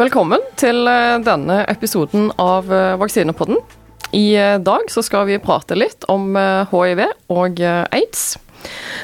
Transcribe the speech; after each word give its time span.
Velkommen 0.00 0.40
til 0.56 0.86
eh, 0.88 1.18
denne 1.20 1.58
episoden 1.68 2.30
av 2.40 2.70
eh, 2.72 2.94
Vaksinepodden. 2.96 3.58
I 4.16 4.30
eh, 4.32 4.54
dag 4.56 4.86
så 4.88 5.02
skal 5.04 5.26
vi 5.28 5.36
prate 5.42 5.76
litt 5.76 6.06
om 6.08 6.38
hiv 6.70 7.02
og 7.28 7.60
aids. 7.60 8.22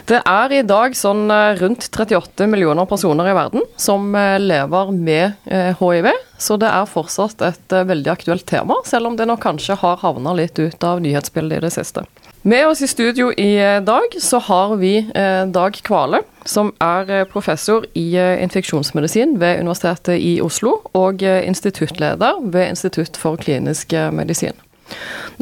Det 0.09 0.23
er 0.25 0.55
i 0.57 0.63
dag 0.65 0.97
sånn 0.97 1.29
rundt 1.61 1.91
38 1.93 2.49
millioner 2.49 2.89
personer 2.89 3.29
i 3.29 3.37
verden 3.37 3.67
som 3.81 4.09
lever 4.41 4.93
med 4.93 5.37
hiv, 5.81 6.09
så 6.41 6.57
det 6.61 6.69
er 6.69 6.89
fortsatt 6.89 7.45
et 7.45 7.77
veldig 7.89 8.13
aktuelt 8.13 8.45
tema, 8.49 8.77
selv 8.89 9.11
om 9.11 9.17
det 9.17 9.29
nok 9.29 9.41
kanskje 9.45 9.77
har 9.81 10.01
havna 10.05 10.37
litt 10.37 10.61
ut 10.61 10.85
av 10.85 11.01
nyhetsbildet 11.05 11.61
i 11.61 11.67
det 11.69 11.73
siste. 11.77 12.05
Med 12.47 12.69
oss 12.69 12.83
i 12.83 12.87
studio 12.87 13.33
i 13.33 13.57
eh, 13.59 13.81
dag 13.83 14.13
så 14.23 14.39
har 14.39 14.77
vi 14.79 14.93
eh, 15.15 15.47
Dag 15.51 15.75
Kvale, 15.83 16.21
som 16.47 16.69
er 16.79 17.09
eh, 17.11 17.25
professor 17.27 17.83
i 17.99 18.05
infeksjonsmedisin 18.15 19.33
ved 19.41 19.65
Universitetet 19.65 20.21
i 20.23 20.37
Oslo 20.39 20.77
og 20.95 21.25
instituttleder 21.27 22.39
ved 22.45 22.69
Institutt 22.69 23.19
for 23.19 23.35
klinisk 23.43 23.97
medisin. 24.15 24.55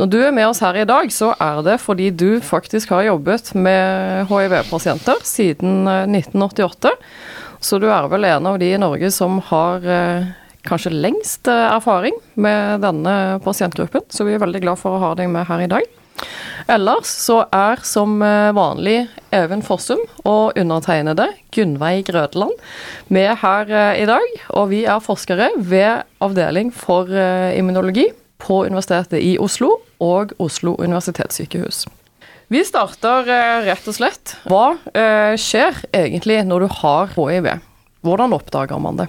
Når 0.00 0.08
du 0.14 0.16
er 0.22 0.32
med 0.32 0.46
oss 0.48 0.62
her 0.64 0.78
i 0.80 0.86
dag, 0.88 1.12
så 1.12 1.34
er 1.36 1.60
det 1.66 1.74
fordi 1.82 2.06
du 2.08 2.40
faktisk 2.40 2.94
har 2.96 3.04
jobbet 3.10 3.50
med 3.52 4.24
hiv-pasienter 4.30 5.20
siden 5.28 5.84
1988. 5.84 6.94
Så 7.60 7.82
du 7.82 7.90
er 7.90 8.08
vel 8.08 8.24
en 8.30 8.48
av 8.48 8.56
de 8.62 8.70
i 8.72 8.80
Norge 8.80 9.10
som 9.12 9.42
har 9.50 9.84
kanskje 10.64 10.94
lengst 10.94 11.52
erfaring 11.52 12.16
med 12.40 12.80
denne 12.80 13.42
pasientgruppen, 13.44 14.08
så 14.08 14.24
vi 14.24 14.38
er 14.38 14.42
veldig 14.46 14.64
glad 14.64 14.80
for 14.80 14.96
å 14.96 15.04
ha 15.04 15.12
deg 15.20 15.28
med 15.28 15.44
her 15.52 15.66
i 15.66 15.68
dag. 15.74 15.92
Ellers 16.70 17.10
så 17.10 17.42
er 17.52 17.82
som 17.84 18.22
eh, 18.24 18.52
vanlig 18.56 19.04
Even 19.34 19.62
Fossum 19.64 20.00
og 20.24 20.56
undertegnede 20.56 21.26
Gunnveig 21.52 22.06
Grødeland 22.08 22.54
med 23.12 23.34
her 23.42 23.68
eh, 23.68 24.02
i 24.04 24.06
dag. 24.08 24.38
Og 24.56 24.70
vi 24.72 24.84
er 24.88 25.02
forskere 25.04 25.50
ved 25.58 26.06
Avdeling 26.24 26.72
for 26.72 27.10
eh, 27.10 27.52
immunologi 27.58 28.06
på 28.40 28.62
Universitetet 28.64 29.20
i 29.20 29.36
Oslo 29.40 29.76
og 30.04 30.32
Oslo 30.42 30.76
universitetssykehus. 30.78 31.84
Vi 32.52 32.60
starter 32.66 33.24
rett 33.64 33.86
og 33.88 33.94
slett. 33.96 34.34
Hva 34.44 34.74
skjer 35.40 35.78
egentlig 35.96 36.42
når 36.44 36.66
du 36.66 36.74
har 36.82 37.14
hiv? 37.16 37.48
Hvordan 38.04 38.34
oppdager 38.36 38.82
man 38.84 39.00
det? 39.00 39.06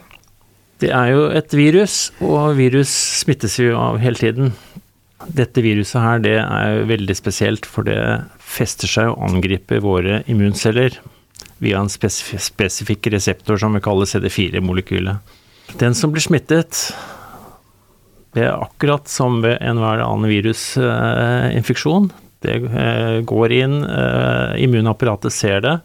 Det 0.80 0.94
er 0.96 1.12
jo 1.12 1.26
et 1.36 1.52
virus, 1.56 1.98
og 2.24 2.56
virus 2.56 2.94
smittes 3.20 3.60
jo 3.60 3.76
av 3.80 4.00
hele 4.00 4.20
tiden. 4.20 4.56
Dette 5.24 5.64
viruset 5.64 6.02
her, 6.02 6.20
det 6.20 6.38
er 6.42 6.82
veldig 6.90 7.16
spesielt, 7.16 7.66
for 7.66 7.88
det 7.88 7.98
fester 8.44 8.90
seg 8.90 9.14
og 9.14 9.24
angriper 9.30 9.80
våre 9.84 10.20
immunceller 10.32 11.00
via 11.64 11.80
en 11.80 11.92
spesif 11.92 12.36
spesifikk 12.44 13.08
reseptor 13.14 13.60
som 13.62 13.78
vi 13.78 13.84
kaller 13.84 14.10
CD4-molekylet. 14.12 15.36
Den 15.80 15.96
som 15.98 16.12
blir 16.14 16.24
smittet, 16.24 16.92
det 18.36 18.44
er 18.44 18.60
akkurat 18.60 19.08
som 19.10 19.40
ved 19.46 19.58
enhver 19.64 20.04
annen 20.04 20.30
virusinfeksjon. 20.30 22.12
Det 22.44 22.60
eh, 22.68 23.20
går 23.26 23.56
inn, 23.56 23.80
eh, 23.88 24.58
immunapparatet 24.66 25.34
ser 25.34 25.64
det, 25.66 25.78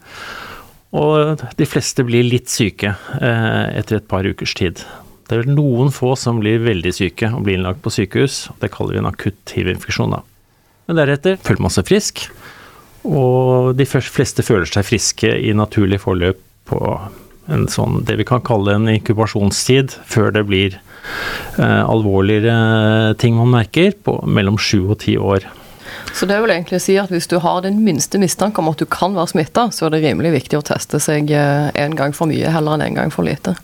og 0.90 1.40
de 1.56 1.68
fleste 1.70 2.02
blir 2.04 2.26
litt 2.26 2.50
syke 2.50 2.96
eh, 3.22 3.78
etter 3.78 4.00
et 4.00 4.10
par 4.10 4.26
ukers 4.26 4.56
tid. 4.58 4.82
Det 5.30 5.38
er 5.38 5.46
noen 5.46 5.92
få 5.94 6.16
som 6.18 6.40
blir 6.42 6.58
veldig 6.64 6.90
syke 6.96 7.28
og 7.30 7.44
blir 7.46 7.54
innlagt 7.54 7.84
på 7.84 7.92
sykehus. 7.94 8.48
Det 8.58 8.72
kaller 8.74 8.96
vi 8.96 9.02
en 9.04 9.10
akutt 9.12 9.54
hiv-infeksjon, 9.54 10.16
da. 10.16 10.24
Men 10.90 10.98
deretter 10.98 11.36
føler 11.38 11.62
man 11.62 11.70
seg 11.70 11.86
frisk, 11.86 12.24
og 13.06 13.76
de 13.78 13.86
fleste 13.86 14.42
føler 14.42 14.66
seg 14.66 14.88
friske 14.88 15.30
i 15.30 15.54
naturlig 15.54 16.00
forløp 16.02 16.40
på 16.66 16.80
en 17.50 17.68
sånn, 17.70 18.02
det 18.06 18.16
vi 18.18 18.26
kan 18.26 18.42
kalle 18.46 18.74
en 18.74 18.90
inkubasjonstid, 18.90 19.94
før 20.06 20.34
det 20.34 20.44
blir 20.50 20.76
eh, 20.76 21.82
alvorligere 21.86 23.14
ting 23.22 23.38
man 23.38 23.54
merker, 23.54 23.94
på 24.02 24.18
mellom 24.26 24.58
sju 24.58 24.82
og 24.82 25.00
ti 25.06 25.14
år. 25.14 25.46
Så 26.14 26.26
det 26.26 26.40
vil 26.42 26.52
egentlig 26.52 26.80
si 26.82 26.96
at 26.98 27.10
hvis 27.14 27.30
du 27.30 27.38
har 27.42 27.62
den 27.62 27.80
minste 27.86 28.18
mistanke 28.18 28.62
om 28.62 28.70
at 28.70 28.82
du 28.82 28.86
kan 28.90 29.14
være 29.14 29.32
smitta, 29.32 29.68
så 29.74 29.86
er 29.86 29.94
det 29.94 30.04
rimelig 30.04 30.34
viktig 30.40 30.58
å 30.58 30.66
teste 30.66 30.98
seg 31.02 31.30
eh, 31.30 31.70
en 31.78 31.94
gang 31.98 32.14
for 32.16 32.30
mye 32.30 32.50
heller 32.50 32.78
enn 32.78 32.88
en 32.90 33.04
gang 33.04 33.14
for 33.14 33.26
lite? 33.26 33.54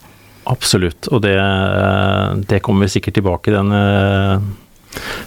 Absolutt, 0.47 1.09
og 1.11 1.25
det, 1.25 1.35
det, 2.47 2.63
kommer 2.63 2.87
vi 2.87 2.95
sikkert 2.97 3.19
tilbake 3.19 3.51
i 3.51 3.57
denne 3.57 3.81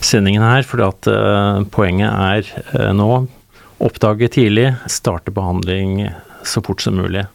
sendingen 0.06 0.46
her. 0.46 0.64
For 0.68 0.84
at 0.86 1.10
eh, 1.12 1.66
poenget 1.74 2.08
er 2.10 2.48
eh, 2.78 2.94
nå 2.96 3.10
oppdage 3.84 4.32
tidlig, 4.36 4.72
starte 4.92 5.34
behandling 5.36 6.08
så 6.48 6.64
fort 6.64 6.84
som 6.84 6.98
mulig. 7.00 7.26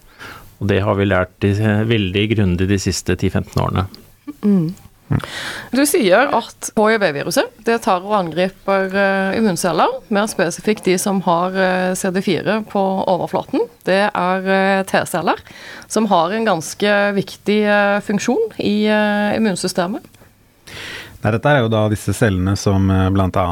Og 0.61 0.69
det 0.71 0.81
har 0.85 0.97
vi 0.97 1.09
lært 1.09 1.45
veldig 1.89 2.25
grundig 2.33 2.69
de 2.71 2.81
siste 2.81 3.17
10-15 3.17 3.61
årene. 3.61 3.87
Mm. 4.45 4.73
Du 5.75 5.83
sier 5.85 6.31
at 6.33 6.71
hiv-viruset 6.79 7.54
det 7.65 7.79
tar 7.85 8.05
og 8.05 8.13
angriper 8.17 8.93
uh, 8.93 9.37
immunceller, 9.37 10.01
mer 10.13 10.29
spesifikt 10.31 10.85
de 10.89 10.97
som 11.01 11.23
har 11.25 11.55
uh, 11.57 11.93
CD4 11.97 12.61
på 12.71 12.83
overflaten. 13.11 13.65
Det 13.89 14.03
er 14.11 14.49
uh, 14.49 14.83
T-celler, 14.89 15.41
som 15.89 16.09
har 16.13 16.35
en 16.35 16.49
ganske 16.49 16.93
viktig 17.17 17.61
funksjon 18.05 18.55
i 18.61 18.77
immunsystemet. 19.37 20.05
Nei, 21.25 21.33
dette 21.33 21.49
er 21.51 21.63
jo 21.65 21.71
da 21.73 21.87
disse 21.89 22.13
cellene 22.13 22.53
som 22.61 22.91
bl.a. 23.15 23.45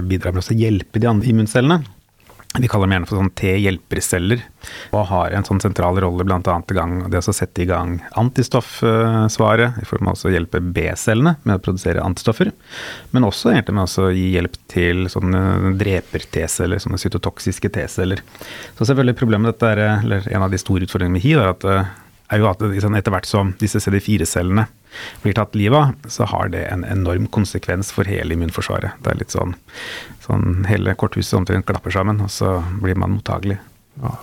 bidrar 0.00 0.32
med 0.32 0.40
å 0.40 0.56
hjelpe 0.56 1.02
de 1.02 1.08
andre 1.10 1.32
immuncellene. 1.34 1.82
Vi 2.58 2.66
kaller 2.66 2.88
dem 2.88 2.96
gjerne 2.96 3.06
for 3.06 3.20
sånn 3.20 3.30
T-hjelperceller, 3.38 4.40
og 4.90 5.04
har 5.06 5.36
en 5.38 5.44
sånn 5.46 5.60
sentral 5.62 6.00
rolle 6.02 6.24
bl.a. 6.26 6.40
i 6.42 6.74
gang 6.74 6.96
det 7.12 7.20
å 7.22 7.34
sette 7.34 7.62
i 7.62 7.66
gang 7.70 8.00
antistoffsvaret, 8.18 9.78
i 9.78 9.86
form 9.86 10.10
av 10.10 10.18
å 10.18 10.32
hjelpe 10.34 10.58
B-cellene 10.58 11.36
med 11.44 11.60
å 11.60 11.62
produsere 11.62 12.02
antistoffer, 12.02 12.50
men 13.14 13.28
også 13.28 13.52
egentlig 13.52 13.76
med 13.78 13.94
å 14.02 14.10
gi 14.10 14.26
hjelp 14.34 14.58
til 14.72 15.06
sånne 15.12 15.76
dreper-T-celler, 15.78 16.82
sånne 16.82 16.98
cytotoksiske 16.98 17.70
T-celler. 17.78 18.24
Så 18.74 18.82
selvfølgelig 18.82 19.20
problemet 19.22 19.46
med 19.46 19.54
dette 19.54 19.70
er, 19.70 19.84
eller 20.00 20.26
en 20.34 20.48
av 20.48 20.50
de 20.50 20.58
store 20.58 20.90
utfordringene 20.90 21.20
med 21.20 21.26
hiv, 21.28 21.38
er 21.38 21.54
at 21.54 21.68
eh, 21.70 21.94
er 22.30 22.42
jo 22.42 22.50
at 22.50 22.62
liksom, 22.62 22.94
etter 22.98 23.14
hvert 23.14 23.28
som 23.28 23.54
disse 23.60 23.80
CD4-cellene 23.82 24.66
blir 25.22 25.34
tatt 25.38 25.56
livet 25.58 25.78
av, 25.78 26.10
så 26.10 26.26
har 26.30 26.50
det 26.52 26.64
en 26.70 26.84
enorm 26.86 27.26
konsekvens 27.30 27.92
for 27.94 28.08
hele 28.10 28.34
immunforsvaret. 28.34 28.98
Det 29.02 29.12
er 29.12 29.20
litt 29.20 29.34
sånn, 29.34 29.56
sånn 30.24 30.64
hele 30.70 30.96
korthuset 30.98 31.38
omtrent 31.38 31.68
klapper 31.68 31.94
sammen, 31.94 32.22
og 32.24 32.32
så 32.34 32.58
blir 32.82 32.98
man 32.98 33.16
mottagelig. 33.18 33.60
Ja. 34.00 34.14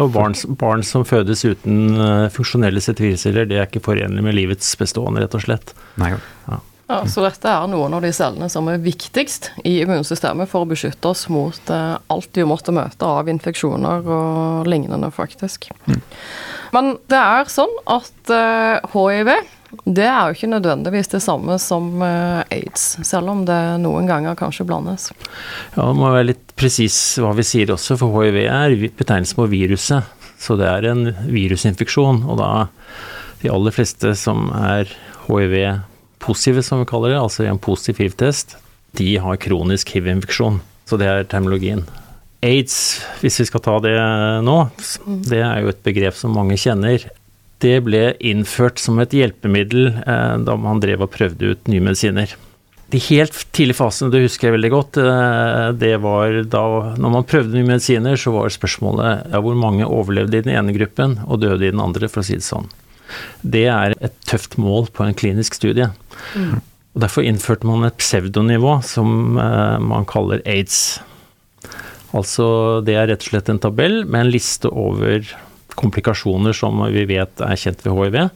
Og 0.00 0.12
barn, 0.14 0.34
barn, 0.60 0.82
som 0.86 1.04
fødes 1.06 1.42
uten 1.44 1.98
uh, 1.98 2.28
funksjonelle 2.32 2.80
CD4-celler, 2.82 3.48
det 3.50 3.58
er 3.58 3.68
ikke 3.68 3.84
forenlig 3.84 4.24
med 4.24 4.36
livets 4.38 4.70
bestående, 4.80 5.24
rett 5.24 5.36
og 5.36 5.44
slett. 5.44 5.74
Nei, 6.00 6.14
ja. 6.14 6.60
Ja, 6.88 7.02
Så 7.04 7.20
dette 7.20 7.50
er 7.52 7.68
noen 7.68 7.92
av 7.92 8.00
de 8.00 8.10
cellene 8.16 8.48
som 8.48 8.68
er 8.72 8.80
viktigst 8.80 9.50
i 9.68 9.74
immunsystemet 9.82 10.48
for 10.48 10.64
å 10.64 10.68
beskytte 10.70 11.10
oss 11.10 11.26
mot 11.28 11.68
uh, 11.68 11.98
alt 12.08 12.38
vi 12.38 12.46
måtte 12.48 12.72
møte 12.72 13.04
av 13.04 13.28
infeksjoner 13.28 14.08
og 14.08 14.70
lignende, 14.70 15.10
faktisk. 15.12 15.68
Mm. 15.84 16.00
Men 16.72 16.94
det 17.12 17.20
er 17.20 17.52
sånn 17.52 17.74
at 17.92 18.32
uh, 18.32 18.80
eh, 18.80 18.96
hiv 18.96 19.32
det 19.84 20.06
er 20.08 20.30
jo 20.30 20.36
ikke 20.38 20.48
nødvendigvis 20.48 21.12
det 21.12 21.20
samme 21.20 21.58
som 21.60 22.00
uh, 22.00 22.40
aids, 22.48 22.94
selv 23.04 23.34
om 23.34 23.42
det 23.44 23.58
noen 23.82 24.08
ganger 24.08 24.38
kanskje 24.40 24.64
blandes. 24.68 25.10
Ja, 25.74 25.90
det 25.90 25.96
må 25.98 26.08
være 26.08 26.30
litt 26.30 26.56
presis 26.56 26.96
hva 27.20 27.34
vi 27.36 27.44
sier 27.44 27.74
også, 27.74 27.98
for 28.00 28.16
hiv 28.22 28.40
er 28.46 28.78
betegnelsen 28.96 29.36
på 29.36 29.50
viruset. 29.52 30.08
Så 30.40 30.56
det 30.56 30.70
er 30.70 30.88
en 30.88 31.04
virusinfeksjon, 31.28 32.24
og 32.24 32.40
da 32.40 32.50
de 33.42 33.52
aller 33.52 33.76
fleste 33.76 34.14
som 34.16 34.48
er 34.56 34.88
hiv-positive, 36.18 36.62
som 36.62 36.80
vi 36.80 36.86
kaller 36.86 37.10
det, 37.10 37.20
altså 37.20 37.46
en 37.46 37.58
positiv 37.58 37.98
hiv-test, 37.98 38.56
de 38.96 39.18
har 39.18 39.36
kronisk 39.36 39.90
hiv-infeksjon. 39.94 40.60
Så 40.86 40.96
det 40.96 41.06
er 41.06 41.24
terminologien. 41.24 41.86
Aids, 42.42 43.02
hvis 43.20 43.40
vi 43.40 43.46
skal 43.46 43.60
ta 43.60 43.78
det 43.80 43.96
nå, 44.44 44.70
det 45.28 45.42
er 45.42 45.62
jo 45.62 45.68
et 45.72 45.82
begrep 45.82 46.14
som 46.14 46.34
mange 46.34 46.56
kjenner. 46.56 47.08
Det 47.58 47.80
ble 47.82 48.14
innført 48.20 48.78
som 48.78 48.98
et 49.02 49.12
hjelpemiddel 49.12 49.88
eh, 50.06 50.36
da 50.46 50.54
man 50.56 50.78
drev 50.80 51.02
og 51.02 51.10
prøvde 51.10 51.52
ut 51.52 51.68
nye 51.68 51.82
medisiner. 51.82 52.36
De 52.88 53.00
helt 53.10 53.34
tidlige 53.52 53.76
fasene, 53.76 54.08
det 54.14 54.22
husker 54.22 54.48
jeg 54.48 54.54
veldig 54.54 54.70
godt, 54.72 55.00
eh, 55.02 55.64
det 55.76 55.96
var 56.00 56.38
da 56.48 56.62
når 56.96 57.14
man 57.18 57.26
prøvde 57.28 57.58
nye 57.58 57.66
medisiner, 57.66 58.16
så 58.16 58.32
var 58.32 58.54
spørsmålet 58.54 59.32
ja, 59.34 59.42
hvor 59.42 59.58
mange 59.58 59.84
overlevde 59.84 60.38
i 60.38 60.46
den 60.46 60.54
ene 60.54 60.76
gruppen 60.76 61.18
og 61.26 61.42
døde 61.42 61.66
i 61.66 61.74
den 61.74 61.82
andre, 61.82 62.08
for 62.08 62.22
å 62.22 62.28
si 62.30 62.38
det 62.38 62.46
sånn. 62.46 62.70
Det 63.42 63.66
er 63.72 63.96
et 64.04 64.14
tøft 64.28 64.56
mål 64.60 64.88
på 64.94 65.04
en 65.04 65.16
klinisk 65.18 65.58
studie. 65.58 65.90
Mm. 66.34 66.58
Og 66.94 67.04
Derfor 67.04 67.26
innførte 67.26 67.68
man 67.68 67.86
et 67.86 67.98
pseudonivå 68.00 68.78
som 68.86 69.38
eh, 69.38 69.76
man 69.82 70.08
kaller 70.08 70.42
aids. 70.48 70.98
Altså 72.16 72.80
det 72.86 72.96
er 72.96 73.10
rett 73.10 73.26
og 73.26 73.32
slett 73.32 73.50
en 73.52 73.60
tabell 73.62 74.00
med 74.06 74.24
en 74.24 74.32
liste 74.32 74.70
over 74.72 75.26
komplikasjoner 75.78 76.56
som 76.56 76.80
vi 76.90 77.04
vet 77.08 77.42
er 77.44 77.58
kjent 77.60 77.84
ved 77.86 77.98
hiv, 78.00 78.30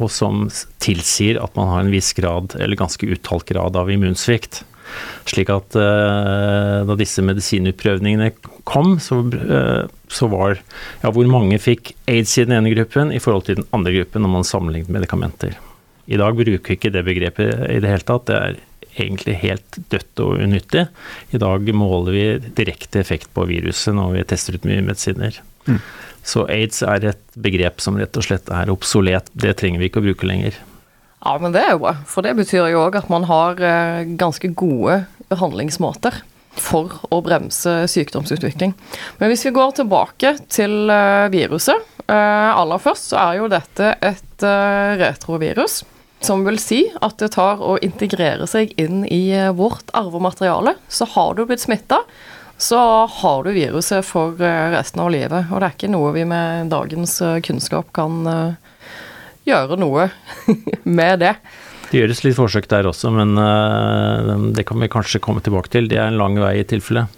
og 0.00 0.10
som 0.10 0.46
tilsier 0.82 1.40
at 1.42 1.56
man 1.58 1.68
har 1.68 1.82
en 1.82 1.92
viss 1.92 2.12
grad, 2.16 2.56
eller 2.56 2.80
ganske 2.80 3.08
uttalt 3.12 3.44
grad, 3.50 3.76
av 3.76 3.90
immunsvikt. 3.92 4.62
Slik 5.28 5.50
at 5.52 5.76
uh, 5.78 6.82
da 6.88 6.96
disse 6.98 7.24
medisinutprøvningene 7.24 8.30
kom, 8.68 8.96
så, 9.00 9.20
uh, 9.24 9.84
så, 10.08 10.28
var 10.32 10.56
ja, 11.02 11.12
hvor 11.12 11.28
mange 11.30 11.60
fikk 11.62 11.94
aids 12.10 12.34
i 12.38 12.46
den 12.46 12.56
ene 12.58 12.72
gruppen 12.74 13.12
i 13.12 13.20
forhold 13.22 13.46
til 13.48 13.60
den 13.60 13.68
andre 13.76 13.94
gruppen 14.00 14.24
når 14.24 14.34
man 14.38 14.48
sammenlignet 14.48 14.92
medikamenter. 14.92 15.56
I 16.10 16.18
dag 16.18 16.36
bruker 16.36 16.72
vi 16.72 16.78
ikke 16.78 16.92
det 16.94 17.04
begrepet 17.06 17.66
i 17.70 17.80
det 17.82 17.90
hele 17.90 18.06
tatt. 18.06 18.26
Det 18.30 18.38
er 18.38 18.60
egentlig 18.98 19.36
helt 19.42 19.78
dødt 19.92 20.22
og 20.24 20.42
unyttig. 20.42 20.86
I 21.32 21.40
dag 21.40 21.68
måler 21.76 22.16
vi 22.16 22.24
direkte 22.56 23.00
effekt 23.00 23.30
på 23.34 23.46
viruset 23.48 23.94
når 23.96 24.16
vi 24.16 24.26
tester 24.32 24.58
ut 24.58 24.66
mye 24.68 24.82
medisiner. 24.84 25.38
Mm. 25.68 25.78
Så 26.26 26.44
aids 26.50 26.82
er 26.86 27.12
et 27.12 27.22
begrep 27.34 27.80
som 27.82 27.96
rett 27.98 28.16
og 28.18 28.26
slett 28.26 28.50
er 28.52 28.70
obsolet. 28.72 29.30
Det 29.32 29.56
trenger 29.58 29.82
vi 29.82 29.90
ikke 29.90 30.02
å 30.02 30.06
bruke 30.06 30.28
lenger. 30.28 30.58
Ja, 31.22 31.36
men 31.38 31.54
det 31.54 31.62
er 31.62 31.74
jo 31.74 31.84
bra. 31.84 31.94
For 32.10 32.26
det 32.26 32.34
betyr 32.38 32.68
jo 32.72 32.82
òg 32.82 32.98
at 32.98 33.10
man 33.10 33.26
har 33.30 33.58
eh, 33.62 34.02
ganske 34.18 34.52
gode 34.58 35.04
behandlingsmåter 35.30 36.18
for 36.58 36.98
å 37.14 37.22
bremse 37.24 37.86
sykdomsutvikling. 37.88 38.74
Men 39.20 39.30
hvis 39.30 39.46
vi 39.46 39.54
går 39.54 39.78
tilbake 39.78 40.36
til 40.52 40.92
eh, 40.92 41.30
viruset. 41.32 41.88
Eh, 42.02 42.50
aller 42.50 42.82
først 42.82 43.12
så 43.12 43.20
er 43.22 43.38
jo 43.38 43.50
dette 43.50 43.94
et 44.02 44.46
retrovirus. 44.98 45.84
Som 46.22 46.44
vil 46.46 46.58
si 46.62 46.84
at 47.02 47.18
det 47.18 47.32
tar 47.34 47.58
å 47.58 47.74
integrere 47.82 48.46
seg 48.46 48.76
inn 48.80 49.02
i 49.10 49.34
vårt 49.58 49.90
arvemateriale. 49.96 50.76
Så 50.86 51.08
har 51.16 51.34
du 51.34 51.42
blitt 51.48 51.64
smitta, 51.64 51.98
så 52.62 52.78
har 53.10 53.42
du 53.42 53.50
viruset 53.56 54.06
for 54.06 54.38
resten 54.38 55.02
av 55.02 55.10
livet. 55.10 55.50
Og 55.50 55.58
det 55.58 55.66
er 55.66 55.74
ikke 55.74 55.90
noe 55.90 56.12
vi 56.14 56.22
med 56.30 56.70
dagens 56.70 57.16
kunnskap 57.42 57.90
kan 57.96 58.22
gjøre 59.48 59.80
noe 59.82 60.06
med 61.00 61.24
det. 61.24 61.34
Det 61.90 62.04
gjøres 62.04 62.22
litt 62.24 62.38
forsøk 62.38 62.70
der 62.70 62.86
også, 62.88 63.10
men 63.12 63.34
det 64.54 64.62
kan 64.68 64.78
vi 64.80 64.92
kanskje 64.94 65.20
komme 65.20 65.42
tilbake 65.44 65.74
til. 65.74 65.90
Det 65.90 65.98
er 65.98 66.06
en 66.12 66.22
lang 66.22 66.38
vei 66.38 66.54
i 66.62 66.68
tilfelle. 66.70 67.08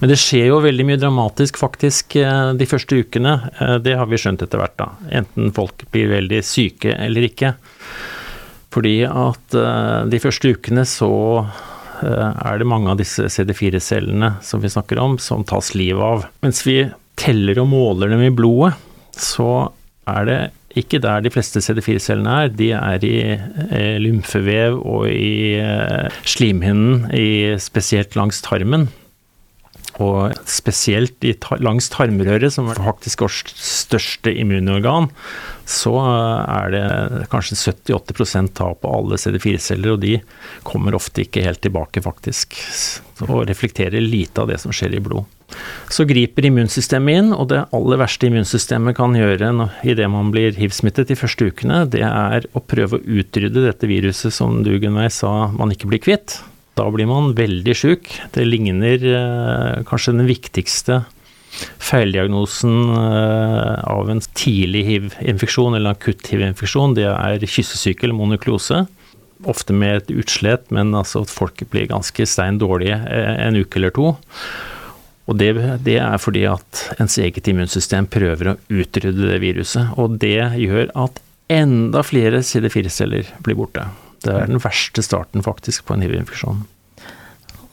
Men 0.00 0.10
det 0.10 0.18
skjer 0.20 0.50
jo 0.50 0.62
veldig 0.64 0.86
mye 0.88 1.00
dramatisk 1.00 1.58
faktisk 1.60 2.18
uh, 2.20 2.52
de 2.56 2.68
første 2.68 2.98
ukene. 3.00 3.38
Uh, 3.60 3.76
det 3.82 3.96
har 3.98 4.10
vi 4.10 4.20
skjønt 4.20 4.44
etter 4.44 4.60
hvert, 4.60 4.76
da. 4.80 4.90
Enten 5.22 5.54
folk 5.56 5.86
blir 5.94 6.12
veldig 6.12 6.42
syke 6.46 6.94
eller 6.94 7.28
ikke. 7.30 7.54
Fordi 8.76 8.98
at 9.08 9.54
de 10.12 10.18
første 10.20 10.50
ukene 10.52 10.82
så 10.84 11.08
er 12.04 12.58
det 12.60 12.66
mange 12.68 12.90
av 12.92 12.98
disse 13.00 13.24
CD4-cellene 13.32 14.34
som 14.44 14.60
vi 14.60 14.68
snakker 14.68 15.00
om, 15.00 15.14
som 15.22 15.46
tas 15.48 15.70
livet 15.72 16.04
av. 16.04 16.26
Mens 16.44 16.60
vi 16.66 16.82
teller 17.16 17.62
og 17.62 17.70
måler 17.72 18.12
dem 18.12 18.26
i 18.26 18.34
blodet, 18.36 18.74
så 19.16 19.70
er 20.12 20.28
det 20.28 20.38
ikke 20.76 21.00
der 21.00 21.24
de 21.24 21.32
fleste 21.32 21.62
CD4-cellene 21.64 22.36
er. 22.42 22.52
De 22.52 22.70
er 22.76 23.06
i 23.06 23.16
eh, 23.32 23.96
lymfevev 24.02 24.76
og 24.82 25.08
i 25.08 25.56
eh, 25.56 26.20
slimhinnen, 26.28 27.06
spesielt 27.62 28.16
langs 28.18 28.42
tarmen. 28.44 28.90
Og 30.02 30.34
spesielt 30.50 31.24
langs 31.64 31.88
tarmrøret, 31.92 32.52
som 32.52 32.68
er 32.68 32.80
faktisk 32.84 33.24
vårt 33.24 33.52
største 33.56 34.32
immunorgan, 34.36 35.08
så 35.66 35.94
er 36.02 36.74
det 36.74 36.82
kanskje 37.32 37.56
70-80 37.72 38.52
tap 38.58 38.82
på 38.82 38.92
alle 38.92 39.18
CD4-celler, 39.20 39.94
og 39.96 40.02
de 40.04 40.18
kommer 40.66 40.96
ofte 40.98 41.24
ikke 41.24 41.46
helt 41.46 41.62
tilbake, 41.64 42.04
faktisk. 42.04 42.58
Og 43.24 43.46
reflekterer 43.48 44.04
lite 44.04 44.44
av 44.44 44.52
det 44.52 44.60
som 44.62 44.74
skjer 44.74 44.98
i 44.98 45.02
blod. 45.02 45.24
Så 45.88 46.04
griper 46.04 46.48
immunsystemet 46.48 47.20
inn, 47.20 47.30
og 47.32 47.48
det 47.52 47.62
aller 47.74 48.00
verste 48.02 48.28
immunsystemet 48.28 48.98
kan 48.98 49.14
gjøre 49.16 49.48
idet 49.86 50.10
man 50.12 50.32
blir 50.34 50.58
hiv-smittet 50.58 51.08
de 51.08 51.16
første 51.18 51.48
ukene, 51.48 51.84
det 51.88 52.02
er 52.04 52.48
å 52.52 52.60
prøve 52.60 52.98
å 52.98 53.16
utrydde 53.22 53.64
dette 53.64 53.88
viruset 53.88 54.34
som 54.34 54.60
du, 54.66 54.74
sa 55.08 55.32
man 55.54 55.72
ikke 55.72 55.88
blir 55.88 56.02
kvitt. 56.02 56.40
Da 56.76 56.86
blir 56.92 57.08
man 57.08 57.32
veldig 57.36 57.74
sjuk. 57.76 58.10
Det 58.34 58.44
ligner 58.44 59.00
eh, 59.00 59.84
kanskje 59.88 60.12
den 60.18 60.28
viktigste 60.28 61.04
feildiagnosen 61.80 62.90
eh, 62.92 63.84
av 63.88 64.10
en 64.12 64.20
tidlig 64.36 64.84
hiv-infeksjon 64.90 65.78
eller 65.78 65.96
akutt 65.96 66.28
hiv-infeksjon. 66.28 66.96
Det 66.98 67.08
er 67.08 67.48
kyssesyke 67.48 68.04
eller 68.04 68.18
monoklose. 68.18 68.84
Ofte 69.48 69.76
med 69.76 70.02
et 70.02 70.14
utslett, 70.20 70.68
men 70.72 70.94
altså 70.96 71.24
at 71.24 71.32
folk 71.32 71.64
blir 71.72 71.88
ganske 71.90 72.28
stein 72.28 72.60
dårlige 72.60 73.00
eh, 73.08 73.34
en 73.46 73.56
uke 73.56 73.80
eller 73.80 73.96
to. 73.96 74.12
Og 75.26 75.40
det, 75.40 75.54
det, 75.82 75.98
er 75.98 76.20
fordi 76.22 76.44
at 76.46 76.84
ens 77.00 77.16
eget 77.18 77.48
immunsystem 77.50 78.06
prøver 78.06 78.52
å 78.52 78.58
utrydde 78.68 79.32
det 79.32 79.40
viruset. 79.42 79.96
Og 79.98 80.20
det 80.22 80.38
gjør 80.60 80.92
at 80.94 81.22
enda 81.50 82.04
flere 82.06 82.44
CD4-celler 82.46 83.32
blir 83.42 83.58
borte. 83.58 83.88
Det 84.24 84.32
er 84.32 84.48
den 84.48 84.62
verste 84.62 85.04
starten 85.04 85.44
faktisk 85.44 85.86
på 85.88 85.96
en 85.96 86.04
hiv-infeksjon. 86.04 86.64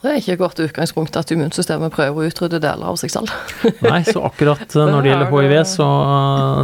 Det 0.04 0.10
er 0.12 0.18
ikke 0.20 0.34
et 0.34 0.40
godt 0.42 0.58
utgangspunkt 0.60 1.14
at 1.16 1.30
immunsystemet 1.32 1.94
prøver 1.94 2.26
å 2.26 2.28
utrydde 2.28 2.58
deler 2.60 2.90
av 2.90 2.98
seg 3.00 3.12
selv. 3.14 3.30
Nei, 3.86 4.02
så 4.04 4.20
akkurat 4.28 4.66
eh, 4.68 4.90
når 4.90 5.00
det 5.00 5.10
gjelder 5.10 5.30
hiv, 5.32 5.54
så, 5.70 5.86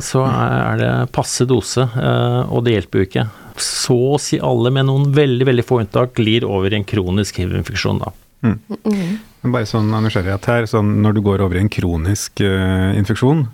så 0.05 0.25
er 0.29 0.83
det 0.83 0.91
passe 1.17 1.47
dose, 1.49 1.87
eh, 1.89 2.53
og 2.53 2.67
det 2.67 2.75
hjelper 2.77 3.01
jo 3.01 3.09
ikke. 3.09 3.25
Så 3.61 3.97
å 4.11 4.19
si 4.21 4.37
alle, 4.45 4.73
med 4.77 4.91
noen 4.91 5.09
veldig 5.17 5.49
veldig 5.49 5.65
få 5.65 5.81
unntak, 5.81 6.13
glir 6.21 6.45
over 6.45 6.69
i 6.69 6.83
en 6.83 6.85
kronisk 6.85 7.41
hiv-infeksjon 7.41 8.03
da. 8.05 8.13
Mm. 8.45 8.59
Mm. 8.85 9.17
Men 9.41 9.57
bare 9.57 9.69
sånn 9.69 9.89
av 9.97 10.05
nysgjerrighet 10.05 10.51
her, 10.53 10.69
sånn 10.69 10.99
når 11.01 11.17
du 11.17 11.25
går 11.25 11.45
over 11.45 11.57
i 11.57 11.65
en 11.65 11.73
kronisk 11.73 12.45
uh, 12.45 12.93
infeksjon, 12.97 13.47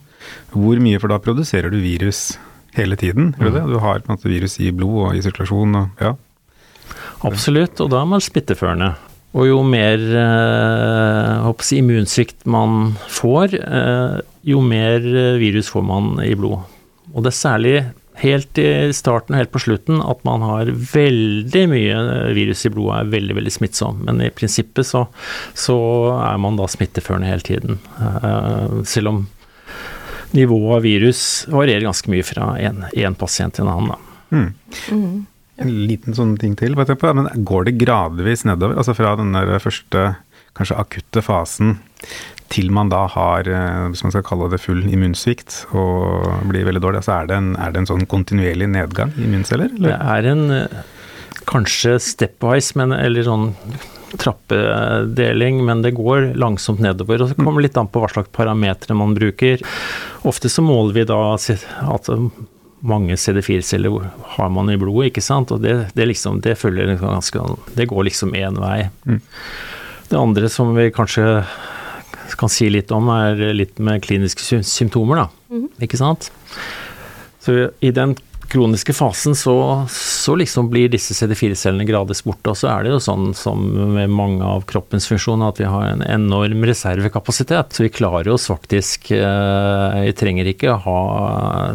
hvor 0.51 0.83
mye, 0.83 0.99
for 1.03 1.15
da 1.15 1.23
produserer 1.23 1.71
du 1.71 1.79
virus 1.79 2.33
hele 2.77 2.97
tiden? 3.01 3.35
Mm. 3.39 3.59
Du 3.73 3.79
har 3.83 4.01
på 4.01 4.11
en 4.11 4.17
måte 4.17 4.31
virus 4.31 4.59
i 4.61 4.73
blod 4.75 5.03
og 5.09 5.17
i 5.17 5.25
sirkulasjon 5.25 5.83
og 5.83 6.07
ja. 6.07 6.15
Absolutt, 7.27 7.81
og 7.81 7.91
da 7.91 8.03
er 8.03 8.09
man 8.11 8.23
smitteførende. 8.23 8.93
Og 9.37 9.49
jo 9.49 9.61
mer 9.67 10.01
eh, 10.01 11.51
si, 11.65 11.81
immunsvikt 11.83 12.47
man 12.49 12.95
får, 13.13 13.57
eh, 13.59 14.17
jo 14.49 14.63
mer 14.65 15.05
eh, 15.05 15.37
virus 15.41 15.69
får 15.73 15.85
man 15.85 16.17
i 16.25 16.35
blod. 16.39 16.65
Og 17.13 17.25
det 17.25 17.33
er 17.33 17.41
særlig 17.41 17.77
helt 18.17 18.59
i 18.61 18.69
starten 18.97 19.35
og 19.35 19.43
helt 19.43 19.53
på 19.53 19.61
slutten 19.61 20.01
at 20.01 20.23
man 20.25 20.45
har 20.45 20.71
veldig 20.73 21.65
mye 21.69 21.99
virus 22.37 22.65
i 22.65 22.73
blodet, 22.73 23.03
er 23.03 23.13
veldig 23.13 23.37
veldig 23.41 23.55
smittsom. 23.59 24.01
Men 24.09 24.23
i 24.25 24.33
prinsippet 24.33 24.89
så, 24.89 25.05
så 25.57 25.77
er 26.17 26.41
man 26.41 26.57
da 26.57 26.69
smitteførende 26.71 27.29
hele 27.29 27.45
tiden. 27.45 27.81
Eh, 28.01 28.79
selv 28.89 29.13
om 29.13 29.25
nivået 30.35 30.77
av 30.79 30.85
virus 30.87 31.23
varierer 31.53 31.87
ganske 31.87 32.11
mye 32.11 32.27
fra 32.27 32.55
én 32.59 33.19
pasient 33.19 33.57
til 33.57 33.67
en 33.67 33.73
annen. 33.73 33.95
Da. 33.95 34.37
Mm. 34.37 34.49
Mm. 34.93 35.27
En 35.63 35.75
liten 35.89 36.17
sånn 36.17 36.37
ting 36.41 36.57
til, 36.59 36.77
på, 36.77 37.13
men 37.17 37.29
går 37.49 37.69
det 37.69 37.79
gradvis 37.81 38.45
nedover? 38.49 38.77
Altså 38.77 38.97
fra 38.97 39.15
den 39.17 39.33
der 39.37 39.57
første 39.63 40.09
kanskje 40.57 40.81
akutte 40.81 41.23
fasen 41.25 41.77
til 42.53 42.71
man 42.71 42.91
da 42.93 43.07
har, 43.11 43.49
eh, 43.49 43.87
hvis 43.91 44.05
man 44.05 44.13
skal 44.15 44.25
kalle 44.27 44.51
det 44.53 44.61
full 44.63 44.85
immunsvikt 44.87 45.65
og 45.75 46.47
blir 46.47 46.67
veldig 46.69 46.83
dårlig, 46.85 47.01
altså 47.03 47.17
er 47.17 47.31
det 47.31 47.39
en, 47.41 47.49
er 47.59 47.73
det 47.73 47.83
en 47.83 47.91
sånn 47.91 48.07
kontinuerlig 48.11 48.69
nedgang 48.71 49.13
i 49.17 49.27
immunceller? 49.27 49.73
Eller? 49.75 49.91
Det 49.91 49.99
er 50.15 50.31
en 50.31 50.45
eh, 50.55 50.85
kanskje 51.51 51.97
stepwise, 52.03 52.77
men, 52.79 52.95
eller 52.95 53.27
sånn 53.27 53.51
trappedeling, 54.15 55.65
men 55.67 55.83
det 55.83 55.97
går 55.97 56.33
langsomt 56.39 56.81
nedover. 56.81 57.23
og 57.23 57.33
Det 57.33 57.39
kommer 57.43 57.65
litt 57.65 57.77
an 57.77 57.89
på 57.91 58.03
hva 58.03 58.11
slags 58.13 58.31
parametere 58.35 58.97
man 58.99 59.17
bruker. 59.17 59.63
Ofte 60.29 60.51
så 60.53 60.63
måler 60.63 60.95
vi 60.95 61.07
da 61.09 61.21
at 61.35 62.11
mange 62.87 63.17
CD4-celler 63.19 64.11
har 64.37 64.53
man 64.53 64.71
i 64.71 64.79
blodet, 64.79 65.11
ikke 65.11 65.25
sant. 65.25 65.53
Og 65.55 65.63
det, 65.65 65.75
det, 65.97 66.07
liksom, 66.13 66.41
det 66.45 66.59
følger 66.61 66.97
ganske 67.01 67.43
Det 67.75 67.89
går 67.91 68.11
liksom 68.11 68.35
én 68.39 68.61
vei. 68.63 68.89
Mm. 69.09 69.21
Det 70.09 70.21
andre 70.21 70.49
som 70.53 70.75
vi 70.77 70.91
kanskje 70.95 71.45
kan 72.37 72.51
si 72.53 72.69
litt 72.71 72.91
om, 72.93 73.09
er 73.11 73.41
litt 73.57 73.79
med 73.83 74.03
kliniske 74.05 74.63
symptomer, 74.67 75.25
da. 75.25 75.29
Mm. 75.51 75.69
Ikke 75.83 75.99
sant? 75.99 76.31
Så 77.43 77.71
i 77.81 77.93
den 77.95 78.17
kroniske 78.49 78.95
fasen 78.97 79.35
så, 79.37 79.55
så 79.93 80.35
liksom 80.39 80.71
blir 80.71 80.91
disse 80.93 81.15
CD4-cellene 81.17 81.87
gradvis 81.89 82.23
borte. 82.27 82.53
Og 82.53 82.59
så 82.61 82.71
er 82.73 82.85
det 82.85 82.93
jo 82.95 83.01
sånn 83.03 83.31
som 83.37 83.63
med 83.97 84.13
mange 84.13 84.47
av 84.47 84.65
kroppens 84.69 85.09
funksjoner 85.11 85.53
at 85.53 85.61
vi 85.61 85.69
har 85.71 85.89
en 85.91 86.05
enorm 86.05 86.65
reservekapasitet. 86.69 87.77
Så 87.77 87.87
vi 87.87 87.93
klarer 87.95 88.33
oss 88.35 88.49
faktisk 88.51 89.11
eh, 89.15 89.99
Vi 90.07 90.15
trenger 90.17 90.49
ikke 90.51 90.79
ha 90.87 90.99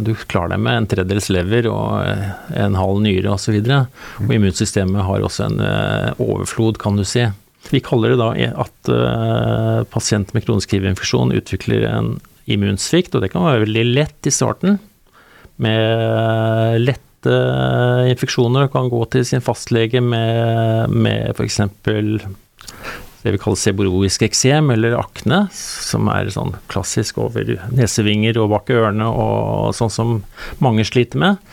Du 0.01 0.13
klarer 0.15 0.55
deg 0.55 0.63
med 0.65 0.79
en 0.79 0.89
tredjedels 0.91 1.29
lever 1.33 1.69
og 1.71 2.57
en 2.57 2.79
halv 2.79 3.03
nyre 3.03 3.35
osv. 3.35 3.59
Og, 3.61 3.71
så 3.71 4.25
og 4.25 4.35
immunsystemet 4.35 5.07
har 5.07 5.27
også 5.27 5.47
en 5.49 5.63
eh, 5.65 6.11
overflod, 6.21 6.81
kan 6.81 6.99
du 6.99 7.05
si. 7.07 7.27
Vi 7.69 7.79
kaller 7.83 8.13
det 8.13 8.19
da 8.19 8.31
at 8.63 8.89
uh, 8.89 9.83
pasienter 9.93 10.33
med 10.35 10.47
kronisk 10.47 10.73
hivinfeksjon 10.73 11.33
utvikler 11.37 11.85
en 11.91 12.15
immunsvikt, 12.49 13.13
og 13.15 13.23
det 13.23 13.29
kan 13.33 13.45
være 13.45 13.67
veldig 13.67 13.83
lett 13.93 14.27
i 14.27 14.33
starten. 14.33 14.79
Med 15.62 16.82
lette 16.82 17.38
infeksjoner 18.10 18.70
kan 18.74 18.89
gå 18.89 19.03
til 19.13 19.25
sin 19.27 19.44
fastlege 19.46 20.01
med, 20.01 20.89
med 20.89 21.36
f.eks. 21.36 21.60
det 23.22 23.36
vi 23.36 23.38
kaller 23.38 23.62
seboroisk 23.62 24.25
eksem 24.25 24.74
eller 24.74 24.98
akne, 24.98 25.44
som 25.53 26.10
er 26.10 26.32
sånn 26.34 26.56
klassisk 26.72 27.20
over 27.22 27.53
nesevinger 27.70 28.39
og 28.41 28.50
bak 28.56 28.72
ørene 28.74 29.06
og 29.06 29.75
sånn 29.77 29.94
som 29.94 30.15
mange 30.63 30.88
sliter 30.89 31.22
med. 31.22 31.51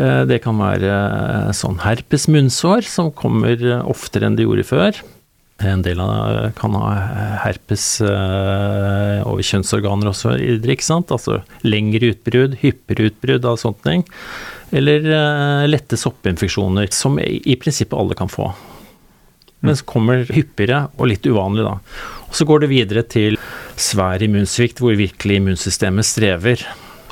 Eh, 0.00 0.22
det 0.28 0.40
kan 0.44 0.56
være 0.60 1.52
sånn 1.56 1.82
herpes 1.84 2.26
munnsår, 2.32 2.88
som 2.88 3.12
kommer 3.12 3.60
oftere 3.84 4.28
enn 4.28 4.40
det 4.40 4.48
gjorde 4.48 4.66
før. 4.68 5.04
En 5.64 5.80
del 5.80 6.00
av 6.04 6.50
kan 6.58 6.74
ha 6.76 6.90
herpes 7.46 7.84
øh, 8.04 9.22
over 9.24 9.40
kjønnsorganer 9.40 10.10
også, 10.10 10.34
ikke 10.36 10.84
sant. 10.84 11.12
Altså 11.14 11.40
lengre 11.64 12.12
utbrudd, 12.12 12.58
hyppigere 12.60 13.08
utbrudd 13.08 13.48
av 13.48 13.56
sånne 13.62 13.84
ting. 13.86 14.04
Eller 14.76 15.06
eh, 15.08 15.64
lette 15.70 15.96
soppinfeksjoner, 15.96 16.90
som 16.92 17.16
i, 17.22 17.38
i 17.48 17.56
prinsippet 17.56 17.96
alle 17.96 18.18
kan 18.18 18.28
få. 18.28 18.50
Men 19.64 19.78
så 19.78 19.86
kommer 19.88 20.26
hyppigere 20.28 20.90
og 20.98 21.08
litt 21.08 21.24
uvanlig, 21.24 21.64
da. 21.64 21.78
Og 22.26 22.36
så 22.36 22.44
går 22.44 22.64
det 22.64 22.72
videre 22.74 23.06
til 23.08 23.38
svær 23.80 24.20
immunsvikt, 24.22 24.82
hvor 24.82 24.98
virkelig 24.98 25.40
immunsystemet 25.40 26.04
strever. 26.04 26.66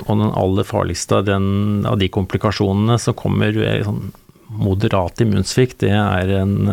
Og 0.05 0.19
den 0.21 0.35
aller 0.37 0.69
farligste 0.69 1.23
av, 1.23 1.25
den, 1.31 1.49
av 1.89 1.97
de 2.03 2.11
komplikasjonene 2.13 2.99
som 3.01 3.17
kommer 3.17 3.57
sånn 3.87 4.11
moderat 4.55 5.23
immunsvikt, 5.25 5.81
det 5.83 5.95
er 5.97 6.31
en, 6.43 6.69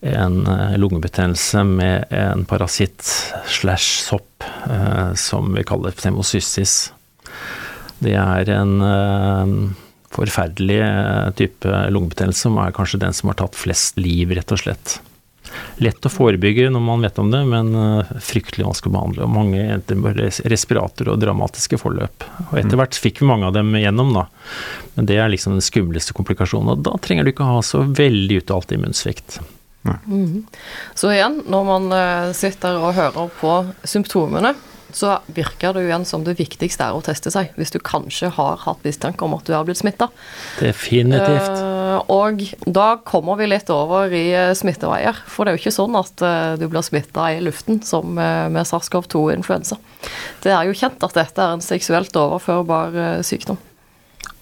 en 0.00 0.38
lungebetennelse 0.80 1.64
med 1.68 2.12
en 2.14 2.46
parasitt 2.48 3.04
slash 3.46 4.00
sopp 4.06 4.44
eh, 4.70 5.12
som 5.14 5.52
vi 5.54 5.64
kaller 5.68 5.92
pneumocystis. 5.92 6.92
Det 8.00 8.16
er 8.16 8.48
en 8.54 8.80
eh, 8.80 9.52
forferdelig 10.14 10.80
eh, 10.80 11.28
type 11.36 11.84
lungebetennelse 11.92 12.48
som 12.48 12.58
er 12.62 12.74
kanskje 12.76 13.02
den 13.02 13.16
som 13.16 13.30
har 13.30 13.38
tatt 13.42 13.58
flest 13.58 14.00
liv, 14.00 14.32
rett 14.36 14.56
og 14.56 14.62
slett. 14.62 14.96
Lett 15.82 16.06
å 16.06 16.12
forebygge 16.12 16.68
når 16.70 16.82
man 16.84 17.04
vet 17.04 17.18
om 17.20 17.30
det, 17.32 17.42
men 17.48 17.70
eh, 17.76 18.10
fryktelig 18.24 18.66
vanskelig 18.66 18.92
å 18.92 18.96
behandle. 18.96 19.26
Og 19.26 19.36
mange 19.36 19.62
endte 19.76 19.98
med 19.98 20.18
respirator 20.50 21.12
og 21.12 21.20
dramatiske 21.22 21.80
forløp. 21.80 22.26
Og 22.50 22.58
etter 22.62 22.80
hvert 22.80 22.98
fikk 23.04 23.22
vi 23.22 23.30
mange 23.30 23.48
av 23.48 23.56
dem 23.56 23.72
igjennom, 23.76 24.14
da. 24.16 24.26
Men 24.96 25.08
det 25.10 25.20
er 25.20 25.32
liksom 25.32 25.58
den 25.58 25.64
skumleste 25.64 26.16
komplikasjonen. 26.16 26.74
Og 26.74 26.84
da 26.88 26.96
trenger 27.04 27.26
du 27.26 27.34
ikke 27.34 27.48
ha 27.52 27.60
så 27.66 27.84
veldig 27.84 28.42
uttalt 28.42 28.72
immunsvikt. 28.76 29.42
Mm. 29.82 30.46
Så 30.94 31.12
igjen, 31.14 31.40
når 31.48 31.68
man 31.68 31.92
eh, 31.96 32.32
sitter 32.36 32.80
og 32.80 32.96
hører 32.98 33.30
på 33.40 33.54
symptomene, 33.88 34.54
så 34.92 35.18
virker 35.30 35.74
det 35.74 35.84
jo 35.84 35.90
igjen 35.90 36.04
som 36.08 36.24
det 36.26 36.36
viktigste 36.38 36.86
er 36.86 36.96
å 36.96 37.02
teste 37.04 37.30
seg, 37.32 37.52
hvis 37.58 37.72
du 37.74 37.78
kanskje 37.84 38.30
har 38.34 38.58
hatt 38.64 38.82
mistanke 38.86 39.24
om 39.26 39.36
at 39.36 39.46
du 39.46 39.54
har 39.54 39.66
blitt 39.68 39.80
smitta. 39.80 40.10
Definitivt. 40.58 41.62
Uh, 41.62 42.02
og 42.10 42.42
da 42.66 42.88
kommer 43.06 43.38
vi 43.40 43.50
litt 43.50 43.70
over 43.70 44.12
i 44.14 44.26
uh, 44.34 44.50
smitteveier. 44.56 45.22
For 45.30 45.46
det 45.46 45.52
er 45.52 45.58
jo 45.58 45.62
ikke 45.64 45.76
sånn 45.78 45.98
at 46.00 46.26
uh, 46.26 46.58
du 46.60 46.66
blir 46.66 46.84
smitta 46.86 47.30
i 47.36 47.40
luften 47.44 47.80
som 47.86 48.18
med 48.18 48.66
SARS-CoV-2-influensa. 48.66 49.78
Det 50.44 50.52
er 50.54 50.66
jo 50.66 50.76
kjent 50.76 51.02
at 51.06 51.16
dette 51.16 51.44
er 51.44 51.56
en 51.56 51.64
seksuelt 51.64 52.16
overførbar 52.18 53.22
sykdom. 53.26 53.60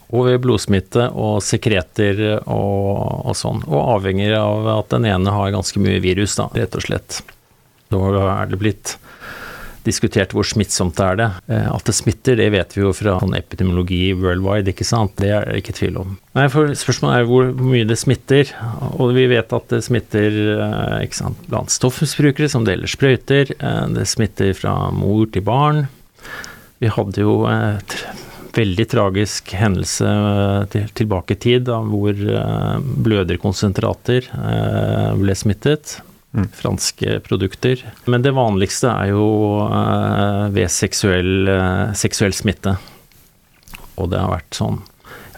Og 0.09 0.29
ved 0.29 0.39
blodsmitte 0.41 1.11
og 1.13 1.43
sekreter 1.45 2.23
og, 2.39 3.27
og 3.29 3.35
sånn. 3.37 3.61
Og 3.69 3.99
avhengig 3.99 4.31
av 4.37 4.71
at 4.79 4.95
den 4.95 5.09
ene 5.11 5.35
har 5.35 5.53
ganske 5.53 5.83
mye 5.85 6.01
virus, 6.05 6.39
da, 6.39 6.49
rett 6.57 6.79
og 6.79 6.87
slett. 6.87 7.21
Da 7.93 8.01
er 8.25 8.49
det 8.49 8.61
blitt 8.61 8.97
diskutert 9.89 10.35
hvor 10.37 10.47
smittsomt 10.47 10.97
det 10.99 11.07
er 11.07 11.19
det. 11.21 11.29
Eh, 11.53 11.69
at 11.71 11.89
det 11.89 11.95
smitter, 11.97 12.39
det 12.39 12.49
vet 12.55 12.77
vi 12.77 12.83
jo 12.83 12.93
fra 12.97 13.19
sånn 13.23 13.37
epidemiologi 13.39 14.13
worldwide, 14.19 14.73
ikke 14.73 14.87
sant. 14.87 15.15
Det 15.21 15.33
er 15.35 15.49
det 15.49 15.63
ikke 15.63 15.77
tvil 15.79 16.01
om. 16.03 16.17
Nei, 16.39 16.47
for 16.53 16.73
Spørsmålet 16.79 17.23
er 17.23 17.29
hvor 17.31 17.53
mye 17.73 17.89
det 17.89 17.99
smitter. 18.01 18.53
Og 18.99 19.15
vi 19.17 19.29
vet 19.31 19.55
at 19.57 19.75
det 19.75 19.83
smitter 19.87 20.41
eh, 20.57 20.97
ikke 21.07 21.21
sant, 21.23 21.45
blant 21.51 21.73
stoffmisbrukere 21.75 22.51
som 22.53 22.67
deler 22.69 22.91
sprøyter. 22.91 23.55
Eh, 23.59 23.85
det 23.97 24.09
smitter 24.11 24.55
fra 24.59 24.77
mor 24.95 25.29
til 25.33 25.47
barn. 25.47 25.87
Vi 26.79 26.91
hadde 26.95 27.25
jo 27.25 27.41
et 27.51 27.97
veldig 28.59 28.85
tragisk 28.91 29.53
hendelse 29.55 30.11
tilbake 30.99 31.37
i 31.37 31.41
tid, 31.41 31.65
da, 31.71 31.79
hvor 31.87 32.19
bløderkonsentrater 33.07 34.29
ble 35.19 35.37
smittet. 35.39 36.01
Mm. 36.37 36.49
Franske 36.53 37.21
produkter. 37.25 37.81
Men 38.05 38.25
det 38.27 38.35
vanligste 38.37 38.91
er 38.91 39.15
jo 39.15 39.29
ved 40.53 40.69
seksuell, 40.75 41.49
seksuell, 41.97 42.35
smitte. 42.37 42.75
Og 43.97 44.11
det 44.13 44.21
har 44.21 44.35
vært 44.37 44.59
sånn 44.59 44.83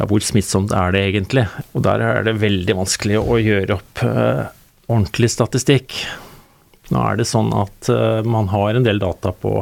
Ja, 0.00 0.06
hvor 0.08 0.24
smittsomt 0.24 0.72
er 0.74 0.94
det 0.96 1.04
egentlig? 1.10 1.44
Og 1.76 1.84
der 1.84 2.02
er 2.02 2.24
det 2.26 2.40
veldig 2.40 2.74
vanskelig 2.80 3.20
å 3.20 3.36
gjøre 3.38 3.76
opp 3.76 4.02
ordentlig 4.02 5.30
statistikk. 5.30 5.94
Nå 6.90 7.04
er 7.04 7.20
det 7.20 7.28
sånn 7.28 7.52
at 7.54 7.92
man 8.26 8.48
har 8.50 8.74
en 8.74 8.86
del 8.86 8.98
data 9.02 9.30
på 9.30 9.60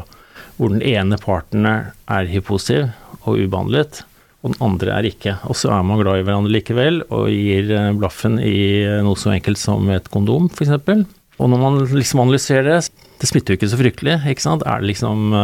hvor 0.59 0.73
den 0.73 0.83
ene 0.83 1.19
parten 1.21 1.67
er 1.69 2.31
hiv-positiv 2.31 2.89
og 3.29 3.39
ubehandlet, 3.45 4.03
og 4.43 4.53
den 4.53 4.63
andre 4.65 4.95
er 4.97 5.09
ikke. 5.09 5.37
Og 5.51 5.59
så 5.59 5.71
er 5.75 5.87
man 5.87 6.01
glad 6.01 6.21
i 6.21 6.27
hverandre 6.27 6.55
likevel 6.55 7.03
og 7.09 7.29
gir 7.33 7.73
blaffen 7.99 8.39
i 8.41 8.87
noe 9.05 9.19
så 9.19 9.35
enkelt 9.35 9.61
som 9.61 9.89
et 9.93 10.09
kondom, 10.15 10.51
f.eks. 10.53 11.07
Og 11.39 11.51
når 11.51 11.61
man 11.63 11.81
liksom 11.95 12.23
analyserer 12.25 12.67
det, 12.67 12.79
det 13.19 13.31
smitter 13.31 13.55
jo 13.55 13.59
ikke 13.59 13.71
så 13.71 13.79
fryktelig, 13.79 14.17
ikke 14.31 14.45
sant. 14.45 14.65
Er 14.67 14.83
det 14.83 14.93
liksom 14.93 15.35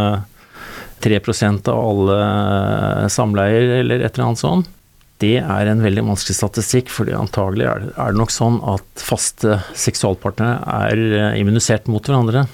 3 1.05 1.19
eh, 1.19 1.53
av 1.71 1.79
alle 1.79 2.19
eh, 2.23 3.07
samleier 3.13 3.79
eller 3.81 4.03
et 4.03 4.15
eller 4.15 4.31
annet 4.31 4.43
sånt? 4.43 4.71
Det 5.23 5.37
er 5.39 5.71
en 5.71 5.83
veldig 5.83 6.03
vanskelig 6.09 6.35
statistikk, 6.37 6.91
for 6.91 7.09
antagelig 7.15 7.69
er 7.71 7.85
det, 7.85 8.07
nok 8.19 8.35
sånn 8.35 8.59
at 8.67 8.87
faste 8.99 9.61
seksualpartnere 9.79 10.59
er 10.91 11.05
eh, 11.05 11.41
immunisert 11.43 11.91
mot 11.91 12.03
hverandre. 12.03 12.47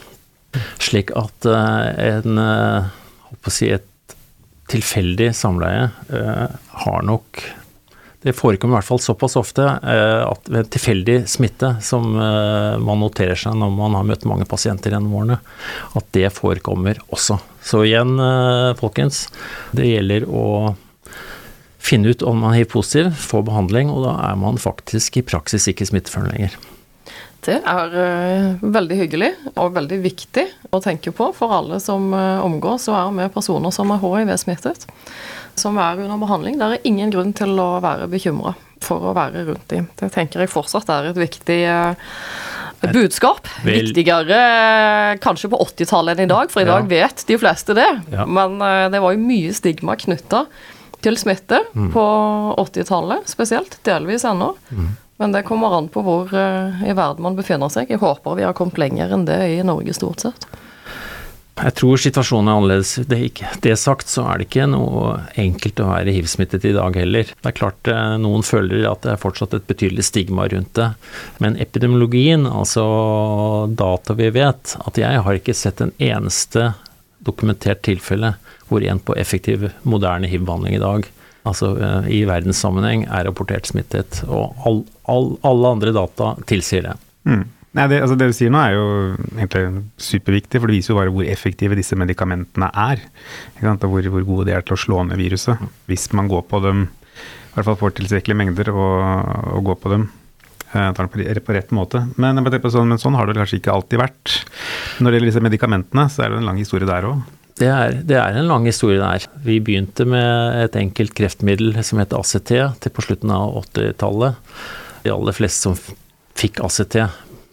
Slik 0.82 1.12
at 1.16 1.46
en 1.46 2.40
på 3.38 3.46
å 3.46 3.54
si 3.54 3.68
et 3.70 3.84
tilfeldig 4.70 5.32
samleie 5.36 5.88
har 6.10 7.02
nok 7.06 7.42
det 8.20 8.34
forekommer 8.36 8.74
i 8.74 8.78
hvert 8.80 8.88
fall 8.90 9.00
såpass 9.00 9.36
ofte 9.40 9.64
eh, 9.64 10.22
at 10.26 10.48
ved 10.52 10.68
tilfeldig 10.74 11.22
smitte, 11.30 11.72
som 11.80 12.12
eh, 12.20 12.76
man 12.82 13.00
noterer 13.00 13.38
seg 13.38 13.56
når 13.56 13.72
man 13.72 13.96
har 13.96 14.04
møtt 14.10 14.26
mange 14.28 14.44
pasienter 14.48 14.92
gjennom 14.92 15.14
årene, 15.22 15.38
at 15.96 16.10
det 16.16 16.28
forekommer 16.36 17.00
også. 17.08 17.38
Så 17.64 17.80
igjen, 17.88 18.18
eh, 18.20 18.74
folkens, 18.80 19.24
det 19.72 19.88
gjelder 19.88 20.28
å 20.28 20.74
finne 21.80 22.12
ut 22.12 22.26
om 22.28 22.42
man 22.42 22.52
er 22.52 22.60
hiv-positiv, 22.60 23.14
få 23.16 23.40
behandling, 23.46 23.88
og 23.88 24.04
da 24.04 24.18
er 24.28 24.36
man 24.42 24.60
faktisk 24.60 25.16
i 25.16 25.24
praksis 25.24 25.70
ikke 25.72 25.88
smitteførende 25.88 26.36
lenger. 26.36 26.60
Det 27.44 27.56
er 27.56 27.94
uh, 27.96 28.60
veldig 28.60 28.96
hyggelig 28.98 29.30
og 29.54 29.72
veldig 29.76 29.98
viktig 30.04 30.44
å 30.76 30.80
tenke 30.84 31.12
på 31.16 31.30
for 31.36 31.54
alle 31.56 31.80
som 31.80 32.10
uh, 32.12 32.44
omgås 32.44 32.88
og 32.92 32.98
er 32.98 33.14
med 33.16 33.32
personer 33.32 33.72
som 33.72 33.92
er 33.94 34.02
hiv-smittet 34.02 34.84
som 35.58 35.76
er 35.80 35.98
under 36.00 36.20
behandling. 36.20 36.58
Det 36.60 36.66
er 36.66 36.88
ingen 36.88 37.12
grunn 37.12 37.32
til 37.36 37.56
å 37.60 37.80
være 37.84 38.08
bekymra 38.12 38.54
for 38.84 39.10
å 39.10 39.14
være 39.16 39.44
rundt 39.48 39.66
dem. 39.72 39.88
Det 39.98 40.08
tenker 40.14 40.44
jeg 40.44 40.52
fortsatt 40.52 40.88
er 40.92 41.10
et 41.10 41.20
viktig 41.20 41.58
uh, 41.68 42.12
budskap. 42.92 43.48
Vel. 43.64 43.90
Viktigere 43.90 45.18
kanskje 45.20 45.50
på 45.52 45.60
80-tallet 45.64 46.16
enn 46.16 46.28
i 46.28 46.32
dag, 46.32 46.52
for 46.52 46.64
i 46.64 46.68
dag 46.68 46.88
vet 46.88 47.24
de 47.28 47.36
fleste 47.40 47.76
det. 47.76 47.88
Ja. 48.12 48.24
Men 48.24 48.56
det 48.92 49.02
var 49.02 49.16
jo 49.16 49.20
mye 49.20 49.52
stigma 49.56 49.98
knytta 50.00 50.46
til 51.04 51.16
smitte 51.20 51.60
mm. 51.74 51.90
på 51.92 52.06
80-tallet 52.60 53.28
spesielt, 53.28 53.78
delvis 53.84 54.24
ennå. 54.28 54.54
Mm. 54.72 54.90
Men 55.20 55.34
det 55.36 55.44
kommer 55.44 55.76
an 55.76 55.90
på 55.92 56.00
hvor 56.00 56.32
i 56.32 56.92
verden 56.96 57.20
man 57.22 57.36
befinner 57.36 57.68
seg. 57.68 57.92
Jeg 57.92 58.00
håper 58.00 58.38
vi 58.38 58.46
har 58.46 58.56
kommet 58.56 58.80
lenger 58.80 59.12
enn 59.12 59.26
det 59.28 59.36
i 59.52 59.60
Norge 59.68 59.92
stort 59.92 60.24
sett. 60.24 60.48
Jeg 61.60 61.74
tror 61.76 62.00
situasjonen 62.00 62.48
er 62.48 62.56
annerledes. 62.56 62.94
Det, 63.08 63.18
ikke, 63.28 63.48
det, 63.64 63.74
sagt 63.76 64.08
så 64.08 64.24
er 64.30 64.40
det 64.40 64.46
ikke 64.48 64.68
noe 64.70 65.16
enkelt 65.40 65.82
å 65.82 65.90
være 65.90 66.14
hiv-smittet 66.14 66.64
i 66.70 66.72
dag 66.76 66.96
heller. 66.96 67.32
Det 67.34 67.50
er 67.50 67.56
klart 67.56 67.90
eh, 67.90 68.14
noen 68.22 68.44
føler 68.46 68.86
at 68.88 69.02
det 69.04 69.12
er 69.12 69.20
fortsatt 69.20 69.56
et 69.58 69.66
betydelig 69.68 70.06
stigma 70.08 70.46
rundt 70.48 70.72
det. 70.78 70.88
Men 71.44 71.58
epidemiologien, 71.60 72.46
altså 72.48 72.86
data 73.76 74.16
vi 74.16 74.30
vet, 74.38 74.76
at 74.80 75.00
jeg 75.00 75.24
har 75.26 75.40
ikke 75.40 75.56
sett 75.56 75.84
en 75.84 75.92
eneste 76.00 76.70
dokumentert 77.20 77.84
tilfelle 77.84 78.34
hvor 78.70 78.84
en 78.86 79.02
på 79.02 79.16
effektiv, 79.20 79.68
moderne 79.82 80.30
hiv-behandling 80.30 80.78
i 80.78 80.82
dag, 80.82 81.08
altså 81.48 81.72
eh, 81.78 82.10
i 82.18 82.20
verdenssammenheng, 82.28 83.06
er 83.08 83.26
rapportert 83.28 83.70
smittet. 83.70 84.22
Og 84.28 84.66
all, 84.66 84.84
all, 85.10 85.32
alle 85.46 85.72
andre 85.76 85.94
data 85.96 86.34
tilsier 86.50 86.90
det. 86.90 86.96
Mm. 87.28 87.46
Nei, 87.78 87.84
det, 87.86 88.00
altså 88.02 88.16
det, 88.18 88.26
du 88.32 88.34
sier 88.34 88.50
nå 88.50 88.58
er 88.58 88.72
jo 88.74 88.86
egentlig 89.36 89.84
superviktig, 90.02 90.58
for 90.58 90.66
det 90.66 90.80
viser 90.80 90.92
jo 90.92 90.98
bare 90.98 91.12
hvor 91.14 91.28
effektive 91.30 91.78
disse 91.78 91.98
medikamentene 91.98 92.66
er. 92.74 93.04
Hvor, 93.60 94.08
hvor, 94.10 94.24
gode 94.26 94.48
de 94.48 94.56
er 94.56 94.64
til 94.66 94.74
å 94.74 94.80
slå 94.80 95.04
ned 95.06 95.20
viruset. 95.20 95.60
Hvis 95.90 96.08
man 96.18 96.30
går 96.30 96.48
på 96.50 96.62
dem, 96.64 96.88
i 96.90 97.52
hvert 97.54 97.68
fall 97.68 97.78
får 97.78 97.94
tilstrekkelige 97.98 98.40
mengder 98.40 98.72
og, 98.74 98.96
og 99.54 99.70
går 99.70 99.78
på 99.84 99.94
dem. 99.94 100.08
Eh, 100.70 100.92
tar 100.94 101.06
den 101.06 101.10
på, 101.42 101.54
rett 101.54 101.72
måte. 101.74 102.04
Men, 102.18 102.38
sånn, 102.62 102.90
men, 102.90 102.98
sånn 103.02 103.16
har 103.18 103.30
det 103.30 103.38
kanskje 103.38 103.58
ikke 103.58 103.74
alltid 103.74 104.02
vært. 104.02 104.34
Når 104.98 105.06
det 105.06 105.18
gjelder 105.18 105.32
disse 105.32 105.46
medikamentene, 105.46 106.08
så 106.10 106.24
er 106.24 106.30
det 106.34 106.40
en 106.42 106.50
lang 106.50 106.60
historie 106.62 106.90
der 106.90 107.06
òg. 107.06 107.22
Det 107.60 107.68
er, 107.68 107.96
det 108.08 108.16
er, 108.16 108.36
en 108.40 108.48
lang 108.48 108.64
historie 108.64 109.00
der. 109.00 109.26
Vi 109.44 109.58
begynte 109.60 110.06
med 110.08 110.62
et 110.64 110.76
enkelt 110.80 111.12
kreftmiddel 111.18 111.74
som 111.84 112.00
heter 112.00 112.20
ACT 112.20 112.52
til 112.80 112.94
på 112.96 113.04
slutten 113.04 113.32
av 113.34 113.58
80-tallet. 113.66 114.38
De 115.04 115.12
aller 115.12 115.36
fleste 115.36 115.68
som 115.68 115.76
fikk 116.40 116.62
ACT, 116.64 116.96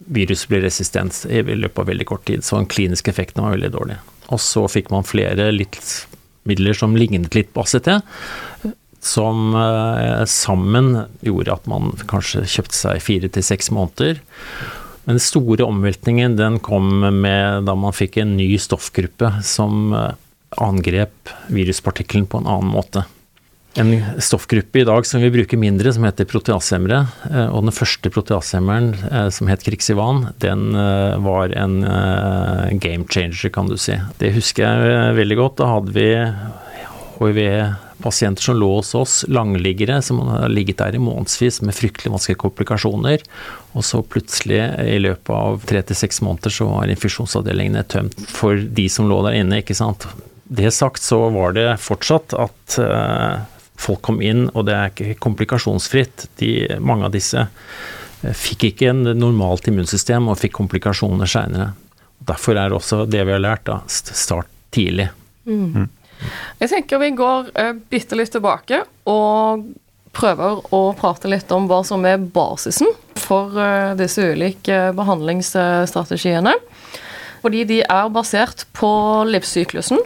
viruset 0.08 0.52
ble 0.52 0.62
resistent 0.64 1.26
i 1.28 1.42
løpet 1.44 1.82
av 1.84 1.90
veldig 1.92 2.08
kort 2.08 2.24
tid, 2.30 2.46
så 2.46 2.62
den 2.62 2.70
kliniske 2.72 3.12
effekten 3.12 3.44
var 3.44 3.58
veldig 3.58 3.74
dårlig. 3.76 4.00
Og 4.32 4.40
så 4.44 4.64
fikk 4.72 4.92
man 4.94 5.08
flere 5.08 5.50
litt 5.52 5.82
midler 6.48 6.78
som 6.78 6.96
lignet 6.96 7.36
litt 7.36 7.52
på 7.52 7.66
ACT, 7.66 7.92
som 9.04 9.56
eh, 9.56 10.24
sammen 10.32 10.94
gjorde 11.26 11.54
at 11.54 11.68
man 11.70 11.92
kanskje 12.10 12.48
kjøpte 12.48 12.80
seg 12.80 13.04
fire 13.04 13.30
til 13.32 13.46
seks 13.46 13.70
måneder. 13.76 14.22
Men 15.08 15.16
den 15.16 15.24
store 15.24 15.64
omveltningen 15.64 16.36
den 16.36 16.58
kom 16.60 17.00
med 17.00 17.64
da 17.64 17.76
man 17.80 17.96
fikk 17.96 18.18
en 18.20 18.34
ny 18.36 18.50
stoffgruppe 18.60 19.38
som 19.48 19.94
eh, 19.96 20.10
angrep 20.60 21.32
viruspartikkelen 21.48 22.26
på 22.28 22.42
en 22.42 22.50
annen 22.52 22.74
måte. 22.74 23.06
en 23.80 23.94
stoffgruppe 24.20 24.82
i 24.82 24.84
dag 24.84 25.06
som 25.06 25.22
vi 25.22 25.30
bruker 25.32 25.58
mindre, 25.58 25.94
som 25.94 26.04
heter 26.04 26.28
proteasehemmere. 26.28 27.00
Eh, 27.32 27.48
og 27.48 27.64
den 27.64 27.78
første 27.78 28.12
proteasehemmeren, 28.12 28.92
eh, 29.08 29.30
som 29.32 29.48
het 29.48 29.64
Krixivan, 29.64 30.34
den 30.44 30.76
var 31.24 31.56
en 31.56 31.80
game 32.84 33.08
changer, 33.08 33.48
kan 33.50 33.72
du 33.72 33.78
si. 33.80 33.96
Det 34.20 34.36
husker 34.36 34.68
jeg 34.68 35.20
veldig 35.24 35.40
godt. 35.40 35.60
Da 35.64 35.72
hadde 35.72 35.96
vi 35.96 36.10
hiv-pasienter 37.98 38.42
som 38.42 38.58
lå 38.58 38.76
hos 38.76 38.96
oss, 38.96 39.26
langliggere, 39.28 40.02
som 40.02 40.20
har 40.20 40.50
ligget 40.50 40.78
der 40.78 40.96
i 40.96 41.00
månedsvis 41.00 41.62
med 41.62 41.76
fryktelig 41.76 42.12
vanskelige 42.12 42.38
komplikasjoner. 42.38 43.22
Og 43.74 43.84
så 43.86 44.02
plutselig, 44.02 44.62
i 44.88 45.00
løpet 45.00 45.30
av 45.30 45.62
tre 45.66 45.82
til 45.82 45.96
seks 45.96 46.22
måneder, 46.22 46.50
så 46.50 46.66
var 46.66 46.88
infusjonsavdelingene 46.88 47.84
tømt 47.84 48.20
for 48.30 48.56
de 48.56 48.88
som 48.90 49.10
lå 49.10 49.22
der 49.26 49.40
inne, 49.42 49.62
ikke 49.62 49.76
sant. 49.76 50.08
Det 50.44 50.72
sagt 50.72 51.02
så 51.04 51.30
var 51.30 51.54
det 51.54 51.80
fortsatt 51.80 52.34
at 52.34 52.78
folk 53.78 54.02
kom 54.02 54.22
inn, 54.22 54.48
og 54.54 54.66
det 54.66 54.74
er 54.74 54.94
ikke 54.94 55.20
komplikasjonsfritt. 55.20 56.30
De, 56.40 56.80
mange 56.80 57.06
av 57.06 57.14
disse 57.14 57.44
eh, 57.44 58.34
fikk 58.34 58.72
ikke 58.72 58.90
en 58.90 59.04
normalt 59.18 59.68
immunsystem 59.70 60.30
og 60.32 60.40
fikk 60.42 60.56
komplikasjoner 60.58 61.30
seinere. 61.30 61.74
Derfor 62.28 62.58
er 62.58 62.74
også 62.74 63.06
det 63.06 63.22
vi 63.28 63.36
har 63.36 63.44
lært, 63.44 63.68
da, 63.70 63.82
start 63.88 64.50
tidlig. 64.74 65.12
Mm. 65.48 65.88
Jeg 66.62 66.72
tenker 66.72 67.02
vi 67.02 67.12
går 67.18 67.52
uh, 67.54 67.74
bitte 67.92 68.18
litt 68.18 68.34
tilbake 68.34 68.82
og 69.10 69.68
prøver 70.18 70.64
å 70.74 70.82
prate 70.98 71.30
litt 71.30 71.52
om 71.54 71.68
hva 71.70 71.84
som 71.86 72.06
er 72.10 72.18
basisen 72.18 72.90
for 73.22 73.54
uh, 73.54 73.94
disse 74.00 74.24
ulike 74.34 74.88
behandlingsstrategiene. 74.98 76.56
Fordi 77.44 77.64
de 77.70 77.84
er 77.86 78.10
basert 78.12 78.66
på 78.76 78.90
livssyklusen 79.30 80.02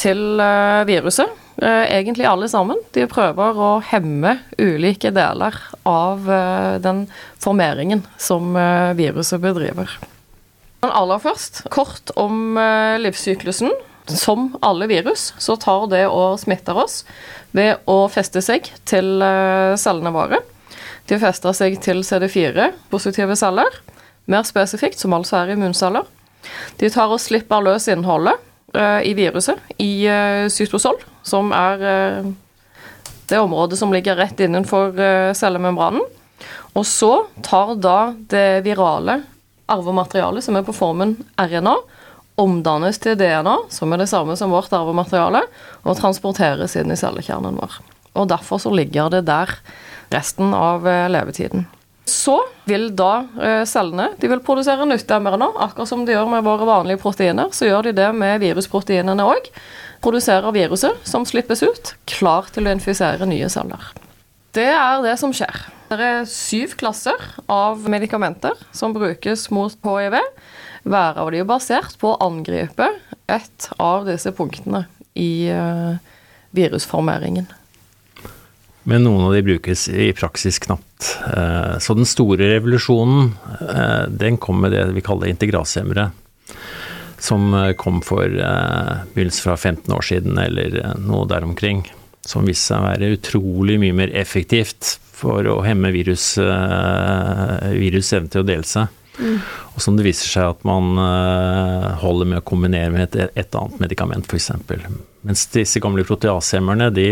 til 0.00 0.40
viruset 0.88 1.28
Eh, 1.62 1.96
egentlig 1.96 2.24
alle 2.24 2.48
sammen. 2.48 2.78
De 2.94 3.04
prøver 3.10 3.58
å 3.60 3.70
hemme 3.84 4.38
ulike 4.56 5.10
deler 5.12 5.56
av 5.88 6.30
eh, 6.32 6.78
den 6.80 7.02
formeringen 7.42 8.00
som 8.16 8.54
eh, 8.56 8.92
viruset 8.96 9.42
bedriver. 9.42 9.92
Men 10.80 10.94
aller 10.96 11.20
først, 11.20 11.66
kort 11.68 12.14
om 12.16 12.56
livssyklusen. 13.04 13.74
Som 14.08 14.54
alle 14.64 14.88
virus, 14.90 15.32
så 15.38 15.56
tar 15.60 15.86
det 15.92 16.06
og 16.08 16.38
smitter 16.40 16.78
oss 16.80 17.02
ved 17.56 17.82
å 17.90 18.04
feste 18.10 18.42
seg 18.42 18.66
til 18.88 19.20
cellene 19.78 20.12
våre. 20.14 20.40
De 21.10 21.18
fester 21.18 21.54
seg 21.54 21.76
til 21.82 22.02
CD4-positive 22.06 23.36
celler, 23.38 23.80
mer 24.30 24.46
spesifikt, 24.46 24.98
som 24.98 25.14
altså 25.14 25.40
er 25.40 25.54
immunceller. 25.54 26.06
De 26.80 26.90
tar 26.90 27.10
og 27.10 27.22
slipper 27.22 27.62
løs 27.66 27.88
innholdet 27.90 28.38
i 29.06 29.14
viruset 29.18 29.58
i 29.82 30.06
cytosol, 30.50 30.98
som 31.26 31.52
er 31.54 31.82
eh, 31.86 32.30
det 33.30 33.38
området 33.38 33.78
som 33.78 33.92
ligger 33.92 34.18
rett 34.18 34.40
innenfor 34.40 34.98
eh, 35.00 35.32
cellemembranen. 35.36 36.02
Og 36.78 36.86
så 36.86 37.26
tar 37.44 37.74
da 37.82 38.12
det 38.30 38.62
virale 38.66 39.20
arvematerialet, 39.70 40.44
som 40.44 40.58
er 40.58 40.66
på 40.66 40.74
formen 40.74 41.16
RNA, 41.38 41.76
omdannes 42.40 43.00
til 43.02 43.18
DNA, 43.20 43.56
som 43.72 43.92
er 43.92 44.02
det 44.02 44.10
samme 44.10 44.36
som 44.38 44.54
vårt 44.54 44.72
arvemateriale, 44.76 45.42
og 45.84 45.98
transporteres 45.98 46.76
inn 46.80 46.92
i 46.92 46.98
cellekjernen 46.98 47.60
vår. 47.60 47.76
Og 48.18 48.30
derfor 48.32 48.62
så 48.62 48.72
ligger 48.74 49.12
det 49.12 49.26
der 49.28 49.52
resten 50.10 50.54
av 50.56 50.88
eh, 50.88 51.06
levetiden. 51.12 51.68
Så 52.10 52.40
vil 52.66 52.88
da 52.98 53.22
cellene 53.68 54.08
de 54.18 54.26
vil 54.32 54.40
produsere 54.42 54.82
nytt 54.88 55.12
mRNA, 55.22 55.46
akkurat 55.62 55.86
som 55.86 56.02
de 56.02 56.16
gjør 56.16 56.26
med 56.32 56.42
våre 56.42 56.66
vanlige 56.66 56.98
proteiner. 56.98 57.52
Så 57.54 57.68
gjør 57.68 57.86
de 57.86 57.92
det 57.94 58.08
med 58.18 58.40
virusproteinene 58.42 59.28
òg 59.30 59.46
produserer 60.00 60.52
viruset 60.52 60.96
som 61.06 61.26
slippes 61.28 61.62
ut, 61.62 61.92
klar 62.08 62.48
til 62.54 62.66
å 62.66 62.74
infisere 62.74 63.28
nye 63.28 63.48
celler. 63.52 63.92
Det 64.56 64.66
er 64.72 65.02
det 65.04 65.14
som 65.20 65.34
skjer. 65.34 65.66
Det 65.90 66.06
er 66.06 66.28
syv 66.30 66.74
klasser 66.78 67.20
av 67.50 67.84
medikamenter 67.90 68.58
som 68.74 68.94
brukes 68.94 69.48
mot 69.54 69.74
hiv. 69.86 70.16
Hver 70.82 71.18
av 71.20 71.30
de 71.32 71.42
er 71.42 71.48
basert 71.48 71.96
på 72.00 72.14
å 72.14 72.20
angripe 72.24 72.88
et 73.30 73.70
av 73.78 74.06
disse 74.08 74.32
punktene 74.34 74.86
i 75.18 75.50
uh, 75.52 75.98
virusformeringen. 76.56 77.50
Men 78.88 79.04
noen 79.04 79.26
av 79.26 79.34
de 79.36 79.44
brukes 79.44 79.84
i 79.92 80.08
praksis 80.16 80.56
knapt. 80.64 81.10
Eh, 81.28 81.74
så 81.84 81.94
den 81.94 82.08
store 82.08 82.48
revolusjonen, 82.48 83.34
eh, 83.60 84.06
den 84.08 84.38
kom 84.40 84.62
med 84.64 84.72
det 84.72 84.86
vi 84.96 85.02
kaller 85.04 85.28
integrashemmere 85.28 86.08
som 87.20 87.54
eh, 87.54 87.72
kom 87.72 88.02
for 88.02 88.24
eh, 88.24 88.92
begynnelsen 89.14 89.42
fra 89.42 89.56
15 89.56 89.94
år 89.94 90.02
siden, 90.02 90.38
eller 90.38 90.78
eh, 90.80 90.94
noe 91.04 91.28
der 91.28 91.44
omkring. 91.44 91.84
Som 92.26 92.48
viste 92.48 92.72
seg 92.72 92.82
å 92.82 92.88
være 92.88 93.12
utrolig 93.16 93.78
mye 93.80 93.96
mer 93.96 94.12
effektivt 94.16 94.98
for 95.20 95.44
å 95.48 95.60
hemme 95.64 95.90
virus, 95.92 96.34
virus 96.38 98.12
evne 98.16 98.30
til 98.32 98.40
å 98.40 98.46
dele 98.48 98.64
seg. 98.64 98.92
Mm. 99.20 99.38
Og 99.74 99.84
som 99.84 99.96
det 99.98 100.06
viser 100.06 100.30
seg 100.32 100.54
at 100.54 100.66
man 100.66 100.96
holder 102.00 102.28
med 102.32 102.40
å 102.40 102.46
kombinere 102.46 102.90
med 102.94 103.06
et, 103.06 103.32
et 103.38 103.56
annet 103.58 103.82
medikament, 103.82 104.26
f.eks. 104.26 104.50
Mens 105.28 105.44
disse 105.52 105.82
gamle 105.84 106.04
proteasehemmerne, 106.08 106.88
de 106.96 107.08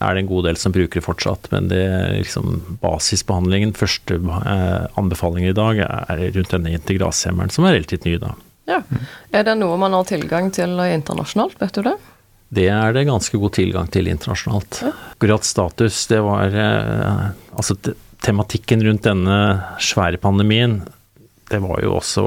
er 0.00 0.14
det 0.14 0.22
en 0.22 0.30
god 0.30 0.46
del 0.48 0.60
som 0.60 0.74
bruker 0.74 1.00
det 1.00 1.06
fortsatt. 1.06 1.50
Men 1.52 1.68
det 1.72 1.82
liksom 2.20 2.78
basisbehandlingen, 2.82 3.74
første 3.78 4.20
anbefalinger 5.00 5.52
i 5.52 5.58
dag, 5.58 5.82
er 5.82 6.22
rundt 6.36 6.54
denne 6.54 6.76
integrashemmeren, 6.78 7.52
som 7.52 7.66
er 7.66 7.76
relativt 7.78 8.06
ny, 8.08 8.16
da. 8.22 8.36
Ja. 8.70 8.80
Er 9.34 9.44
det 9.46 9.56
noe 9.58 9.78
man 9.80 9.94
har 9.96 10.06
tilgang 10.08 10.52
til 10.54 10.78
internasjonalt, 10.78 11.58
vet 11.60 11.74
du 11.74 11.88
det? 11.90 11.96
Det 12.50 12.66
er 12.70 12.94
det 12.94 13.06
ganske 13.06 13.38
god 13.38 13.54
tilgang 13.54 13.90
til 13.94 14.10
internasjonalt. 14.10 14.80
Ja. 14.82 14.92
Akkurat 15.14 15.46
status, 15.46 16.02
det 16.10 16.18
var 16.26 16.54
eh, 16.54 17.28
Altså 17.54 17.76
tematikken 18.20 18.82
rundt 18.84 19.06
denne 19.06 19.36
svære 19.80 20.18
pandemien, 20.20 20.80
det 21.50 21.60
var 21.64 21.82
jo 21.84 21.96
også 21.98 22.24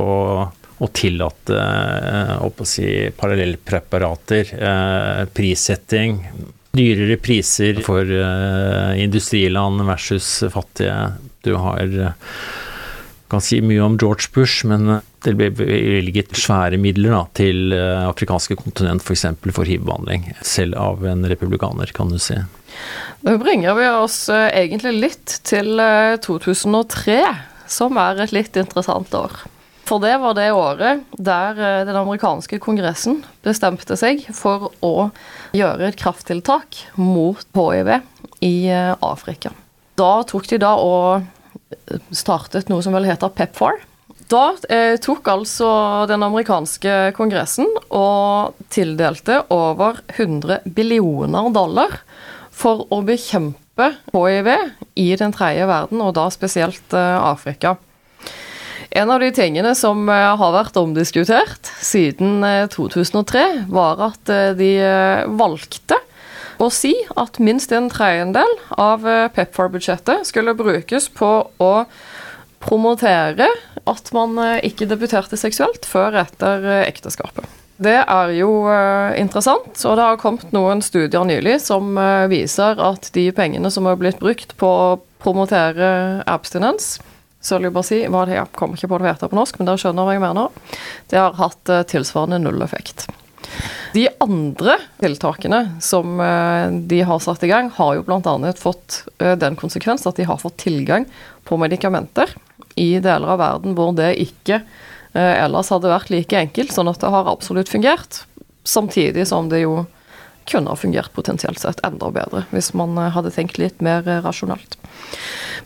å 0.84 0.90
tillate 0.96 1.56
eh, 1.56 2.34
å 2.44 2.68
si, 2.68 2.88
parallellpreparater, 3.16 4.52
eh, 4.58 5.22
prissetting, 5.32 6.20
dyrere 6.74 7.20
priser 7.22 7.80
for 7.86 8.10
industriland 8.98 9.84
versus 9.86 10.40
fattige. 10.52 10.96
Du 11.46 11.54
har 11.62 11.86
kan 13.34 13.42
si 13.42 13.60
mye 13.66 13.82
om 13.82 13.96
George 13.98 14.30
Bush, 14.34 14.66
men 14.70 14.90
eh, 14.90 15.06
det 15.26 15.36
ble 15.40 15.50
bevilget 15.56 16.36
svære 16.38 16.78
midler 16.82 17.16
da, 17.16 17.22
til 17.38 17.74
eh, 17.76 18.04
afrikanske 18.06 18.58
kontinent, 18.60 19.04
f.eks. 19.04 19.26
For, 19.42 19.56
for 19.62 19.70
hiv-behandling. 19.70 20.30
Selv 20.46 20.78
av 20.80 21.06
en 21.10 21.26
republikaner, 21.30 21.94
kan 21.96 22.14
du 22.14 22.20
si. 22.22 22.38
Nå 23.24 23.38
bringer 23.42 23.78
vi 23.80 23.88
oss 23.90 24.28
eh, 24.34 24.50
egentlig 24.64 24.94
litt 25.08 25.40
til 25.48 25.82
2003, 26.26 27.20
som 27.74 27.98
er 28.02 28.22
et 28.24 28.36
litt 28.36 28.58
interessant 28.60 29.14
år. 29.18 29.44
For 29.84 30.00
det 30.00 30.14
var 30.22 30.38
det 30.38 30.48
året 30.56 31.04
der 31.20 31.58
den 31.84 31.98
amerikanske 32.00 32.62
kongressen 32.64 33.20
bestemte 33.44 33.98
seg 34.00 34.24
for 34.32 34.70
å 34.80 35.10
gjøre 35.58 35.90
et 35.90 36.00
krafttiltak 36.00 36.86
mot 36.96 37.44
hiv 37.60 37.92
i 38.40 38.56
Afrika. 38.72 39.52
Da 40.00 40.24
tok 40.26 40.48
de 40.50 40.62
da 40.64 40.78
og 40.80 41.28
startet 42.16 42.72
noe 42.72 42.84
som 42.86 42.96
vel 42.96 43.10
heter 43.10 43.34
PEPFAR. 43.34 43.82
Da 44.32 44.54
eh, 44.72 44.96
tok 45.04 45.28
altså 45.30 45.70
den 46.10 46.24
amerikanske 46.26 47.12
kongressen 47.18 47.68
og 47.94 48.56
tildelte 48.74 49.42
over 49.54 50.00
100 50.16 50.64
billioner 50.66 51.52
dollar 51.54 52.00
for 52.54 52.88
å 52.94 53.02
bekjempe 53.06 53.63
hiv 53.78 54.50
i 54.96 55.16
den 55.18 55.34
tredje 55.34 55.66
verden, 55.68 56.02
og 56.02 56.14
da 56.18 56.28
spesielt 56.34 56.94
eh, 56.94 57.18
Afrika. 57.18 57.76
En 58.94 59.10
av 59.10 59.24
de 59.24 59.32
tingene 59.34 59.74
som 59.76 60.06
eh, 60.10 60.38
har 60.38 60.54
vært 60.54 60.78
omdiskutert 60.78 61.72
siden 61.82 62.44
2003, 62.70 63.42
eh, 63.42 63.64
var 63.74 64.02
at 64.12 64.34
de 64.60 64.74
valgte 65.34 65.98
å 66.62 66.70
si 66.70 66.94
at 67.18 67.42
minst 67.42 67.74
en 67.74 67.90
tredjedel 67.90 68.54
av 68.78 69.04
Pepfar-budsjettet 69.34 70.30
skulle 70.30 70.54
brukes 70.56 71.10
på 71.10 71.32
å 71.58 71.74
promotere 72.64 73.50
at 73.90 74.14
man 74.16 74.38
ikke 74.64 74.88
debuterte 74.88 75.36
seksuelt 75.36 75.90
før 75.90 76.22
etter 76.22 76.70
ekteskapet. 76.86 77.63
Det 77.82 77.96
er 78.02 78.34
jo 78.38 78.52
interessant, 79.18 79.80
og 79.90 79.96
det 79.98 80.06
har 80.06 80.20
kommet 80.22 80.52
noen 80.54 80.84
studier 80.86 81.26
nylig 81.26 81.56
som 81.64 81.98
viser 82.30 82.78
at 82.78 83.10
de 83.16 83.26
pengene 83.34 83.72
som 83.74 83.90
har 83.90 83.98
blitt 83.98 84.22
brukt 84.22 84.54
på 84.60 84.70
å 84.70 84.92
promotere 85.24 86.22
abstinens, 86.30 87.00
cølibacy, 87.44 88.04
hva 88.14 88.28
det 88.30 88.38
er, 88.38 88.54
kommer 88.56 88.78
ikke 88.78 88.92
på 88.94 89.02
det 89.02 89.18
på 89.26 89.36
norsk, 89.36 89.58
men 89.58 89.72
dere 89.72 89.82
skjønner 89.82 90.06
hva 90.06 90.16
jeg 90.16 90.24
mener, 90.24 90.78
det 91.12 91.20
har 91.20 91.36
hatt 91.42 91.74
tilsvarende 91.90 92.40
null 92.46 92.62
effekt. 92.64 93.08
De 93.94 94.08
andre 94.24 94.78
tiltakene 95.02 95.60
som 95.84 96.18
eh, 96.22 96.72
de 96.90 97.02
har 97.06 97.20
satt 97.22 97.44
i 97.46 97.50
gang, 97.52 97.70
har 97.76 98.00
jo 98.00 98.06
bl.a. 98.08 98.54
fått 98.58 99.04
eh, 99.20 99.36
den 99.38 99.58
konsekvens 99.60 100.08
at 100.10 100.18
de 100.18 100.26
har 100.26 100.42
fått 100.42 100.58
tilgang 100.66 101.06
på 101.46 101.60
medikamenter 101.62 102.34
i 102.80 102.96
deler 103.04 103.36
av 103.36 103.42
verden 103.42 103.78
hvor 103.78 103.94
det 103.98 104.16
ikke 104.24 104.64
eh, 104.64 104.82
ellers 105.22 105.70
hadde 105.70 105.92
vært 105.92 106.10
like 106.10 106.38
enkelt, 106.40 106.74
sånn 106.74 106.90
at 106.90 107.02
det 107.04 107.12
har 107.14 107.30
absolutt 107.30 107.70
fungert. 107.70 108.24
Samtidig 108.66 109.28
som 109.30 109.50
det 109.52 109.64
jo 109.66 109.84
kunne 110.50 110.70
ha 110.70 110.76
fungert 110.76 111.14
potensielt 111.14 111.60
sett 111.60 111.80
enda 111.86 112.10
bedre, 112.12 112.46
hvis 112.52 112.74
man 112.78 112.98
eh, 112.98 113.12
hadde 113.16 113.32
tenkt 113.34 113.60
litt 113.62 113.82
mer 113.84 114.04
rasjonelt. 114.26 114.78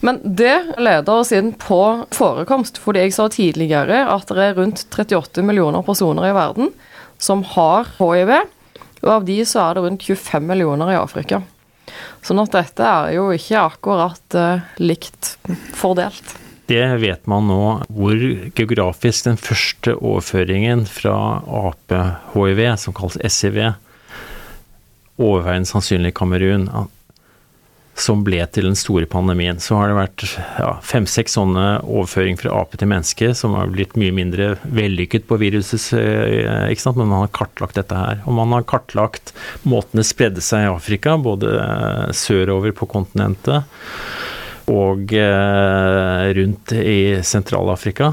Men 0.06 0.20
det 0.22 0.78
leder 0.78 1.14
oss 1.24 1.32
inn 1.34 1.54
på 1.58 1.82
forekomst, 2.14 2.78
fordi 2.82 3.08
jeg 3.08 3.16
sa 3.16 3.28
tidligere 3.34 4.04
at 4.14 4.30
det 4.30 4.44
er 4.44 4.58
rundt 4.60 4.86
38 4.94 5.46
millioner 5.46 5.86
personer 5.86 6.30
i 6.30 6.36
verden 6.38 6.74
som 7.18 7.42
har 7.56 7.90
hiv, 7.98 8.34
og 9.02 9.14
av 9.14 9.26
de 9.26 9.40
så 9.46 9.64
er 9.64 9.78
det 9.78 9.86
rundt 9.88 10.06
25 10.06 10.46
millioner 10.46 10.94
i 10.94 11.00
Afrika. 11.00 11.42
Sånn 12.26 12.42
at 12.44 12.54
dette 12.54 12.86
er 12.86 13.16
jo 13.16 13.30
ikke 13.34 13.64
akkurat 13.64 14.38
likt 14.82 15.38
fordelt. 15.78 16.36
Det 16.68 16.84
vet 17.00 17.28
man 17.32 17.48
nå 17.48 17.64
hvor 17.88 18.18
geografisk 18.58 19.30
den 19.30 19.40
første 19.40 19.94
overføringen 19.96 20.84
fra 20.90 21.16
ape-hiv, 21.64 22.62
som 22.82 22.96
kalles 22.96 23.16
SIV, 23.24 23.62
overveiende 25.16 25.70
sannsynlig 25.70 26.12
Kamerun, 26.18 26.68
som 27.98 28.22
ble 28.26 28.44
til 28.54 28.68
den 28.68 28.76
store 28.78 29.08
pandemien. 29.10 29.62
Så 29.64 29.80
har 29.80 29.90
det 29.90 29.98
vært 29.98 30.26
ja, 30.60 30.74
fem-seks 30.86 31.38
sånne 31.40 31.80
overføringer 31.88 32.44
fra 32.44 32.60
ape 32.60 32.78
til 32.78 32.92
menneske 32.92 33.32
som 33.38 33.56
har 33.58 33.72
blitt 33.74 33.96
mye 33.98 34.14
mindre 34.14 34.52
vellykket 34.68 35.26
på 35.30 35.40
viruset, 35.42 35.88
eh, 35.98 36.94
men 37.00 37.08
man 37.08 37.24
har 37.24 37.34
kartlagt 37.34 37.80
dette 37.80 37.98
her. 37.98 38.22
Og 38.28 38.38
man 38.38 38.54
har 38.54 38.68
kartlagt 38.70 39.32
måten 39.64 40.04
det 40.04 40.10
spredde 40.12 40.44
seg 40.44 40.68
i 40.68 40.74
Afrika, 40.76 41.16
både 41.18 41.56
eh, 41.64 42.16
sørover 42.16 42.76
på 42.76 42.92
kontinentet 42.92 43.64
og 44.68 45.14
eh, 45.16 46.24
rundt 46.38 46.74
i 46.76 47.00
Sentral-Afrika. 47.24 48.12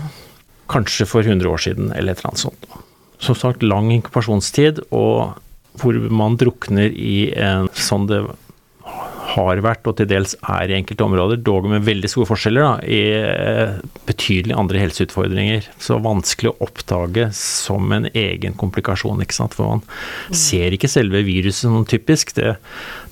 Kanskje 0.71 1.07
for 1.09 1.27
100 1.27 1.51
år 1.51 1.63
siden, 1.67 1.91
eller 1.93 2.15
et 2.15 2.23
eller 2.23 2.33
annet 2.33 2.45
sånt. 2.47 2.69
Som 3.23 3.39
sagt, 3.39 3.65
lang 3.67 3.91
inkubasjonstid, 3.95 4.85
og 4.95 5.41
hvor 5.81 5.99
man 6.11 6.39
drukner 6.39 6.95
i 6.95 7.33
en 7.35 7.69
sånn 7.75 8.07
det 8.11 8.23
har 9.35 9.61
vært, 9.65 9.87
og 9.91 9.99
til 9.99 10.09
dels 10.11 10.35
er 10.41 10.71
i 10.71 10.77
enkelte 10.79 11.05
områder, 11.07 11.43
dog 11.45 11.69
med 11.71 11.85
veldig 11.87 12.11
store 12.11 12.29
forskjeller, 12.31 12.65
da, 12.65 12.75
i 12.87 13.03
eh, 13.19 13.77
betydelig 14.09 14.57
andre 14.59 14.83
helseutfordringer. 14.83 15.69
Så 15.83 16.01
vanskelig 16.05 16.53
å 16.53 16.57
oppdage 16.69 17.29
som 17.39 17.93
en 17.95 18.09
egen 18.11 18.57
komplikasjon, 18.61 19.23
ikke 19.25 19.39
sant. 19.39 19.57
For 19.59 19.77
man 19.77 19.85
mm. 19.85 20.39
ser 20.45 20.77
ikke 20.77 20.91
selve 20.91 21.25
viruset 21.27 21.67
som 21.67 21.87
typisk. 21.89 22.35
Det 22.39 22.57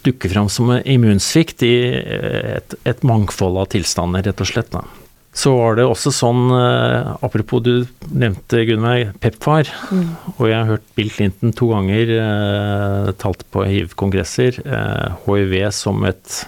dukker 0.06 0.32
fram 0.32 0.50
som 0.52 0.72
immunsvikt 0.78 1.66
i 1.68 1.76
eh, 2.00 2.58
et, 2.58 2.78
et 2.88 3.06
mangfold 3.06 3.61
av 3.62 3.70
tilstander, 3.74 4.26
rett 4.28 4.42
og 4.42 4.52
slett. 4.52 4.72
da. 4.74 4.87
Så 5.33 5.55
var 5.57 5.79
det 5.79 5.87
også 5.88 6.12
sånn, 6.12 6.51
eh, 6.53 7.12
apropos 7.25 7.62
du 7.64 7.87
nevnte 8.12 8.66
Gunnveig, 8.68 9.14
Pepfar. 9.23 9.71
Mm. 9.88 10.11
Og 10.37 10.42
jeg 10.51 10.59
har 10.59 10.68
hørt 10.75 10.90
Bill 10.99 11.12
Clinton 11.12 11.55
to 11.57 11.71
ganger 11.73 12.12
eh, 12.18 13.12
talt 13.23 13.47
på 13.49 13.64
hiv-kongresser. 13.64 14.61
Eh, 14.61 15.23
hiv 15.25 15.57
som 15.73 16.05
et 16.05 16.42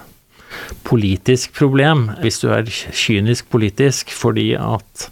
politisk 0.84 1.56
problem, 1.56 2.10
hvis 2.20 2.42
du 2.44 2.50
er 2.52 2.68
kynisk 2.68 3.48
politisk, 3.50 4.12
fordi 4.12 4.52
at 4.60 5.08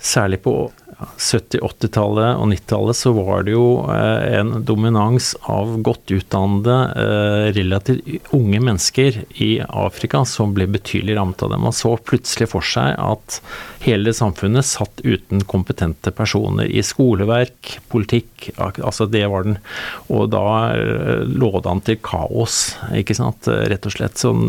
særlig 0.00 0.40
på 0.46 0.56
70-, 0.96 1.60
80-tallet 1.60 2.38
og 2.40 2.48
90-tallet 2.48 2.96
så 2.96 3.10
var 3.12 3.42
det 3.44 3.52
jo 3.52 3.66
eh, 3.92 4.38
en 4.38 4.62
dominans 4.64 5.34
av 5.44 5.74
godt 5.84 6.08
utdannede, 6.16 6.76
eh, 7.02 7.48
relativt 7.56 8.30
unge 8.36 8.60
mennesker 8.64 9.18
i 9.44 9.50
Afrika 9.66 10.22
som 10.28 10.54
ble 10.56 10.64
betydelig 10.72 11.18
rammet 11.18 11.44
av 11.44 11.52
det. 11.52 11.58
Man 11.60 11.76
så 11.76 11.92
plutselig 12.00 12.48
for 12.54 12.64
seg 12.64 12.94
at 12.96 13.40
hele 13.84 14.14
samfunnet 14.16 14.64
satt 14.64 15.04
uten 15.04 15.44
kompetente 15.44 16.14
personer 16.16 16.64
i 16.64 16.80
skoleverk, 16.80 17.76
politikk, 17.92 18.48
altså 18.56 19.04
det 19.10 19.26
var 19.28 19.44
den. 19.44 19.60
Og 20.08 20.30
da 20.32 20.46
eh, 20.78 21.26
lå 21.28 21.52
det 21.58 21.74
an 21.74 21.84
til 21.84 22.00
kaos, 22.00 22.72
ikke 22.96 23.18
sant, 23.20 23.52
rett 23.68 23.84
og 23.84 23.98
slett. 23.98 24.16
Sånn, 24.16 24.48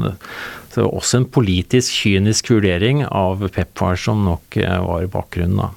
var 0.77 0.93
også 0.93 1.17
en 1.17 1.29
politisk 1.33 2.03
kynisk 2.05 2.51
vurdering 2.53 3.01
av 3.03 3.41
Pepfar 3.51 3.97
som 3.99 4.21
nok 4.27 4.59
var 4.61 5.07
bakgrunnen, 5.09 5.57
da. 5.65 5.71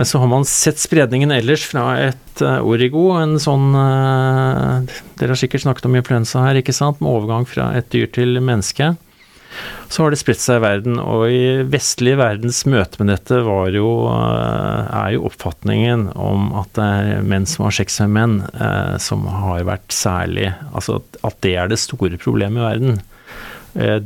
Men 0.00 0.06
så 0.06 0.18
har 0.18 0.30
man 0.32 0.46
sett 0.48 0.78
spredningen 0.80 1.28
ellers 1.30 1.66
fra 1.68 1.82
et 2.00 2.40
uh, 2.40 2.62
origo, 2.64 3.10
en 3.20 3.34
sånn 3.36 3.74
uh, 3.76 4.80
Dere 5.20 5.34
har 5.34 5.36
sikkert 5.36 5.66
snakket 5.66 5.90
om 5.90 5.98
influensa 5.98 6.40
her, 6.40 6.56
ikke 6.56 6.72
sant? 6.72 7.02
Med 7.04 7.10
overgang 7.10 7.44
fra 7.44 7.66
et 7.76 7.90
dyr 7.92 8.08
til 8.08 8.40
menneske. 8.40 8.94
Så 9.92 10.00
har 10.00 10.14
det 10.14 10.22
spredt 10.22 10.40
seg 10.40 10.56
i 10.56 10.64
verden, 10.64 10.96
og 11.04 11.26
i 11.28 11.42
vestlig 11.68 12.14
verdens 12.16 12.62
møte 12.64 12.96
med 13.02 13.12
dette 13.12 13.42
jo, 13.76 13.90
uh, 14.08 14.88
er 15.02 15.18
jo 15.18 15.26
oppfatningen 15.28 16.08
om 16.16 16.48
at 16.62 16.72
det 16.80 16.88
er 17.02 17.28
menn 17.34 17.44
som 17.52 17.68
har 17.68 17.76
sex 17.82 18.00
med 18.06 18.16
menn, 18.16 18.40
som 19.04 19.28
har 19.28 19.68
vært 19.68 19.92
særlig 19.92 20.48
Altså 20.70 21.02
at 21.20 21.36
det 21.44 21.58
er 21.60 21.68
det 21.68 21.82
store 21.84 22.16
problemet 22.16 22.56
i 22.56 22.68
verden. 22.70 23.04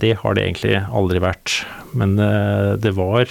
Det 0.02 0.16
har 0.24 0.34
det 0.34 0.42
egentlig 0.42 0.82
aldri 0.90 1.22
vært. 1.22 1.60
Men 1.94 2.18
det 2.18 2.96
var 2.98 3.30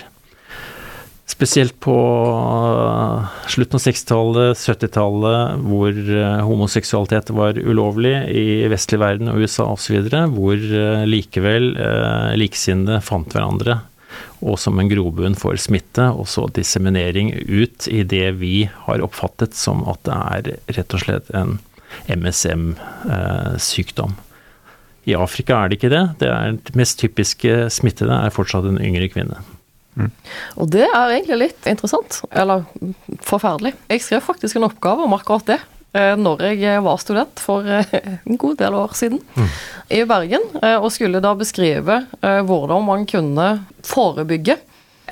Spesielt 1.23 1.77
på 1.79 1.95
eh, 1.95 3.27
slutten 3.47 3.79
av 3.79 3.83
60-tallet, 3.85 4.59
70-tallet, 4.59 5.61
hvor 5.63 5.95
eh, 5.95 6.41
homoseksualitet 6.43 7.31
var 7.31 7.55
ulovlig 7.55 8.11
i 8.27 8.67
vestlig 8.71 8.99
verden 8.99 9.31
og 9.31 9.39
USA 9.39 9.69
osv., 9.71 10.03
hvor 10.35 10.59
eh, 10.59 11.05
likevel 11.07 11.79
likesinnede 12.35 12.99
fant 13.07 13.31
hverandre, 13.31 13.77
og 14.43 14.59
som 14.59 14.83
en 14.83 14.91
grobunn 14.91 15.39
for 15.39 15.55
smitte, 15.55 16.09
og 16.11 16.27
så 16.27 16.49
disseminering 16.51 17.31
ut 17.47 17.87
i 17.87 18.03
det 18.03 18.35
vi 18.43 18.67
har 18.83 19.07
oppfattet 19.07 19.55
som 19.55 19.87
at 19.87 20.03
det 20.03 20.19
er 20.19 20.75
rett 20.75 20.99
og 20.99 21.05
slett 21.05 21.31
en 21.31 21.55
MSM-sykdom. 22.11 24.19
I 25.07 25.15
Afrika 25.15 25.55
er 25.55 25.71
det 25.71 25.79
ikke 25.79 25.95
det. 25.95 26.05
Det 26.19 26.31
er 26.31 26.79
mest 26.79 26.99
typiske 26.99 27.69
smittede 27.71 28.11
er 28.11 28.35
fortsatt 28.35 28.67
en 28.67 28.83
yngre 28.83 29.07
kvinne. 29.11 29.39
Mm. 29.95 30.09
Og 30.57 30.69
det 30.73 30.87
er 30.87 31.13
egentlig 31.13 31.39
litt 31.41 31.69
interessant, 31.69 32.21
eller 32.31 32.65
forferdelig. 33.25 33.75
Jeg 33.91 34.03
skrev 34.03 34.25
faktisk 34.25 34.57
en 34.57 34.67
oppgave 34.69 35.05
om 35.05 35.15
akkurat 35.17 35.53
det 35.53 35.59
eh, 35.93 36.13
når 36.19 36.45
jeg 36.57 36.83
var 36.85 37.01
student 37.01 37.41
for 37.43 37.67
eh, 37.67 37.95
en 38.23 38.39
god 38.41 38.59
del 38.61 38.77
år 38.79 38.95
siden 38.97 39.21
mm. 39.35 39.49
i 39.99 40.03
Bergen, 40.09 40.47
eh, 40.61 40.77
og 40.79 40.91
skulle 40.93 41.23
da 41.23 41.35
beskrive 41.37 42.03
hvordan 42.21 42.87
man 42.87 43.07
kunne 43.09 43.49
forebygge 43.85 44.57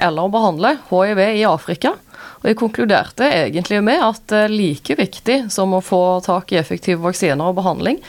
eller 0.01 0.31
behandle 0.33 0.77
hiv 0.89 1.19
i 1.21 1.43
Afrika. 1.45 1.93
Og 2.41 2.47
jeg 2.49 2.57
konkluderte 2.57 3.27
egentlig 3.27 3.81
med 3.85 4.01
at 4.01 4.33
like 4.49 4.95
viktig 4.97 5.43
som 5.53 5.75
å 5.77 5.81
få 5.85 6.21
tak 6.25 6.53
i 6.53 6.57
effektive 6.57 7.03
vaksiner 7.03 7.51
og 7.51 7.59
behandling, 7.59 7.99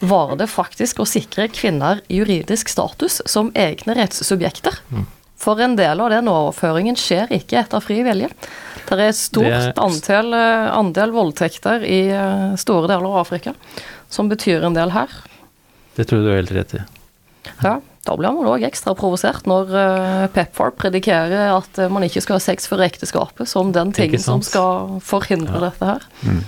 var 0.00 0.36
det 0.40 0.48
faktisk 0.52 1.02
å 1.02 1.08
sikre 1.08 1.50
kvinner 1.52 2.00
juridisk 2.12 2.70
status 2.72 3.20
som 3.28 3.52
egne 3.56 3.96
rettssubjekter. 3.98 4.80
Mm. 4.88 5.04
For 5.44 5.60
en 5.60 5.76
del 5.76 6.00
av 6.00 6.12
den 6.12 6.30
overføringen 6.32 6.96
skjer 6.96 7.32
ikke 7.36 7.60
etter 7.60 7.82
fri 7.84 8.00
vilje. 8.06 8.30
Det 8.84 8.96
er 8.96 9.10
et 9.10 9.18
stort 9.18 9.80
antall, 9.80 10.32
eh, 10.36 10.66
andel 10.72 11.12
voldtekter 11.14 11.84
i 11.84 12.00
eh, 12.12 12.54
store 12.60 12.88
deler 12.88 13.08
av 13.08 13.22
Afrika, 13.24 13.54
som 14.12 14.28
betyr 14.32 14.64
en 14.64 14.76
del 14.76 14.92
her. 14.94 15.12
Det 15.96 16.08
tror 16.08 16.20
jeg 16.20 16.26
du 16.26 16.30
har 16.32 16.40
helt 16.40 16.54
rett 16.56 16.76
i. 16.78 16.82
Ja, 17.62 17.74
da 18.04 18.16
blir 18.16 18.32
man 18.36 18.48
òg 18.48 18.64
ekstra 18.66 18.94
provosert 18.96 19.46
når 19.48 19.70
uh, 19.72 20.24
Pepfar 20.32 20.72
predikerer 20.76 21.52
at 21.54 21.78
man 21.92 22.04
ikke 22.04 22.22
skal 22.24 22.38
ha 22.38 22.42
sex 22.42 22.66
før 22.68 22.82
ekteskapet 22.86 23.48
som 23.48 23.72
den 23.72 23.92
tingen 23.96 24.20
som 24.20 24.42
skal 24.44 24.98
forhindre 25.04 25.60
ja. 25.60 25.68
dette 25.68 25.88
her. 25.88 26.06
Mm. 26.24 26.42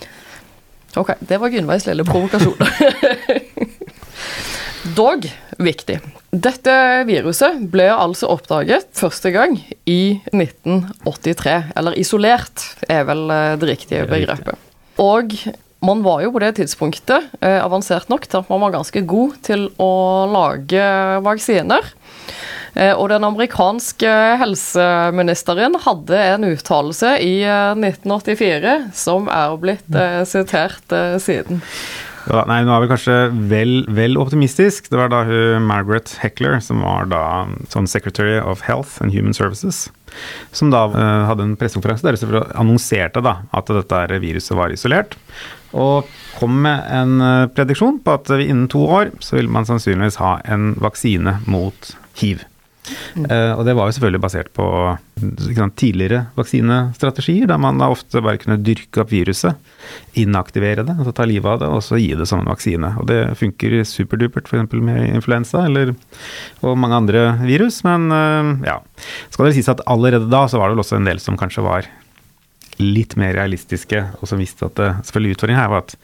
Ok, 0.97 1.13
det 1.21 1.39
var 1.41 1.53
Gunnveis 1.53 1.87
lille 1.89 2.05
provokasjon. 2.09 2.57
Dog 4.99 5.29
viktig. 5.63 6.01
Dette 6.31 6.73
viruset 7.09 7.61
ble 7.73 7.89
altså 7.93 8.29
oppdaget 8.33 8.89
første 8.97 9.33
gang 9.35 9.59
i 9.89 10.19
1983. 10.33 11.57
Eller 11.77 11.97
isolert, 12.01 12.65
er 12.89 13.07
vel 13.09 13.29
eh, 13.33 13.55
det 13.61 13.71
riktige 13.71 14.09
begrepet. 14.11 14.59
Og 15.03 15.37
man 15.85 16.03
var 16.05 16.23
jo 16.25 16.33
på 16.35 16.43
det 16.43 16.57
tidspunktet 16.59 17.31
eh, 17.41 17.61
avansert 17.63 18.11
nok 18.13 18.27
til 18.29 18.43
at 18.43 18.53
man 18.53 18.63
var 18.65 18.77
ganske 18.79 19.03
god 19.09 19.39
til 19.47 19.69
å 19.83 19.93
lage 20.33 20.89
vaksiner. 21.25 21.93
Eh, 22.77 22.93
og 22.93 23.09
den 23.13 23.25
amerikanske 23.25 24.13
helseministeren 24.43 25.79
hadde 25.87 26.21
en 26.35 26.51
uttalelse 26.51 27.15
i 27.25 27.39
1984 27.47 28.77
som 28.97 29.31
er 29.33 29.57
blitt 29.63 30.03
sitert 30.29 30.99
siden. 31.23 31.65
Ja, 32.27 32.43
nei, 32.51 32.59
nå 32.67 32.75
er 32.75 32.83
vi 32.83 32.89
kanskje 32.91 33.17
vel, 33.51 33.75
vel, 33.95 34.17
optimistisk. 34.19 34.89
Det 34.91 34.99
var 34.99 35.13
da 35.13 35.23
hun 35.29 35.67
Margaret 35.69 36.11
Heckler, 36.23 36.59
som 36.65 36.83
var 36.83 37.07
da 37.13 37.23
sånn 37.71 37.87
Secretary 37.91 38.41
of 38.41 38.65
Health 38.67 38.99
and 39.03 39.15
Human 39.15 39.37
Services, 39.37 39.85
som 40.57 40.73
da 40.75 40.87
uh, 40.91 41.27
hadde 41.29 41.47
en 41.47 41.55
pressekonferanse 41.61 42.07
der 42.07 42.19
hun 42.19 42.51
annonserte 42.59 43.23
da 43.23 43.39
at 43.55 43.71
dette 43.71 44.21
viruset 44.25 44.59
var 44.59 44.75
isolert. 44.75 45.15
Og 45.77 46.11
kom 46.41 46.59
med 46.67 46.83
en 46.91 47.23
uh, 47.23 47.47
prediksjon 47.55 48.03
på 48.03 48.19
at 48.19 48.35
innen 48.41 48.67
to 48.73 48.83
år 48.91 49.15
så 49.23 49.39
ville 49.39 49.53
man 49.53 49.69
sannsynligvis 49.69 50.19
ha 50.23 50.39
en 50.51 50.73
vaksine 50.83 51.39
mot 51.47 51.95
hiv. 52.19 52.43
Mm. 53.15 53.31
Uh, 53.31 53.53
og 53.55 53.67
det 53.69 53.79
var 53.79 53.87
jo 53.87 53.99
selvfølgelig 53.99 54.25
basert 54.27 54.51
på 54.57 54.67
tidligere 55.17 56.27
vaksinestrategier, 56.37 57.47
der 57.49 57.59
man 57.59 57.79
da 57.81 57.89
ofte 57.89 58.21
bare 58.21 58.37
kunne 58.37 58.59
dyrke 58.61 59.01
opp 59.01 59.13
viruset, 59.15 59.57
inaktivere 60.13 60.85
det, 60.85 60.93
altså 60.93 61.15
ta 61.17 61.25
livet 61.25 61.49
av 61.55 61.63
det, 61.63 61.71
og 61.73 61.81
så 61.85 61.97
gi 61.97 62.13
det 62.19 62.27
som 62.29 62.43
en 62.43 62.51
vaksine. 62.51 62.91
Og 63.01 63.09
det 63.09 63.21
funker 63.41 63.79
superdupert 63.89 64.51
f.eks. 64.51 64.75
med 64.77 65.15
influensa 65.15 65.65
eller, 65.71 65.95
og 66.61 66.77
mange 66.77 67.01
andre 67.01 67.23
virus, 67.47 67.81
men 67.87 68.11
eh, 68.13 68.53
ja. 68.69 68.77
Skal 69.33 69.49
det 69.49 69.57
sies 69.57 69.73
at 69.73 69.81
allerede 69.89 70.29
da 70.29 70.45
så 70.49 70.61
var 70.61 70.69
det 70.69 70.77
vel 70.77 70.85
også 70.85 71.01
en 71.01 71.09
del 71.09 71.23
som 71.23 71.41
kanskje 71.41 71.65
var 71.65 71.89
litt 72.77 73.17
mer 73.17 73.33
realistiske, 73.39 74.03
og 74.21 74.29
som 74.29 74.41
visste 74.41 74.69
at 74.69 74.77
det, 74.77 74.93
selvfølgelig 75.09 75.39
utfordringen 75.39 75.63
her 75.63 75.73
var 75.73 75.87
at 75.87 75.97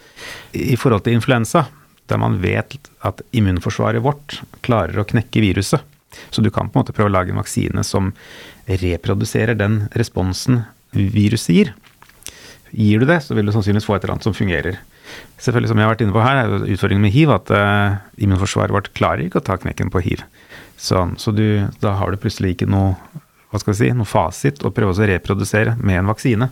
i 0.57 0.77
forhold 0.81 1.05
til 1.05 1.19
influensa, 1.19 1.67
der 2.09 2.21
man 2.21 2.41
vet 2.41 2.79
at 3.05 3.21
immunforsvaret 3.37 4.01
vårt 4.05 4.41
klarer 4.65 5.01
å 5.01 5.09
knekke 5.09 5.45
viruset, 5.45 5.85
så 6.31 6.43
du 6.43 6.51
kan 6.51 6.69
på 6.69 6.79
en 6.79 6.83
måte 6.83 6.95
prøve 6.97 7.09
å 7.11 7.13
lage 7.13 7.33
en 7.33 7.41
vaksine 7.41 7.85
som 7.87 8.11
reproduserer 8.67 9.59
den 9.59 9.87
responsen 9.99 10.63
viruset 10.93 11.55
gir. 11.57 11.73
Gir 12.73 13.03
du 13.03 13.09
det, 13.09 13.21
så 13.25 13.37
vil 13.37 13.47
du 13.47 13.53
sannsynligvis 13.53 13.87
få 13.89 13.97
et 13.97 14.05
eller 14.05 14.17
annet 14.17 14.29
som 14.29 14.37
fungerer. 14.37 14.79
Selvfølgelig, 15.43 15.73
som 15.73 15.81
jeg 15.81 15.87
har 15.87 15.93
vært 15.93 16.05
inne 16.05 16.15
på 16.15 16.25
her, 16.25 16.41
er 16.41 16.71
utfordringen 16.73 17.05
med 17.05 17.13
hiv 17.13 17.33
at 17.35 17.51
uh, 17.53 17.99
immunforsvaret 18.23 18.73
vårt 18.73 18.93
klarer 18.97 19.27
ikke 19.27 19.43
å 19.43 19.45
ta 19.45 19.59
knekken 19.61 19.93
på 19.93 20.01
hiv. 20.07 20.23
Så, 20.81 21.05
så 21.21 21.35
du, 21.37 21.45
da 21.83 21.97
har 21.99 22.13
du 22.13 22.21
plutselig 22.21 22.55
ikke 22.55 22.71
noe, 22.71 22.95
hva 23.53 23.61
skal 23.61 23.77
si, 23.77 23.91
noe 23.93 24.09
fasit 24.09 24.63
å 24.65 24.73
prøve 24.73 24.95
å 24.95 25.11
reprodusere 25.11 25.77
med 25.83 26.01
en 26.01 26.11
vaksine. 26.11 26.49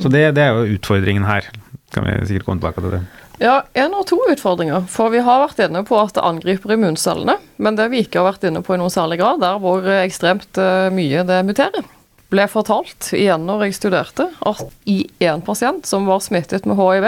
Så 0.00 0.10
det, 0.10 0.24
det 0.38 0.46
er 0.46 0.56
jo 0.56 0.78
utfordringen 0.78 1.26
her. 1.28 1.50
Kan 1.94 2.08
vi 2.08 2.16
sikkert 2.26 2.48
komme 2.48 2.58
tilbake 2.58 2.82
til 2.82 2.96
det. 2.96 3.04
Ja, 3.42 3.62
en 3.74 3.94
og 3.94 4.06
to 4.10 4.18
utfordringer. 4.30 4.86
For 4.90 5.10
vi 5.14 5.22
har 5.22 5.42
vært 5.44 5.62
inne 5.62 5.84
på 5.86 5.98
at 5.98 6.14
det 6.16 6.26
angriper 6.26 6.74
immuncellene. 6.74 7.38
Men 7.62 7.78
det 7.78 7.90
vi 7.92 8.04
ikke 8.04 8.20
har 8.20 8.32
vært 8.32 8.46
inne 8.48 8.62
på 8.66 8.74
i 8.74 8.80
noen 8.80 8.94
særlig 8.94 9.20
grad, 9.22 9.42
er 9.46 9.60
hvor 9.62 9.86
ekstremt 10.00 10.58
eh, 10.60 10.88
mye 10.94 11.26
det 11.26 11.42
muterer. 11.46 11.86
Ble 12.34 12.46
fortalt 12.50 13.12
igjen 13.14 13.44
når 13.46 13.66
jeg 13.66 13.76
studerte, 13.76 14.26
at 14.48 14.62
i 14.90 15.04
én 15.22 15.42
pasient 15.44 15.86
som 15.86 16.06
var 16.08 16.22
smittet 16.24 16.64
med 16.66 16.80
hiv, 16.80 17.06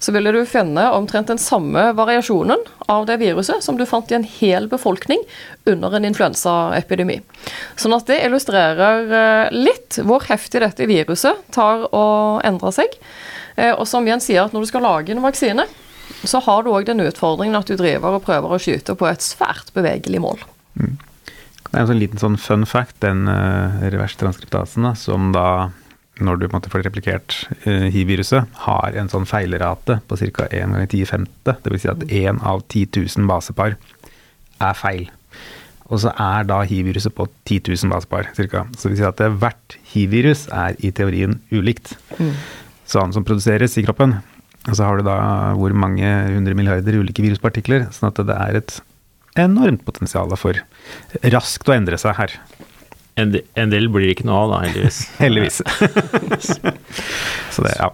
så 0.00 0.14
ville 0.14 0.32
du 0.32 0.40
finne 0.48 0.86
omtrent 0.94 1.28
den 1.28 1.42
samme 1.42 1.90
variasjonen 1.98 2.62
av 2.88 3.04
det 3.10 3.18
viruset 3.20 3.64
som 3.66 3.76
du 3.76 3.84
fant 3.88 4.08
i 4.12 4.16
en 4.16 4.24
hel 4.38 4.70
befolkning 4.72 5.20
under 5.68 5.98
en 5.98 6.08
influensaepidemi. 6.08 7.18
Sånn 7.76 7.96
at 7.96 8.08
det 8.08 8.22
illustrerer 8.24 9.12
eh, 9.20 9.52
litt 9.52 10.00
hvor 10.00 10.24
heftig 10.30 10.64
dette 10.64 10.88
viruset 10.88 11.44
tar 11.52 11.88
å 11.92 12.06
endre 12.46 12.72
seg. 12.72 12.96
Eh, 13.56 13.72
og 13.72 13.86
som 13.88 14.06
Jens 14.08 14.26
sier, 14.28 14.44
at 14.44 14.54
når 14.54 14.64
du 14.64 14.70
skal 14.70 14.84
lage 14.84 15.14
en 15.14 15.22
vaksine, 15.24 15.66
så 16.24 16.40
har 16.44 16.64
du 16.64 16.72
òg 16.74 16.86
den 16.88 17.04
utfordringen 17.04 17.56
at 17.58 17.70
du 17.70 17.78
driver 17.78 18.18
og 18.18 18.24
prøver 18.26 18.54
å 18.54 18.60
skyte 18.60 18.96
på 18.98 19.08
et 19.08 19.24
svært 19.24 19.70
bevegelig 19.76 20.20
mål. 20.24 20.42
Mm. 20.80 20.96
Det 21.64 21.72
er 21.72 21.80
en 21.82 21.90
sånn 21.90 22.02
liten 22.02 22.20
sånn 22.20 22.36
fun 22.38 22.66
fact, 22.68 23.00
den 23.02 23.26
uh, 23.30 23.80
reverstransskriptasen, 23.90 24.86
som 24.98 25.32
da, 25.34 25.70
når 26.22 26.38
du 26.38 26.46
på 26.46 26.52
en 26.52 26.58
måte 26.60 26.72
får 26.72 26.84
replikert 26.86 27.38
uh, 27.64 27.88
hiv-viruset, 27.90 28.46
har 28.66 28.98
en 29.00 29.10
sånn 29.10 29.26
feilrate 29.28 29.98
på 30.06 30.20
ca. 30.20 30.48
1 30.50 30.74
ganger 30.76 30.86
10 30.86 31.10
femte. 31.10 31.56
Dvs. 31.64 31.84
Si 31.84 31.90
at 31.90 32.06
1 32.06 32.42
av 32.46 32.64
10 32.68 33.00
000 33.00 33.30
basepar 33.30 33.78
er 34.62 34.78
feil. 34.78 35.08
Og 35.92 36.00
så 36.00 36.14
er 36.20 36.46
da 36.48 36.62
hiv-viruset 36.64 37.12
på 37.16 37.26
10 37.44 37.74
000 37.74 37.92
basepar 37.92 38.30
ca. 38.36 38.66
Så 38.76 38.88
det 38.88 38.94
vil 38.94 39.00
si 39.02 39.08
at 39.08 39.24
hvert 39.40 39.78
hiv-virus 39.94 40.46
er 40.54 40.78
i 40.78 40.92
teorien 40.94 41.40
ulikt. 41.52 41.96
Mm 42.20 42.36
sånn 42.88 43.14
som 43.14 43.26
produseres 43.26 43.76
i 43.80 43.84
kroppen. 43.86 44.18
Og 44.64 44.76
så 44.78 44.86
har 44.86 44.98
du 44.98 45.06
da 45.06 45.18
hvor 45.58 45.74
mange 45.76 46.08
hundre 46.30 46.56
milliarder 46.56 46.96
ulike 46.96 47.24
viruspartikler, 47.24 47.88
sånn 47.92 48.10
at 48.10 48.20
det 48.24 48.36
er 48.36 48.60
et 48.62 48.78
enormt 49.40 49.82
potensial 49.84 50.30
for 50.40 50.60
raskt 51.34 51.68
å 51.68 51.74
endre 51.74 51.98
seg 52.00 52.16
her. 52.20 52.38
En 53.20 53.34
del, 53.34 53.44
en 53.60 53.70
del 53.70 53.90
blir 53.92 54.10
ikke 54.10 54.26
noe 54.26 54.46
av, 54.46 54.54
da, 54.54 54.62
heldigvis. 54.64 55.02
heldigvis. 55.22 55.60
så 57.54 57.66
det, 57.66 57.76
ja. 57.78 57.92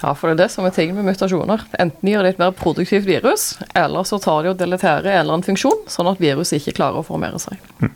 Ja, 0.00 0.14
for 0.16 0.30
det 0.30 0.38
er 0.38 0.40
det 0.46 0.52
som 0.54 0.64
er 0.64 0.72
ting 0.72 0.94
med 0.96 1.04
mutasjoner. 1.04 1.66
Enten 1.82 2.08
gir 2.08 2.24
det 2.24 2.34
et 2.34 2.40
mer 2.40 2.54
produktivt 2.56 3.04
virus, 3.04 3.50
eller 3.76 4.06
så 4.08 4.18
tar 4.22 4.46
de 4.46 4.54
og 4.54 4.60
deleterer 4.60 5.10
en 5.10 5.18
eller 5.20 5.36
annen 5.36 5.46
funksjon, 5.46 5.84
sånn 5.92 6.08
at 6.08 6.22
viruset 6.22 6.56
ikke 6.58 6.78
klarer 6.78 7.02
å 7.02 7.06
formere 7.06 7.40
seg. 7.42 7.60
Mm. 7.84 7.92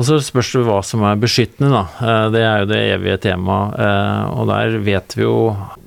Og 0.00 0.06
så 0.08 0.18
spørs 0.24 0.54
det 0.56 0.64
hva 0.66 0.78
som 0.86 1.04
er 1.04 1.20
beskyttende, 1.20 1.70
da. 1.72 1.82
Eh, 2.00 2.26
det 2.32 2.42
er 2.46 2.62
jo 2.62 2.70
det 2.70 2.80
evige 2.94 3.20
temaet. 3.28 3.78
Eh, 3.84 4.24
og 4.38 4.48
der 4.50 4.78
vet 4.84 5.16
vi 5.18 5.26
jo 5.26 5.36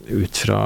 ut 0.06 0.42
fra 0.46 0.60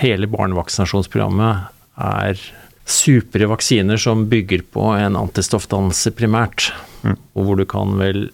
hele 0.00 0.28
barnevaksinasjonsprogrammet 0.32 1.68
er 2.02 2.40
supre 2.88 3.46
vaksiner 3.50 4.00
som 4.00 4.24
bygger 4.30 4.64
på 4.74 4.88
en 4.96 5.18
antistoffdannelse 5.20 6.14
primært. 6.16 6.70
Mm. 7.02 7.18
Og 7.36 7.46
hvor 7.46 7.60
du 7.60 7.66
kan 7.68 7.98
vel 8.00 8.24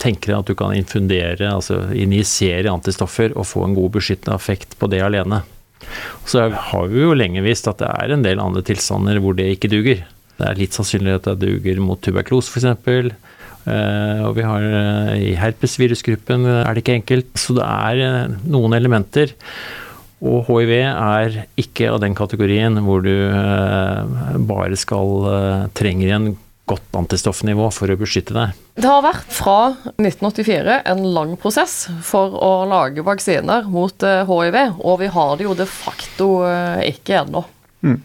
tenke 0.00 0.30
deg 0.30 0.38
at 0.38 0.48
du 0.48 0.56
kan 0.56 0.72
infundere, 0.74 1.52
altså 1.52 1.82
injisere 1.92 2.72
antistoffer 2.72 3.34
og 3.36 3.48
få 3.50 3.66
en 3.66 3.76
god 3.76 3.98
beskyttende 3.98 4.38
effekt 4.40 4.78
på 4.80 4.88
det 4.90 5.02
alene. 5.04 5.42
Så 6.28 6.48
har 6.48 6.88
vi 6.88 7.04
jo 7.04 7.16
lenge 7.16 7.42
visst 7.44 7.68
at 7.68 7.80
det 7.82 7.90
er 7.90 8.14
en 8.14 8.24
del 8.24 8.40
andre 8.40 8.62
tilstander 8.64 9.20
hvor 9.20 9.36
det 9.36 9.48
ikke 9.54 9.70
duger. 9.72 10.02
Det 10.40 10.48
er 10.48 10.60
litt 10.60 10.76
sannsynlig 10.76 11.18
at 11.18 11.28
det 11.28 11.40
duger 11.42 11.82
mot 11.84 12.00
tuberkulose, 12.00 12.48
f.eks. 12.48 13.12
Uh, 13.60 14.24
og 14.24 14.38
vi 14.38 14.44
har 14.46 14.64
uh, 14.64 15.12
i 15.20 15.34
herpesvirusgruppen 15.36 16.46
er 16.48 16.72
det 16.72 16.80
ikke 16.84 16.96
enkelt. 17.02 17.32
Så 17.38 17.56
det 17.58 17.66
er 17.66 18.00
uh, 18.00 18.36
noen 18.48 18.76
elementer. 18.78 19.34
Og 20.20 20.48
hiv 20.48 20.72
er 20.76 21.42
ikke 21.60 21.90
av 21.92 22.00
den 22.02 22.16
kategorien 22.16 22.76
hvor 22.84 23.00
du 23.00 23.14
bare 24.44 24.76
skal 24.76 25.70
trenger 25.72 26.10
en 26.12 26.26
godt 26.68 26.98
antistoffnivå 27.00 27.70
for 27.72 27.88
å 27.88 27.96
beskytte 27.96 28.36
deg. 28.36 28.58
Det 28.76 28.84
har 28.84 29.00
vært 29.00 29.32
fra 29.32 29.54
1984 29.96 30.76
en 30.92 31.00
lang 31.16 31.32
prosess 31.40 31.86
for 32.04 32.36
å 32.36 32.50
lage 32.68 33.00
vaksiner 33.06 33.64
mot 33.72 33.96
hiv, 33.96 34.60
og 34.76 35.00
vi 35.00 35.08
har 35.16 35.32
det 35.40 35.48
jo 35.48 35.56
de 35.56 35.68
facto 35.72 36.28
ikke 36.84 37.22
ennå. 37.22 37.46
Mm. 37.80 37.96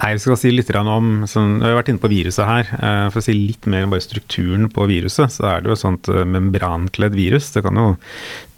Nei, 0.00 0.14
Vi 0.16 0.22
skal 0.22 0.38
si 0.40 0.50
litt 0.54 0.70
om, 0.72 1.26
sånn, 1.28 1.58
Vi 1.60 1.68
har 1.68 1.76
vært 1.76 1.90
inne 1.92 2.00
på 2.00 2.08
viruset 2.08 2.46
her. 2.48 2.68
Eh, 2.72 3.08
for 3.12 3.20
å 3.20 3.24
si 3.24 3.34
litt 3.34 3.66
mer 3.68 3.84
om 3.84 3.90
bare 3.92 4.00
strukturen 4.00 4.70
på 4.72 4.86
viruset, 4.88 5.28
så 5.28 5.44
er 5.44 5.60
det 5.60 5.68
jo 5.68 5.76
et 5.76 5.82
sånt 5.82 6.08
eh, 6.08 6.24
membrankledd 6.24 7.12
virus. 7.12 7.50
Det 7.52 7.62
kan 7.66 7.76
jo 7.76 7.98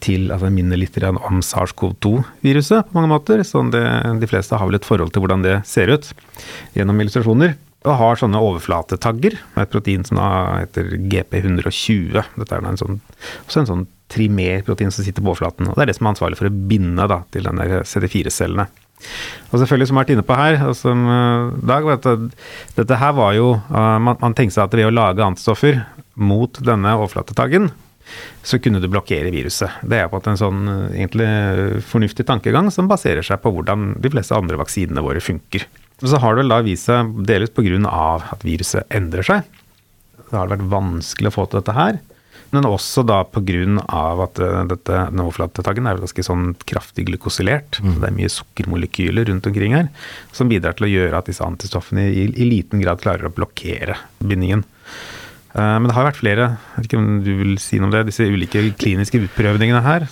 til, 0.02 0.30
altså 0.30 0.52
minne 0.54 0.78
litt 0.78 0.94
om 1.02 1.42
SARS-CoV-2-viruset 1.42 2.86
på 2.86 2.94
mange 2.94 3.10
måter. 3.10 3.42
sånn 3.42 3.72
det, 3.74 3.82
De 4.22 4.30
fleste 4.30 4.54
har 4.54 4.66
vel 4.70 4.78
et 4.78 4.86
forhold 4.86 5.12
til 5.12 5.22
hvordan 5.22 5.42
det 5.42 5.66
ser 5.66 5.90
ut 5.90 6.12
gjennom 6.76 7.02
illustrasjoner. 7.02 7.56
Og 7.82 7.98
har 7.98 8.20
sånne 8.20 8.38
overflatetagger 8.38 9.34
med 9.56 9.64
et 9.64 9.72
protein 9.72 10.04
som 10.06 10.20
da 10.20 10.28
heter 10.60 10.94
GP120. 11.10 12.22
Dette 12.38 12.54
er 12.54 12.62
en 12.62 12.78
sånn, 12.78 13.00
også 13.48 13.64
en 13.64 13.70
sånn 13.72 13.84
trimerprotein 14.12 14.94
som 14.94 15.02
sitter 15.02 15.24
på 15.24 15.32
overflaten. 15.32 15.66
og 15.66 15.74
Det 15.74 15.82
er 15.82 15.90
det 15.90 15.98
som 15.98 16.06
er 16.06 16.14
ansvarlig 16.14 16.38
for 16.38 16.46
å 16.46 16.54
binde 16.70 17.08
da, 17.10 17.24
til 17.34 17.50
denne 17.50 17.82
CD4-cellene. 17.82 18.68
Og 19.50 19.60
selvfølgelig, 19.60 19.88
som 19.88 19.96
vi 19.96 20.00
har 20.00 20.06
vært 20.06 20.14
inne 20.16 20.26
på 20.26 20.38
her, 20.38 20.58
som 20.78 21.06
uh, 21.08 21.52
Dag, 21.68 21.88
dette 22.78 22.98
her 23.02 23.14
var 23.16 23.36
jo 23.36 23.54
uh, 23.58 23.96
man, 24.02 24.18
man, 24.20 24.36
tenkte 24.36 24.56
seg 24.56 24.66
at 24.66 24.76
ved 24.78 24.88
å 24.88 24.94
lage 24.94 25.24
antistoffer 25.24 25.82
mot 26.14 26.60
denne 26.64 26.94
overflatetaggen, 26.98 27.70
så 28.44 28.58
kunne 28.60 28.80
du 28.82 28.88
blokkere 28.90 29.30
viruset. 29.32 29.80
Det 29.88 30.00
er 30.00 30.10
på 30.10 30.20
en 30.20 30.40
sånn 30.40 30.62
uh, 30.68 30.76
egentlig 30.92 31.82
fornuftig 31.88 32.26
tankegang 32.28 32.70
som 32.74 32.90
baserer 32.90 33.24
seg 33.26 33.42
på 33.42 33.52
hvordan 33.54 33.96
de 34.02 34.12
fleste 34.12 34.36
andre 34.36 34.60
vaksinene 34.60 35.04
våre 35.04 35.22
funker. 35.24 35.66
Og 36.02 36.08
så 36.10 36.18
har 36.18 36.34
det 36.34 36.42
vel 36.42 36.54
da 36.54 36.62
vist 36.66 36.88
seg, 36.88 37.12
delvis 37.28 37.52
pga. 37.54 37.98
at 38.34 38.46
viruset 38.46 38.88
endrer 38.90 39.26
seg, 39.26 39.44
så 40.28 40.38
har 40.38 40.48
det 40.48 40.56
vært 40.56 40.72
vanskelig 40.72 41.30
å 41.30 41.36
få 41.36 41.46
til 41.46 41.60
dette 41.60 41.76
her 41.76 42.00
men 42.52 42.68
også 42.68 43.04
da 43.08 43.22
pga. 43.24 43.62
at 44.24 44.40
uh, 44.42 44.58
dette 44.68 44.98
overflatetaggen 45.12 45.88
er 45.88 46.02
ganske 46.02 46.24
sånn 46.26 46.52
kraftig 46.68 47.06
glykosylert. 47.08 47.80
Mm. 47.80 47.94
Det 48.00 48.08
er 48.08 48.16
mye 48.18 48.32
sukkermolekyler 48.32 49.28
rundt 49.30 49.48
omkring 49.48 49.76
her 49.76 49.88
som 50.36 50.52
bidrar 50.52 50.76
til 50.76 50.88
å 50.88 50.92
gjøre 50.92 51.18
at 51.18 51.30
disse 51.30 51.44
antistoffene 51.44 52.08
i, 52.10 52.28
i 52.28 52.48
liten 52.48 52.82
grad 52.84 53.00
klarer 53.02 53.28
å 53.30 53.34
blokkere 53.34 53.96
bindingen. 54.20 54.66
Uh, 55.52 55.76
men 55.76 55.90
det 55.90 55.94
har 55.98 56.06
vært 56.06 56.20
flere, 56.22 56.44
jeg 56.56 56.80
vet 56.80 56.86
ikke 56.88 56.98
om 57.02 57.08
du 57.20 57.32
vil 57.36 57.56
si 57.60 57.76
noe 57.76 57.90
om 57.90 57.92
det, 57.92 58.06
disse 58.08 58.24
ulike 58.24 58.62
kliniske 58.80 59.20
utprøvningene 59.26 59.82
her? 59.84 60.06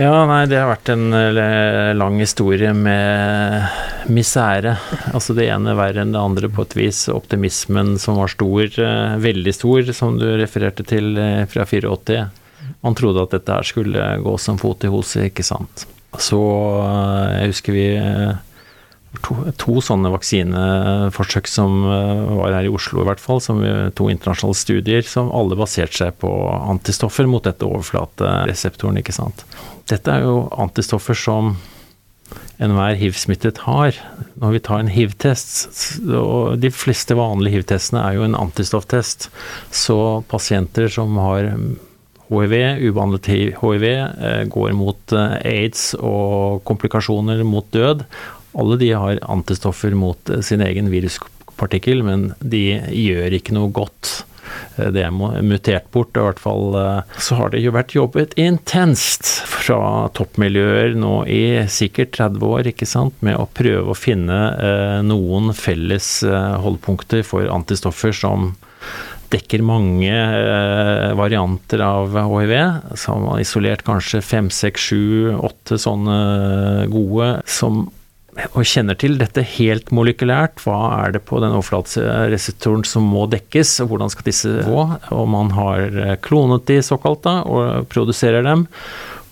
Ja, 0.00 0.14
nei, 0.30 0.46
det 0.48 0.62
har 0.62 0.70
vært 0.70 0.88
en 0.94 1.12
eh, 1.12 1.90
lang 1.92 2.16
historie 2.22 2.72
med 2.72 4.08
misere. 4.08 4.78
Altså 5.12 5.36
det 5.36 5.50
ene 5.52 5.76
verre 5.76 6.06
enn 6.06 6.14
det 6.16 6.22
andre 6.22 6.48
på 6.48 6.64
et 6.64 6.76
vis. 6.78 7.02
Optimismen 7.12 7.98
som 8.00 8.16
var 8.22 8.32
stor, 8.32 8.64
uh, 8.80 9.20
veldig 9.20 9.54
stor, 9.54 9.92
som 9.92 10.16
du 10.16 10.24
refererte 10.40 10.86
til 10.88 11.12
uh, 11.20 11.44
fra 11.52 11.68
84. 11.68 12.24
Man 12.80 12.96
trodde 12.96 13.28
at 13.28 13.36
dette 13.36 13.60
her 13.60 13.68
skulle 13.68 14.10
gå 14.24 14.36
som 14.40 14.56
fot 14.60 14.88
i 14.88 14.92
hose, 14.92 15.28
ikke 15.28 15.44
sant. 15.44 15.84
Så 16.16 16.40
jeg 17.36 17.52
husker 17.52 17.76
vi 17.76 17.88
to, 19.24 19.36
to, 19.60 19.78
sånne 19.84 20.12
vaksineforsøk 20.12 21.50
som 21.50 21.80
eh, 21.86 22.22
var 22.40 22.58
her 22.58 22.68
i 22.68 22.72
Oslo, 22.72 23.02
i 23.02 23.08
hvert 23.08 23.22
fall. 23.22 23.42
Som 23.44 23.62
to 23.98 24.10
internasjonale 24.12 24.58
studier 24.58 25.08
som 25.08 25.32
alle 25.34 25.58
baserte 25.58 26.00
seg 26.00 26.20
på 26.22 26.30
antistoffer 26.58 27.28
mot 27.30 27.44
dette 27.44 27.66
overflatereseptoren, 27.68 29.00
ikke 29.02 29.16
sant. 29.16 29.44
Dette 29.88 30.14
er 30.14 30.26
jo 30.26 30.46
antistoffer 30.60 31.16
som 31.18 31.56
enhver 32.62 32.96
hiv-smittet 32.98 33.62
har. 33.64 33.96
Når 34.38 34.56
vi 34.56 34.62
tar 34.66 34.82
en 34.82 34.92
hiv-test, 34.92 36.00
og 36.04 36.58
de 36.62 36.70
fleste 36.74 37.16
vanlige 37.18 37.58
hiv-testene 37.58 38.02
er 38.04 38.18
jo 38.18 38.26
en 38.26 38.38
antistofftest, 38.38 39.28
så 39.74 39.98
pasienter 40.30 40.90
som 40.92 41.16
har 41.22 41.52
hiv, 42.28 42.82
ubehandlet 42.84 43.30
hiv, 43.30 43.54
eh, 43.84 44.42
går 44.52 44.74
mot 44.76 45.12
eh, 45.16 45.38
aids 45.48 45.94
og 45.96 46.64
komplikasjoner 46.68 47.44
mot 47.44 47.70
død. 47.72 48.04
Alle 48.58 48.78
de 48.80 48.92
har 48.92 49.20
antistoffer 49.30 49.94
mot 49.98 50.30
eh, 50.30 50.42
sin 50.44 50.64
egen 50.64 50.90
viruspartikkel, 50.92 52.04
men 52.06 52.32
de 52.40 52.64
gjør 52.92 53.38
ikke 53.38 53.56
noe 53.56 53.72
godt 53.74 54.18
Eh, 54.76 54.90
det 54.94 55.04
er 55.04 55.14
mutert 55.14 55.90
bort. 55.94 56.16
I 56.16 56.24
hvert 56.26 56.42
fall 56.42 56.76
eh, 56.78 57.18
så 57.20 57.38
har 57.40 57.52
det 57.52 57.62
jo 57.64 57.74
vært 57.74 57.96
jobbet 57.96 58.36
intenst 58.40 59.28
fra 59.48 60.08
toppmiljøer 60.16 60.96
nå 60.98 61.14
i 61.30 61.42
sikkert 61.72 62.14
30 62.18 62.48
år, 62.48 62.70
ikke 62.72 62.88
sant, 62.88 63.18
med 63.24 63.38
å 63.38 63.48
prøve 63.58 63.92
å 63.92 63.98
finne 63.98 64.38
noen 65.04 65.52
felles 65.56 66.08
holdpunkter 66.62 67.24
for 67.26 67.48
antistoffer 67.52 68.14
som 68.14 68.52
dekker 69.28 69.60
mange 69.66 70.12
varianter 71.18 71.82
av 71.84 72.16
hiv. 72.16 72.54
Som 72.96 73.26
har 73.28 73.42
isolert 73.42 73.84
kanskje 73.86 74.22
fem, 74.24 74.48
seks, 74.54 74.88
sju, 74.88 75.34
åtte 75.36 75.78
sånne 75.80 76.88
gode 76.92 77.34
som 77.48 77.86
og 78.52 78.66
kjenner 78.68 78.98
til 78.98 79.18
dette 79.18 79.42
helt 79.56 79.90
molekylært. 79.94 80.62
Hva 80.62 80.78
er 81.02 81.14
det 81.16 81.24
på 81.26 81.40
den 81.42 81.54
overflatereseptoren 81.56 82.84
som 82.86 83.06
må 83.10 83.26
dekkes, 83.30 83.78
og 83.82 83.92
hvordan 83.92 84.12
skal 84.14 84.28
disse 84.28 84.52
gå? 84.66 84.82
Og 85.14 85.30
man 85.30 85.52
har 85.56 85.86
eh, 85.88 86.16
klonet 86.22 86.66
de 86.70 86.80
såkalt 86.84 87.24
da, 87.26 87.40
og 87.42 87.88
produserer 87.92 88.46
dem. 88.46 88.66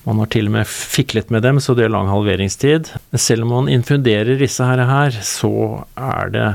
Man 0.07 0.23
har 0.23 0.31
til 0.31 0.51
og 0.51 0.57
med 0.59 0.71
fiklet 0.71 1.33
med 1.35 1.43
dem, 1.47 1.59
så 1.63 1.75
det 1.75 1.87
er 1.87 1.95
lang 1.95 2.11
halveringstid. 2.11 2.93
Selv 3.19 3.47
om 3.47 3.55
man 3.57 3.71
infunderer 3.73 4.39
disse 4.39 4.67
her, 4.67 4.83
her 4.87 5.19
så 5.27 5.53
er 5.95 6.35
det 6.35 6.49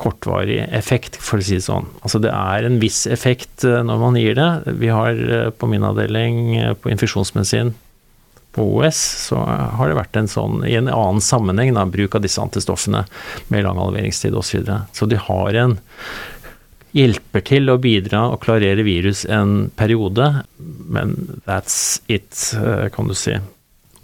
kortvarig 0.00 0.62
effekt, 0.72 1.18
for 1.20 1.42
å 1.42 1.44
si 1.44 1.58
det 1.58 1.66
sånn. 1.66 1.90
Altså 2.00 2.22
det 2.22 2.32
er 2.32 2.66
en 2.66 2.80
viss 2.82 3.04
effekt 3.10 3.66
eh, 3.66 3.82
når 3.86 4.02
man 4.06 4.18
gir 4.18 4.38
det. 4.38 4.50
Vi 4.80 4.94
har 4.94 5.18
eh, 5.18 5.50
på 5.50 5.70
min 5.70 5.86
avdeling 5.86 6.76
på 6.80 6.94
infeksjonsmedisin 6.94 7.74
på 8.56 8.66
OS, 8.80 8.98
så 9.28 9.38
har 9.46 9.88
det 9.88 9.98
vært 9.98 10.18
en 10.18 10.30
sånn, 10.30 10.64
i 10.66 10.74
en 10.78 10.90
annen 10.90 11.22
sammenheng, 11.22 11.74
da, 11.76 11.86
bruk 11.86 12.16
av 12.18 12.24
disse 12.24 12.42
antistoffene 12.42 13.04
med 13.52 13.64
lang 13.66 13.78
halveringstid 13.78 14.34
osv. 14.34 14.50
Så, 14.50 14.58
videre. 14.58 14.82
så 14.96 15.06
de 15.06 15.20
har 15.28 15.58
en 15.62 15.78
hjelper 16.96 17.44
til 17.46 17.70
å 17.70 17.78
bidra 17.78 18.24
og 18.32 18.42
klarere 18.42 18.82
virus 18.86 19.22
en 19.30 19.70
periode, 19.78 20.26
men 20.58 21.16
that's 21.46 22.00
it, 22.10 22.52
eh, 22.58 22.88
kan 22.90 23.10
du 23.10 23.14
si. 23.14 23.38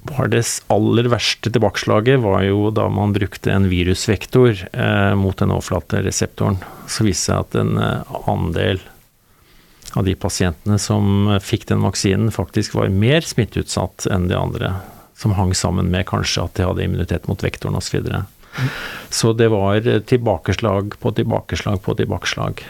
Det 0.06 0.42
aller 0.70 1.08
verste 1.10 1.50
tilbakeslaget 1.50 2.20
var 2.22 2.44
jo 2.46 2.70
da 2.70 2.86
man 2.92 3.14
brukte 3.16 3.50
en 3.50 3.66
virusvektor 3.66 4.54
eh, 4.70 5.14
mot 5.18 5.36
den 5.38 5.50
overflatereseptoren. 5.50 6.60
Så 6.86 7.08
viste 7.08 7.32
det 7.32 7.34
seg 7.34 7.42
at 7.42 7.58
en 7.58 7.80
eh, 7.82 8.20
andel 8.30 8.84
av 9.96 10.04
de 10.04 10.14
pasientene 10.14 10.78
som 10.82 11.30
fikk 11.42 11.66
den 11.70 11.84
vaksinen, 11.84 12.30
faktisk 12.34 12.76
var 12.76 12.92
mer 12.92 13.24
smitteutsatt 13.24 14.08
enn 14.12 14.28
de 14.30 14.36
andre. 14.38 14.74
Som 15.16 15.32
hang 15.38 15.54
sammen 15.56 15.88
med 15.92 16.04
kanskje 16.10 16.44
at 16.44 16.58
de 16.58 16.66
hadde 16.66 16.84
immunitet 16.84 17.28
mot 17.30 17.40
vektoren 17.40 17.78
osv. 17.78 17.88
Så, 17.88 17.96
videre. 17.96 18.24
så 19.08 19.32
det 19.32 19.48
var 19.48 19.86
tilbakeslag 20.10 20.98
på 21.00 21.12
tilbakeslag 21.16 21.80
på 21.82 21.94
tilbakeslag. 21.96 22.60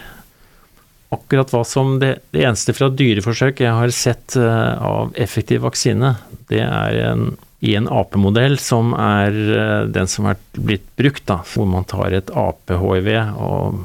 Akkurat 1.09 1.51
hva 1.53 1.63
som 1.63 1.97
det, 2.01 2.17
det 2.35 2.43
eneste 2.43 2.75
fra 2.75 2.89
dyreforsøk 2.91 3.61
jeg 3.63 3.71
har 3.71 3.91
sett 3.95 4.35
uh, 4.39 4.75
av 4.83 5.13
effektiv 5.15 5.63
vaksine, 5.63 6.15
det 6.51 6.63
er 6.63 6.97
en, 7.13 7.29
i 7.63 7.77
en 7.79 7.87
apemodell 7.87 8.57
som 8.59 8.91
er 8.95 9.37
uh, 9.51 9.83
den 9.87 10.11
som 10.11 10.27
er 10.27 10.39
blitt 10.55 10.87
brukt, 10.99 11.23
da, 11.29 11.39
hvor 11.47 11.69
man 11.71 11.87
tar 11.87 12.15
et 12.15 12.31
ape-hiv 12.31 13.07
og 13.39 13.79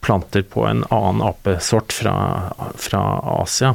planter 0.00 0.42
på 0.42 0.64
en 0.66 0.84
annen 0.90 1.22
apesort 1.26 1.92
fra, 1.92 2.14
fra 2.76 3.04
Asia. 3.40 3.74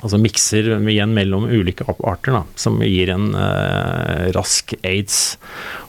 Altså 0.00 0.16
mikser 0.16 0.68
igjen 0.88 1.12
mellom 1.12 1.44
ulike 1.50 1.84
apearter, 1.84 2.38
da, 2.38 2.42
som 2.56 2.78
gir 2.80 3.10
en 3.12 3.34
eh, 3.36 4.30
rask 4.32 4.72
aids. 4.80 5.36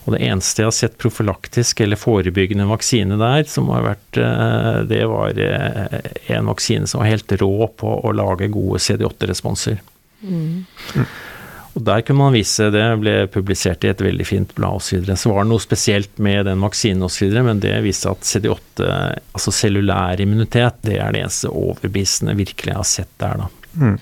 Og 0.03 0.15
det 0.15 0.23
eneste 0.25 0.63
jeg 0.63 0.67
har 0.67 0.75
sett 0.75 0.97
profylaktisk 0.99 1.83
eller 1.85 1.99
forebyggende 1.99 2.67
vaksine 2.67 3.15
der, 3.21 3.45
som 3.47 3.69
har 3.71 3.85
vært 3.85 4.19
eh, 4.19 4.81
Det 4.89 5.01
var 5.07 5.39
eh, 5.39 5.99
en 6.35 6.51
vaksine 6.51 6.89
som 6.91 7.03
var 7.03 7.13
helt 7.13 7.31
rå 7.39 7.69
på 7.79 7.93
å 8.01 8.11
lage 8.17 8.51
gode 8.51 8.81
CD8-responser. 8.83 9.79
Mm. 10.21 10.65
Og 11.71 11.85
Der 11.87 12.01
kunne 12.03 12.19
man 12.19 12.35
vise, 12.35 12.67
det 12.73 12.83
ble 12.99 13.13
publisert 13.31 13.85
i 13.85 13.91
et 13.91 14.01
veldig 14.03 14.25
fint 14.27 14.55
blad 14.57 14.81
osv. 14.81 15.05
Så, 15.07 15.15
så 15.23 15.31
var 15.31 15.45
det 15.45 15.51
noe 15.53 15.63
spesielt 15.63 16.19
med 16.19 16.45
den 16.49 16.63
vaksinen 16.65 17.07
osv., 17.07 17.31
men 17.47 17.61
det 17.63 17.77
viste 17.85 18.11
at 18.11 18.27
CD8, 18.27 18.89
altså 19.31 19.53
cellulær 19.55 20.19
immunitet, 20.19 20.81
det 20.87 20.99
er 20.99 21.15
det 21.15 21.23
eneste 21.23 21.53
overbevisende 21.53 22.35
virkelig 22.39 22.73
jeg 22.73 22.81
har 22.81 22.91
sett 22.91 23.15
der, 23.23 23.45
da. 23.45 23.49
Mm. 23.79 23.97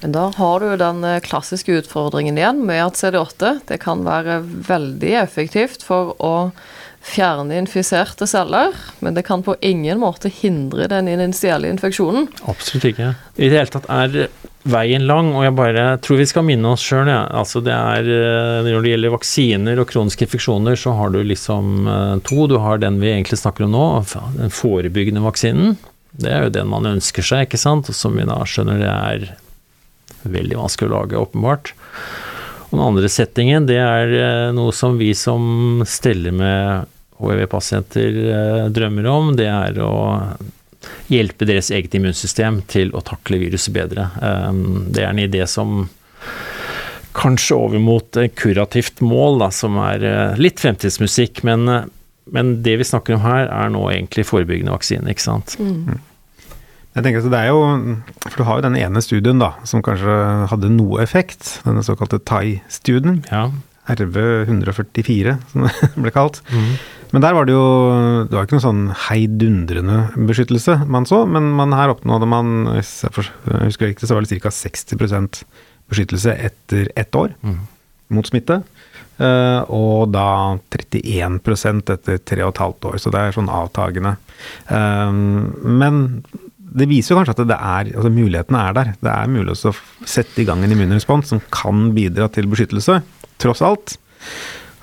Men 0.00 0.14
da 0.14 0.28
har 0.36 0.62
du 0.62 0.76
den 0.78 1.02
eh, 1.04 1.20
klassiske 1.24 1.74
utfordringen 1.80 2.38
igjen 2.38 2.62
med 2.66 2.84
at 2.84 3.00
CD8 3.00 3.54
det 3.66 3.80
kan 3.82 4.04
være 4.06 4.40
veldig 4.68 5.14
effektivt 5.24 5.82
for 5.86 6.14
å 6.22 6.34
fjerne 7.04 7.56
infiserte 7.58 8.26
celler, 8.28 8.74
men 9.00 9.14
det 9.16 9.24
kan 9.26 9.42
på 9.42 9.56
ingen 9.64 10.00
måte 10.02 10.30
hindre 10.32 10.88
den 10.90 11.08
initielle 11.08 11.70
infeksjonen. 11.72 12.28
Absolutt 12.50 12.90
ikke. 12.90 13.14
I 13.38 13.48
det 13.48 13.60
hele 13.60 13.72
tatt 13.72 13.88
er 13.92 14.28
veien 14.68 15.06
lang, 15.08 15.30
og 15.36 15.46
jeg 15.46 15.56
bare 15.56 15.84
tror 16.04 16.20
vi 16.20 16.28
skal 16.28 16.44
minne 16.46 16.74
oss 16.74 16.84
sjøl, 16.84 17.08
ja. 17.08 17.22
altså 17.40 17.62
det 17.64 17.74
er 17.74 18.08
eh, 18.12 18.66
Når 18.66 18.84
det 18.84 18.92
gjelder 18.92 19.14
vaksiner 19.14 19.80
og 19.80 19.88
kroniske 19.90 20.26
infeksjoner, 20.26 20.76
så 20.76 20.94
har 20.98 21.14
du 21.14 21.22
liksom 21.24 21.88
eh, 21.88 22.14
to. 22.28 22.46
Du 22.50 22.58
har 22.62 22.82
den 22.82 23.00
vi 23.00 23.12
egentlig 23.14 23.40
snakker 23.40 23.66
om 23.66 23.74
nå, 23.76 23.86
den 24.36 24.52
forebyggende 24.52 25.24
vaksinen. 25.24 25.78
Det 26.18 26.32
er 26.32 26.46
jo 26.46 26.54
den 26.54 26.70
man 26.70 26.88
ønsker 26.96 27.24
seg, 27.24 27.46
ikke 27.46 27.60
sant, 27.60 27.88
og 27.88 27.96
som 27.96 28.16
vi 28.18 28.26
da 28.28 28.40
skjønner 28.48 28.82
det 28.82 28.94
er 28.94 29.28
veldig 30.28 30.58
vanskelig 30.58 30.90
å 30.90 30.96
lage, 30.96 31.20
åpenbart. 31.20 31.72
Og 32.68 32.76
den 32.76 32.84
andre 32.84 33.08
settingen, 33.12 33.66
det 33.68 33.80
er 33.80 34.14
eh, 34.18 34.52
noe 34.56 34.74
som 34.76 34.98
vi 35.00 35.14
som 35.16 35.82
steller 35.88 36.34
med 36.36 36.94
hiv-pasienter 37.18 38.68
drømmer 38.70 39.06
om. 39.10 39.32
Det 39.34 39.48
er 39.50 39.80
å 39.82 39.94
hjelpe 41.10 41.46
deres 41.48 41.70
eget 41.74 41.94
immunsystem 41.98 42.62
til 42.70 42.92
å 42.94 43.02
takle 43.04 43.40
viruset 43.42 43.74
bedre. 43.74 44.08
Ehm, 44.22 44.86
det 44.92 45.04
er 45.04 45.10
en 45.10 45.22
idé 45.22 45.46
som 45.50 45.88
kanskje 47.18 47.56
over 47.56 47.82
mot 47.82 48.18
kurativt 48.38 49.00
mål, 49.00 49.40
da, 49.42 49.50
som 49.54 49.78
er 49.82 50.04
eh, 50.06 50.36
litt 50.38 50.60
fremtidsmusikk, 50.62 51.42
men, 51.48 51.66
eh, 51.72 51.88
men, 52.34 52.58
det 52.62 52.76
vi 52.78 52.86
snakker 52.86 53.16
om 53.16 53.24
her, 53.24 53.48
er 53.48 53.72
nå 53.74 53.82
egentlig 53.90 54.26
forebyggende 54.28 54.74
vaksine, 54.76 55.08
ikke 55.10 55.26
sant. 55.26 55.56
Mm. 55.58 55.98
Jeg 56.98 57.06
tenker 57.06 57.22
så 57.22 57.30
det 57.30 57.40
er 57.44 57.52
jo, 57.52 57.62
for 58.26 58.36
Du 58.40 58.44
har 58.48 58.58
jo 58.58 58.66
den 58.66 58.76
ene 58.80 59.02
studien 59.04 59.38
da, 59.38 59.52
som 59.68 59.84
kanskje 59.86 60.18
hadde 60.50 60.70
noe 60.74 60.98
effekt, 61.04 61.60
denne 61.62 61.84
såkalte 61.86 62.18
TAI-studien. 62.26 63.22
Ja. 63.30 63.48
RV 63.88 64.16
144, 64.50 65.36
som 65.52 65.68
det 65.68 65.92
ble 65.94 66.12
kalt. 66.12 66.42
Mm. 66.50 66.72
Men 67.14 67.24
der 67.24 67.32
var 67.32 67.46
det 67.48 67.54
jo 67.54 67.68
Det 68.28 68.36
var 68.36 68.44
ikke 68.44 68.58
noen 68.58 68.66
sånn 68.66 68.82
heidundrende 69.06 70.26
beskyttelse 70.28 70.74
man 70.92 71.06
så, 71.08 71.22
men 71.24 71.54
man 71.56 71.72
her 71.72 71.94
oppnådde 71.94 72.28
man, 72.28 72.50
hvis 72.74 72.98
jeg 73.06 73.30
husker 73.46 73.88
riktig, 73.88 74.10
så 74.10 74.18
var 74.18 74.26
det 74.26 74.42
ca. 74.42 74.52
60% 74.52 75.42
beskyttelse 75.88 76.34
etter 76.50 76.90
ett 76.98 77.16
år 77.16 77.32
mm. 77.40 77.62
mot 78.12 78.28
smitte. 78.28 78.60
Uh, 79.18 79.64
og 79.74 80.12
da 80.14 80.58
31 80.70 81.40
etter 81.90 82.20
tre 82.22 82.44
og 82.44 82.52
et 82.52 82.60
halvt 82.62 82.90
år, 82.92 82.98
så 83.02 83.10
det 83.10 83.22
er 83.22 83.34
sånn 83.34 83.48
avtagende. 83.50 84.12
Uh, 84.68 85.10
men 85.64 86.20
det 86.68 86.88
viser 86.90 87.14
jo 87.14 87.18
kanskje 87.20 87.34
at 87.36 87.48
det 87.48 87.56
er, 87.56 87.90
altså 87.96 88.12
mulighetene 88.12 88.62
er 88.68 88.76
der. 88.76 88.92
Det 89.00 89.12
er 89.14 89.32
mulig 89.32 89.56
å 89.56 89.74
sette 90.08 90.42
i 90.42 90.46
gang 90.48 90.62
en 90.64 90.74
immunrespons 90.74 91.32
som 91.32 91.42
kan 91.54 91.90
bidra 91.96 92.28
til 92.32 92.48
beskyttelse, 92.50 93.00
tross 93.40 93.64
alt. 93.64 93.96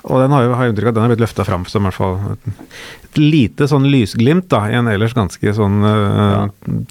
Og 0.06 0.22
den 0.22 0.34
har 0.34 0.44
jo 0.44 0.54
har 0.54 0.70
inntrykk 0.70 0.86
av 0.86 0.92
at 0.92 0.96
den 0.96 1.04
har 1.04 1.12
blitt 1.12 1.24
løfta 1.24 1.46
fram 1.46 1.64
som 1.66 1.82
i 1.82 1.88
hvert 1.88 1.98
fall 1.98 2.18
et 2.36 3.18
lite 3.18 3.66
sånn 3.70 3.88
lysglimt 3.90 4.46
da, 4.52 4.62
i 4.70 4.76
en 4.78 4.90
ellers 4.90 5.16
ganske 5.16 5.54
sånn 5.56 5.82
uh, 5.82 6.46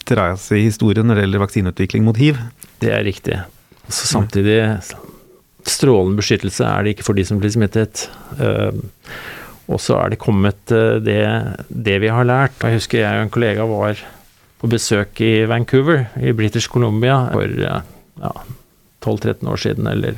trasig 0.08 0.66
historie 0.66 1.06
når 1.06 1.22
det 1.22 1.26
gjelder 1.26 1.44
vaksineutvikling 1.46 2.06
mot 2.08 2.20
hiv. 2.20 2.42
Det 2.84 2.92
er 2.92 3.06
riktig. 3.08 3.40
Så 3.88 4.10
samtidig 4.10 4.60
strålende 5.66 6.20
beskyttelse 6.20 6.68
er 6.68 6.84
det 6.84 6.96
ikke 6.96 7.08
for 7.08 7.18
de 7.18 7.26
som 7.28 7.40
blir 7.40 7.54
smittet. 7.56 8.08
Uh, 8.36 8.76
og 9.72 9.80
så 9.82 9.96
er 10.02 10.12
det 10.12 10.22
kommet 10.22 10.76
uh, 10.76 11.00
det, 11.00 11.24
det, 11.70 12.02
vi 12.04 12.12
har 12.12 12.28
lært. 12.28 12.60
Jeg 12.60 12.82
husker 12.82 13.06
jeg 13.06 13.22
og 13.22 13.30
en 13.30 13.34
kollega 13.34 13.70
var 13.70 14.04
på 14.66 14.74
besøk 14.74 15.22
i 15.22 15.46
Vancouver 15.50 16.08
i 16.18 16.34
British 16.36 16.72
Columbia 16.72 17.22
for 17.32 17.62
ja, 17.62 17.82
12-13 19.06 19.52
år 19.52 19.62
siden, 19.62 19.92
eller 19.92 20.18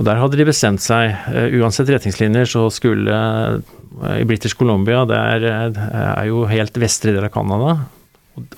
og 0.00 0.06
der 0.08 0.16
hadde 0.16 0.38
de 0.40 0.46
bestemt 0.48 0.80
seg, 0.80 1.12
uh, 1.28 1.52
uansett 1.60 1.90
retningslinjer, 1.92 2.48
så 2.48 2.62
skulle 2.72 3.12
uh, 3.12 3.58
I 4.16 4.24
British 4.24 4.56
Columbia, 4.56 5.02
det 5.04 5.18
er, 5.18 5.44
er, 5.76 6.22
jo 6.30 6.46
helt 6.48 6.78
vestre 6.80 7.12
del 7.12 7.26
av 7.26 7.34
Canada. 7.34 7.74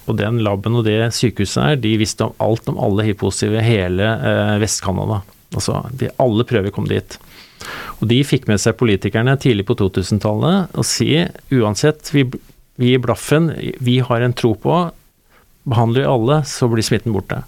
Og 0.07 0.14
den 0.20 0.38
laben 0.47 0.78
og 0.78 0.84
det 0.86 1.01
sykehuset 1.16 1.64
her, 1.64 1.80
de 1.82 1.97
visste 1.99 2.28
om 2.28 2.36
alt 2.45 2.70
om 2.70 2.78
alle 2.78 3.09
hiv-positive 3.09 3.64
hele 3.66 4.07
uh, 4.22 4.55
Vest-Canada. 4.62 5.18
Altså, 5.51 5.80
de, 5.99 6.12
alle 6.22 6.47
prøver 6.47 6.70
kom 6.70 6.86
dit. 6.86 7.18
Og 7.99 8.07
de 8.12 8.20
fikk 8.26 8.47
med 8.47 8.62
seg 8.62 8.78
politikerne 8.78 9.34
tidlig 9.43 9.66
på 9.66 9.74
2000-tallet 9.82 10.78
og 10.78 10.86
si 10.86 11.11
uansett, 11.59 12.07
vi, 12.14 12.28
vi 12.80 12.92
gir 12.92 13.02
blaffen, 13.04 13.50
vi 13.80 13.98
har 14.04 14.24
en 14.24 14.36
tro 14.36 14.54
på, 14.58 14.76
behandler 15.68 16.04
vi 16.04 16.12
alle, 16.12 16.38
så 16.48 16.68
blir 16.70 16.86
smitten 16.86 17.14
borte. 17.14 17.42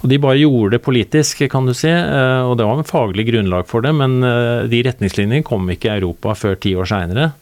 Og 0.00 0.08
De 0.08 0.18
bare 0.20 0.40
gjorde 0.40 0.76
det 0.76 0.84
politisk, 0.84 1.42
kan 1.50 1.66
du 1.68 1.74
si, 1.76 1.90
eh, 1.90 2.42
og 2.44 2.56
det 2.58 2.66
var 2.66 2.80
en 2.80 2.88
faglig 2.88 3.26
grunnlag 3.28 3.68
for 3.68 3.84
det. 3.84 3.92
Men 3.96 4.22
eh, 4.24 4.64
de 4.70 4.82
retningslinjene 4.86 5.44
kom 5.46 5.68
ikke 5.72 5.90
i 5.90 5.98
Europa 5.98 6.36
før 6.38 6.58
ti 6.60 6.74
år 6.78 6.88
seinere. 6.88 7.32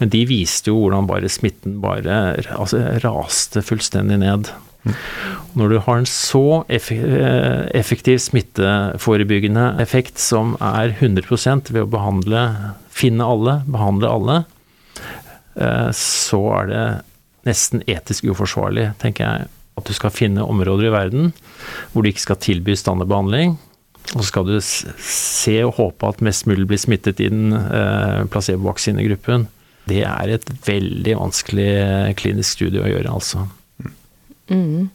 Men 0.00 0.12
de 0.12 0.24
viste 0.28 0.72
jo 0.72 0.80
hvordan 0.82 1.08
bare 1.08 1.30
smitten 1.32 1.78
bare 1.82 2.18
altså, 2.56 2.82
raste 3.04 3.62
fullstendig 3.64 4.20
ned. 4.22 4.50
Når 5.54 5.70
du 5.70 5.76
har 5.84 6.00
en 6.00 6.08
så 6.08 6.62
eh, 6.66 6.90
effektiv 7.78 8.18
smitteforebyggende 8.24 9.76
effekt 9.82 10.18
som 10.18 10.56
er 10.58 10.96
100 10.98 11.70
ved 11.70 11.84
å 11.84 11.90
behandle, 11.92 12.46
finne 12.90 13.26
alle, 13.26 13.60
behandle 13.70 14.10
alle, 14.10 14.42
så 15.96 16.38
er 16.60 16.70
det 16.70 16.84
nesten 17.48 17.82
etisk 17.90 18.30
uforsvarlig, 18.30 18.92
tenker 19.02 19.26
jeg, 19.26 19.50
at 19.76 19.88
du 19.88 19.92
skal 19.96 20.14
finne 20.14 20.44
områder 20.44 20.88
i 20.88 20.92
verden 20.94 21.32
hvor 21.92 22.04
du 22.04 22.10
ikke 22.10 22.24
skal 22.24 22.40
tilby 22.40 22.76
standardbehandling. 22.78 23.56
Og 24.12 24.20
så 24.20 24.26
skal 24.28 24.46
du 24.48 24.56
se 24.60 25.56
og 25.64 25.76
håpe 25.78 26.08
at 26.08 26.22
mest 26.24 26.46
mulig 26.50 26.66
blir 26.70 26.80
smittet 26.80 27.20
i 27.22 27.28
den 27.32 27.52
placebovaksinegruppen. 27.52 28.28
placebo-vaksinegruppen. 28.32 29.50
Det 29.88 30.04
er 30.06 30.30
et 30.30 30.46
veldig 30.66 31.16
vanskelig 31.18 32.14
klinisk 32.20 32.58
studie 32.58 32.82
å 32.82 32.90
gjøre, 32.90 33.10
altså. 33.10 33.46
Mm, 34.52 34.90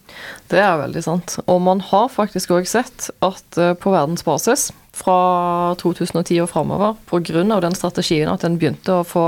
det 0.51 0.59
er 0.61 0.79
veldig 0.83 1.03
sant. 1.03 1.37
Og 1.49 1.59
man 1.63 1.81
har 1.89 2.11
faktisk 2.13 2.53
òg 2.55 2.67
sett 2.69 3.09
at 3.25 3.59
på 3.81 3.93
verdensbasis, 3.93 4.69
fra 4.97 5.75
2010 5.77 6.39
og 6.41 6.49
framover, 6.49 6.95
pga. 7.09 7.43
den 7.61 7.75
strategien 7.77 8.31
at 8.31 8.43
en 8.43 8.57
begynte 8.57 8.95
å 8.95 9.05
få 9.05 9.25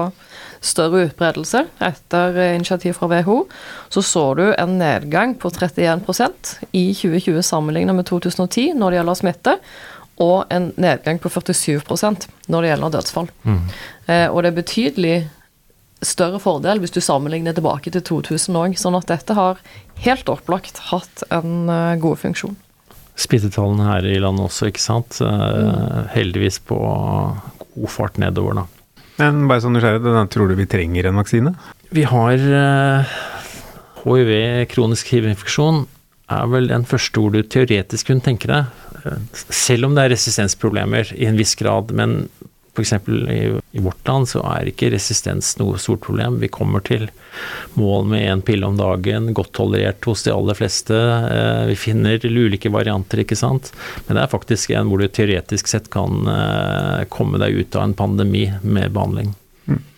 større 0.61 1.05
utbredelse 1.07 1.63
etter 1.83 2.39
initiativ 2.55 2.97
fra 2.97 3.07
WHO, 3.11 3.43
så 3.89 4.03
så 4.03 4.25
du 4.35 4.45
en 4.51 4.77
nedgang 4.79 5.37
på 5.39 5.51
31% 5.53 6.53
i 6.71 6.89
2020 6.93 7.41
sammenlignet 7.45 7.95
med 7.95 8.09
2010 8.09 8.73
når 8.75 8.91
det 8.91 8.99
gjelder 8.99 9.19
smitte, 9.21 9.57
og 10.19 10.51
en 10.51 10.71
nedgang 10.75 11.19
på 11.23 11.31
47% 11.31 12.27
når 12.51 12.61
det 12.61 12.71
gjelder 12.73 12.95
dødsfall. 12.95 13.29
Mm. 13.47 13.61
Eh, 14.11 14.27
og 14.27 14.43
det 14.43 14.51
er 14.51 14.57
betydelig 14.57 15.17
større 16.05 16.39
fordel 16.43 16.81
hvis 16.81 16.95
du 16.95 17.01
sammenligner 17.03 17.55
tilbake 17.55 17.91
til 17.93 18.03
2000 18.03 18.59
òg. 18.59 18.75
Sånn 18.79 18.97
at 18.99 19.07
dette 19.11 19.35
har 19.37 19.61
helt 20.03 20.31
opplagt 20.31 20.79
hatt 20.89 21.23
en 21.31 21.69
uh, 21.71 21.95
god 21.99 22.21
funksjon. 22.23 22.57
Smittetallene 23.19 23.87
her 23.89 24.07
i 24.07 24.19
landet 24.23 24.47
også, 24.47 24.69
ikke 24.71 24.83
sant. 24.83 25.19
Uh, 25.19 25.29
mm. 25.29 26.11
Heldigvis 26.15 26.61
på 26.67 26.79
god 26.79 27.91
fart 27.91 28.19
nedover, 28.21 28.61
da. 28.61 28.78
Men 29.19 29.47
bare 29.49 29.63
sånn 29.63 29.75
nysgjerrig, 29.75 30.27
tror 30.33 30.49
du 30.49 30.55
vi 30.59 30.67
trenger 30.69 31.09
en 31.09 31.19
vaksine? 31.19 31.53
Vi 31.95 32.05
har 32.07 32.39
uh, 32.39 33.15
hiv, 34.05 34.31
kronisk 34.71 35.11
hivinfeksjon, 35.13 35.83
er 36.29 36.51
vel 36.53 36.69
den 36.69 36.85
første 36.87 37.21
ord 37.21 37.35
du 37.35 37.43
teoretisk 37.43 38.11
kunne 38.11 38.23
tenke 38.23 38.49
deg. 38.51 38.69
Selv 39.33 39.87
om 39.87 39.95
det 39.95 40.05
er 40.05 40.13
resistensproblemer 40.13 41.13
i 41.17 41.27
en 41.29 41.39
viss 41.39 41.55
grad, 41.59 41.91
men 41.95 42.21
F.eks. 42.73 42.93
I, 43.09 43.39
i 43.71 43.83
vårt 43.83 44.07
land 44.07 44.29
så 44.29 44.43
er 44.53 44.69
ikke 44.69 44.91
resistens 44.93 45.55
noe 45.59 45.79
stort 45.81 46.03
problem. 46.05 46.39
Vi 46.43 46.51
kommer 46.53 46.83
til 46.85 47.07
mål 47.79 48.07
med 48.11 48.25
én 48.25 48.43
pille 48.45 48.67
om 48.67 48.77
dagen, 48.79 49.33
godt 49.37 49.53
tolerert 49.57 50.05
hos 50.09 50.25
de 50.25 50.33
aller 50.33 50.57
fleste. 50.57 50.95
Eh, 50.95 51.65
vi 51.71 51.77
finner 51.79 52.25
ulike 52.25 52.71
varianter, 52.73 53.23
ikke 53.23 53.37
sant. 53.39 53.71
Men 54.07 54.17
det 54.17 54.25
er 54.25 54.33
faktisk 54.33 54.73
en 54.73 54.89
hvor 54.89 55.01
du 55.01 55.07
teoretisk 55.07 55.69
sett 55.71 55.91
kan 55.93 56.25
eh, 56.29 57.05
komme 57.13 57.41
deg 57.41 57.61
ut 57.61 57.77
av 57.77 57.87
en 57.87 57.97
pandemi 57.97 58.47
med 58.61 58.91
behandling. 58.95 59.35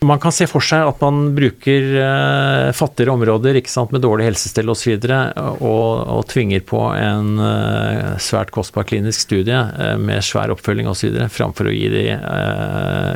Man 0.01 0.19
kan 0.19 0.33
se 0.33 0.47
for 0.49 0.63
seg 0.65 0.83
at 0.89 1.01
man 1.03 1.31
bruker 1.37 1.85
uh, 2.01 2.71
fattigere 2.75 3.13
områder 3.13 3.59
sant, 3.69 3.93
med 3.93 4.01
dårlig 4.03 4.31
helsestell 4.31 4.71
osv. 4.73 4.95
Og, 4.97 5.61
og, 5.61 5.89
og 6.15 6.23
tvinger 6.31 6.63
på 6.67 6.81
en 6.97 7.35
uh, 7.37 8.17
svært 8.21 8.53
kostbar 8.55 8.87
klinisk 8.89 9.27
studie 9.27 9.57
uh, 9.57 9.95
med 10.01 10.25
svær 10.25 10.53
oppfølging 10.55 10.89
osv. 10.91 11.19
framfor 11.31 11.69
å 11.69 11.75
gi 11.75 11.91
de, 11.93 12.05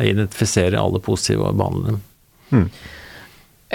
identifisere 0.05 0.79
alle 0.79 1.01
positive 1.03 1.49
og 1.49 1.57
behandle 1.59 1.95
dem. 1.95 2.03
Mm. 2.53 2.69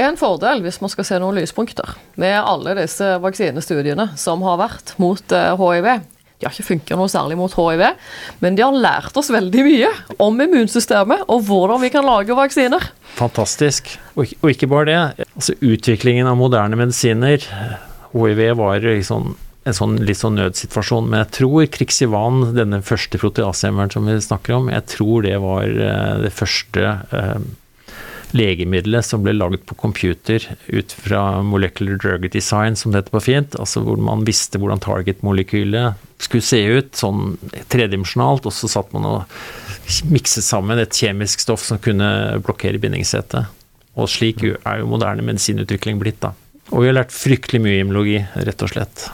En 0.00 0.16
fordel, 0.16 0.62
hvis 0.64 0.78
man 0.80 0.92
skal 0.92 1.08
se 1.08 1.18
noen 1.20 1.40
lyspunkter, 1.40 1.96
med 2.20 2.38
alle 2.38 2.76
disse 2.78 3.16
vaksinestudiene 3.20 4.12
som 4.20 4.46
har 4.46 4.60
vært 4.62 4.94
mot 5.02 5.34
hiv, 5.34 5.90
de 6.40 6.48
har 6.48 6.54
ikke 6.56 6.70
funka 6.70 6.96
noe 6.96 7.10
særlig 7.12 7.36
mot 7.36 7.52
hiv, 7.52 7.82
men 8.40 8.56
de 8.56 8.64
har 8.64 8.72
lært 8.72 9.16
oss 9.20 9.28
veldig 9.32 9.64
mye 9.66 9.90
om 10.24 10.40
immunsystemet 10.40 11.26
og 11.28 11.44
hvordan 11.48 11.82
vi 11.84 11.92
kan 11.92 12.06
lage 12.08 12.36
vaksiner. 12.36 12.86
Fantastisk. 13.18 13.92
Og, 14.16 14.32
og 14.40 14.54
ikke 14.54 14.70
bare 14.70 14.88
det. 14.88 15.26
Altså, 15.36 15.56
utviklingen 15.60 16.30
av 16.30 16.40
moderne 16.40 16.80
medisiner 16.80 17.44
Hiv 18.10 18.40
var 18.58 18.82
liksom 18.82 19.34
en 19.68 19.76
sånn, 19.76 19.98
litt 20.08 20.18
sånn 20.18 20.38
nødsituasjon, 20.40 21.10
men 21.10 21.20
jeg 21.20 21.32
tror 21.36 21.66
Krixivan, 21.70 22.40
denne 22.56 22.80
første 22.82 23.20
proteasehemmeren 23.20 23.92
som 23.92 24.08
vi 24.08 24.16
snakker 24.24 24.56
om, 24.56 24.70
jeg 24.72 24.86
tror 24.88 25.26
det 25.26 25.36
var 25.42 25.66
uh, 25.68 26.14
det 26.24 26.32
første 26.32 26.94
uh, 27.12 27.36
legemiddelet 28.36 29.06
som 29.06 29.22
ble 29.24 29.34
laget 29.36 29.64
på 29.68 29.76
computer 29.78 30.44
ut 30.68 30.92
fra 30.92 31.40
molecular 31.46 31.98
drug 32.00 32.26
design, 32.32 32.76
som 32.76 32.92
det 32.92 33.02
heter 33.02 33.16
på 33.16 33.22
fint, 33.24 33.56
altså 33.60 33.82
hvor 33.86 34.00
man 34.00 34.24
visste 34.28 34.60
hvordan 34.60 34.82
target-molekylet 34.84 36.06
skulle 36.20 36.44
se 36.44 36.60
ut, 36.66 36.92
sånn 36.96 37.36
tredimensjonalt, 37.72 38.46
og 38.46 38.54
så 38.54 38.70
satt 38.70 38.92
man 38.96 39.08
og 39.08 40.04
mikset 40.12 40.46
sammen 40.46 40.80
et 40.80 40.94
kjemisk 40.94 41.42
stoff 41.42 41.64
som 41.66 41.80
kunne 41.82 42.10
blokkere 42.44 42.80
bindingssettet. 42.82 43.50
Og 43.98 44.10
slik 44.10 44.44
er 44.44 44.80
jo 44.80 44.90
moderne 44.90 45.24
medisinutvikling 45.26 45.98
blitt, 46.00 46.20
da. 46.22 46.34
Og 46.70 46.84
vi 46.84 46.90
har 46.90 47.00
lært 47.00 47.14
fryktelig 47.14 47.62
mye 47.64 47.80
immunologi, 47.82 48.20
rett 48.46 48.62
og 48.62 48.70
slett. 48.70 49.08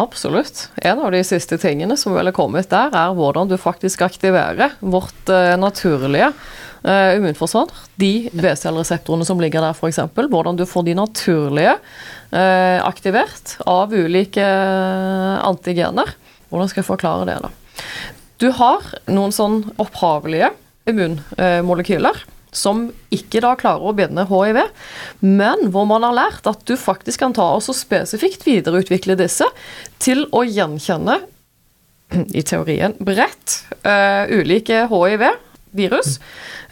Absolutt. 0.00 0.70
En 0.76 1.00
av 1.04 1.12
de 1.12 1.20
siste 1.24 1.58
tingene 1.60 1.96
som 2.00 2.14
vel 2.16 2.30
er 2.30 2.36
kommet 2.36 2.70
der, 2.72 2.94
er 2.96 3.12
hvordan 3.16 3.50
du 3.50 3.58
faktisk 3.60 4.04
aktiverer 4.06 4.76
vårt 4.80 5.28
uh, 5.28 5.52
naturlige 5.60 6.30
uh, 6.32 7.12
immunforsvar. 7.18 7.68
De 8.00 8.30
B-cellereseptorene 8.32 9.26
som 9.28 9.42
ligger 9.42 9.64
der, 9.64 9.76
f.eks. 9.76 10.00
Hvordan 10.16 10.56
du 10.56 10.64
får 10.68 10.88
de 10.88 10.96
naturlige 10.96 11.76
uh, 11.76 12.78
aktivert 12.86 13.58
av 13.68 13.92
ulike 13.92 14.46
antigener. 15.44 16.16
Hvordan 16.48 16.72
skal 16.72 16.82
jeg 16.82 16.88
forklare 16.88 17.28
det, 17.28 17.38
da? 17.44 17.52
Du 18.40 18.48
har 18.56 18.88
noen 19.12 19.32
sånn 19.34 19.60
opphavelige 19.80 20.50
immunmolekyler 20.88 22.24
som 22.52 22.90
ikke 23.12 23.40
da 23.42 23.54
klarer 23.58 23.88
å 23.88 23.94
binde 23.96 24.26
hiv, 24.28 24.58
men 25.24 25.68
hvor 25.72 25.86
man 25.88 26.04
har 26.04 26.16
lært 26.16 26.48
at 26.50 26.64
du 26.68 26.74
faktisk 26.78 27.24
kan 27.24 27.34
ta 27.36 27.48
og 27.56 27.64
spesifikt 27.64 28.44
videreutvikle 28.46 29.16
disse 29.18 29.48
til 30.02 30.26
å 30.36 30.44
gjenkjenne, 30.44 31.22
i 32.38 32.44
teorien 32.44 32.94
bredt, 33.00 33.62
uh, 33.86 34.28
ulike 34.28 34.84
hiv-virus, 34.92 36.18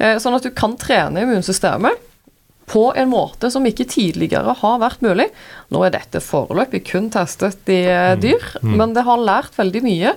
uh, 0.00 0.16
sånn 0.20 0.36
at 0.36 0.46
du 0.46 0.52
kan 0.52 0.76
trene 0.80 1.24
immunsystemet 1.24 2.06
på 2.70 2.84
en 2.94 3.08
måte 3.10 3.48
som 3.50 3.64
ikke 3.66 3.88
tidligere 3.90 4.52
har 4.60 4.76
vært 4.78 5.00
mulig. 5.02 5.26
Nå 5.74 5.80
er 5.82 5.96
dette 5.96 6.20
foreløpig 6.22 6.84
kun 6.92 7.08
testet 7.10 7.72
i 7.72 7.82
uh, 7.88 8.14
dyr, 8.20 8.44
mm. 8.60 8.76
men 8.76 8.94
det 8.94 9.08
har 9.08 9.24
lært 9.24 9.56
veldig 9.58 9.82
mye 9.88 10.14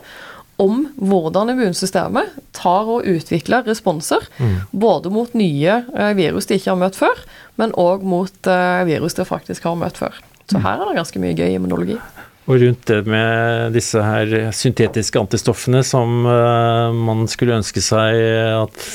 om 0.61 0.83
hvordan 1.01 1.51
immunsystemet 1.53 2.35
tar 2.55 2.89
og 2.89 3.07
utvikler 3.09 3.65
responser. 3.67 4.25
Mm. 4.37 4.57
Både 4.71 5.11
mot 5.13 5.33
nye 5.37 5.79
eh, 5.81 6.13
virus 6.17 6.49
de 6.49 6.59
ikke 6.59 6.71
har 6.73 6.79
møtt 6.81 6.99
før, 6.99 7.23
men 7.61 7.73
òg 7.79 8.05
mot 8.05 8.49
eh, 8.49 8.83
virus 8.89 9.17
de 9.17 9.25
faktisk 9.27 9.65
har 9.67 9.79
møtt 9.79 9.99
før. 10.01 10.19
Så 10.45 10.59
mm. 10.59 10.63
her 10.65 10.77
er 10.77 10.91
det 10.91 10.99
ganske 11.01 11.23
mye 11.23 11.35
gøy 11.37 11.55
immunologi. 11.55 11.97
Og 12.43 12.59
rundt 12.59 12.87
det 12.89 13.03
med 13.07 13.71
disse 13.75 14.01
her 14.03 14.51
syntetiske 14.51 15.19
antistoffene 15.19 15.79
som 15.87 16.25
uh, 16.27 16.91
man 16.91 17.23
skulle 17.31 17.55
ønske 17.55 17.79
seg 17.79 18.19
at, 18.59 18.87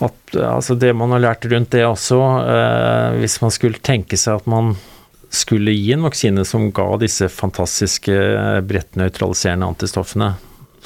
at 0.00 0.36
Altså 0.40 0.78
det 0.80 0.94
man 0.96 1.12
har 1.12 1.22
lært 1.22 1.44
rundt 1.52 1.70
det 1.76 1.84
også, 1.86 2.16
eh, 2.40 3.18
hvis 3.20 3.36
man 3.44 3.52
skulle 3.54 3.84
tenke 3.84 4.16
seg 4.20 4.40
at 4.40 4.48
man 4.50 4.74
skulle 5.32 5.74
gi 5.74 5.92
en 5.94 6.06
vaksine 6.06 6.44
som 6.46 6.70
ga 6.74 6.88
disse 7.00 7.28
fantastiske 7.32 8.16
brettnøytraliserende 8.66 9.68
antistoffene, 9.68 10.34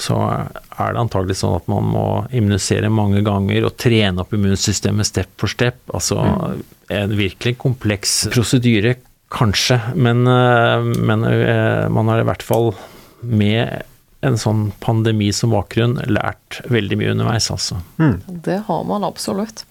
så 0.01 0.17
er 0.25 0.95
det 0.95 1.03
antagelig 1.03 1.37
sånn 1.41 1.59
at 1.59 1.69
man 1.71 1.89
må 1.93 2.07
immunisere 2.33 2.89
mange 2.93 3.21
ganger 3.27 3.67
og 3.69 3.77
trene 3.81 4.25
opp 4.25 4.33
immunsystemet 4.37 5.09
step 5.09 5.35
for 5.41 5.53
step. 5.53 5.81
Altså 5.93 6.19
mm. 6.25 6.63
en 6.97 7.15
virkelig 7.19 7.59
kompleks 7.61 8.23
prosedyre, 8.33 8.97
kanskje, 9.31 9.79
men, 9.95 10.25
eh, 10.27 10.89
men, 11.07 11.27
eh, 11.29 11.85
man 11.93 12.11
har 12.11 12.23
i 12.23 12.27
hvert 12.27 12.43
fall 12.43 12.73
med 13.21 13.85
en 14.21 14.37
sånn 14.37 14.67
pandemi 14.85 15.31
som 15.33 15.55
bakgrunn 15.55 15.97
lært 16.13 16.59
veldig 16.69 16.99
mye 17.01 17.13
underveis, 17.15 17.47
altså. 17.53 17.79
Mm. 17.97 18.19
Det 18.45 18.59
har 18.67 18.83
man 18.85 19.05
absolutt. 19.07 19.63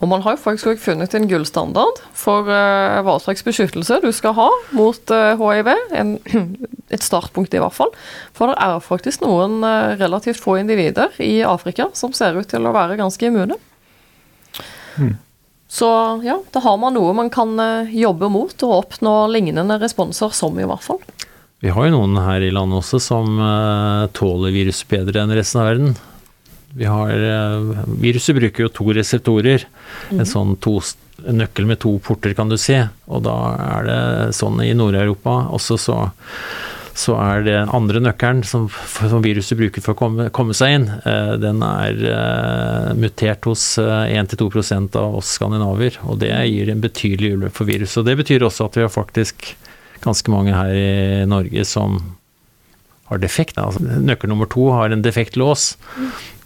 Og 0.00 0.08
man 0.08 0.22
har 0.24 0.36
jo 0.36 0.40
faktisk 0.46 0.70
også 0.70 0.84
funnet 0.86 1.16
en 1.16 1.28
gullstandard 1.28 2.00
for 2.16 2.48
uh, 2.48 3.02
hva 3.04 3.18
slags 3.20 3.44
beskyttelse 3.44 4.00
du 4.00 4.08
skal 4.16 4.32
ha 4.38 4.48
mot 4.72 5.12
uh, 5.12 5.36
hiv. 5.36 5.68
En, 5.92 6.14
et 6.94 7.04
startpunkt, 7.04 7.52
i 7.52 7.60
hvert 7.60 7.76
fall. 7.76 7.92
For 8.36 8.48
det 8.48 8.56
er 8.64 8.80
faktisk 8.84 9.26
noen 9.26 9.60
uh, 9.60 9.92
relativt 10.00 10.40
få 10.40 10.56
individer 10.62 11.12
i 11.20 11.42
Afrika 11.44 11.90
som 11.98 12.16
ser 12.16 12.38
ut 12.40 12.48
til 12.48 12.64
å 12.64 12.72
være 12.72 12.96
ganske 13.00 13.28
immune. 13.28 13.60
Mm. 14.96 15.18
Så 15.72 15.88
ja, 16.24 16.38
da 16.52 16.64
har 16.64 16.80
man 16.80 16.96
noe 16.96 17.12
man 17.16 17.28
kan 17.32 17.56
jobbe 17.92 18.28
mot 18.32 18.64
og 18.64 18.74
oppnå 18.76 19.14
lignende 19.32 19.78
responser 19.80 20.32
som, 20.36 20.56
i 20.60 20.68
hvert 20.68 20.84
fall. 20.84 21.00
Vi 21.62 21.70
har 21.70 21.86
jo 21.86 21.94
noen 21.94 22.18
her 22.18 22.42
i 22.42 22.50
landet 22.50 22.80
også 22.80 22.98
som 22.98 23.36
uh, 23.38 24.08
tåler 24.16 24.50
viruset 24.50 24.88
bedre 24.90 25.22
enn 25.22 25.34
resten 25.36 25.60
av 25.62 25.68
verden. 25.68 25.92
Vi 26.74 26.88
har, 26.90 27.12
uh, 27.14 27.84
viruset 28.02 28.34
bruker 28.34 28.66
jo 28.66 28.72
to 28.74 28.86
reseptorer. 28.96 29.68
Mm. 30.10 30.24
En 30.24 30.26
sånn 30.26 30.56
to, 30.64 30.80
en 31.22 31.38
nøkkel 31.38 31.70
med 31.70 31.78
to 31.84 31.94
porter, 32.02 32.34
kan 32.34 32.50
du 32.50 32.58
si. 32.58 32.80
Og 33.06 33.22
da 33.28 33.36
er 33.78 33.86
det 33.86 34.00
sånn 34.40 34.58
i 34.66 34.72
Nord-Europa 34.74 35.36
også, 35.54 35.78
så, 35.78 36.00
så 36.98 37.14
er 37.22 37.46
det 37.46 37.56
andre 37.62 38.02
nøkkelen 38.08 38.42
som, 38.42 38.66
som 38.98 39.22
viruset 39.22 39.62
bruker 39.62 39.86
for 39.86 39.94
å 39.94 40.02
komme, 40.02 40.30
komme 40.34 40.58
seg 40.58 40.80
inn, 40.80 40.90
uh, 41.06 41.38
den 41.38 41.62
er 41.62 42.96
mutert 42.98 43.46
hos 43.46 43.76
1-2 43.78 44.50
av 44.98 45.20
oss 45.22 45.36
skandinaver. 45.38 46.02
Og 46.10 46.18
det 46.26 46.34
gir 46.50 46.74
en 46.74 46.82
betydelig 46.82 47.36
ulempe 47.36 47.54
for 47.62 47.70
viruset. 47.70 48.02
Og 48.02 48.10
det 48.10 48.18
betyr 48.24 48.50
også 48.50 48.66
at 48.66 48.82
vi 48.82 48.88
har 48.88 48.98
faktisk 48.98 49.52
ganske 50.04 50.32
mange 50.32 50.54
her 50.56 50.72
i 50.74 51.24
Norge 51.30 51.64
som 51.68 51.98
har 53.10 53.20
defekt. 53.22 53.58
Altså, 53.60 53.82
nøkkel 53.82 54.32
nummer 54.32 54.48
to 54.50 54.70
har 54.72 54.92
en 54.92 55.04
defekt 55.04 55.36
lås, 55.40 55.74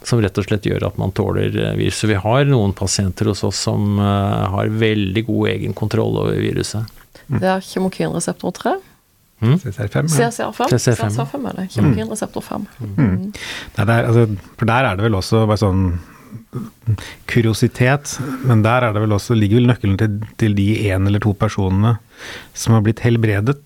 som 0.06 0.22
rett 0.22 0.38
og 0.38 0.46
slett 0.46 0.66
gjør 0.66 0.88
at 0.88 0.98
man 1.00 1.14
tåler 1.16 1.54
virus. 1.78 2.00
Så 2.02 2.10
Vi 2.10 2.18
har 2.22 2.44
noen 2.48 2.74
pasienter 2.76 3.30
hos 3.30 3.44
oss 3.46 3.62
som 3.68 4.00
uh, 4.00 4.46
har 4.54 4.74
veldig 4.82 5.26
god 5.28 5.54
egenkontroll 5.54 6.20
over 6.24 6.38
viruset. 6.40 6.86
Mm. 7.26 7.40
Det 7.42 7.48
er 7.50 7.64
kjemokinreseptor 7.70 8.54
3? 8.60 8.74
Mm. 9.44 9.56
CCR5. 9.60 10.06
CCR5, 10.08 10.70
CCR5. 10.72 11.10
CCR5 11.10 11.48
er 11.50 11.56
det. 11.60 11.64
Kemokinreseptor 11.74 12.44
5. 12.44 12.68
Mm. 12.80 12.92
Mm. 12.96 13.32
Der, 13.76 13.96
altså, 13.96 14.52
for 14.56 14.70
der 14.70 14.90
er 14.90 14.98
det 14.98 15.06
vel 15.08 15.18
også 15.18 15.42
bare 15.46 15.60
sånn 15.60 15.88
kuriositet, 17.30 18.16
men 18.46 18.64
der 18.64 18.86
er 18.86 18.94
det 18.94 19.02
vel 19.04 19.16
også, 19.16 19.36
ligger 19.38 19.60
vel 19.60 19.70
nøkkelen 19.70 19.98
til, 20.00 20.18
til 20.40 20.56
de 20.58 20.66
én 20.88 21.08
eller 21.08 21.22
to 21.22 21.34
personene 21.36 21.96
som 22.56 22.76
har 22.76 22.84
blitt 22.86 23.04
helbredet 23.04 23.60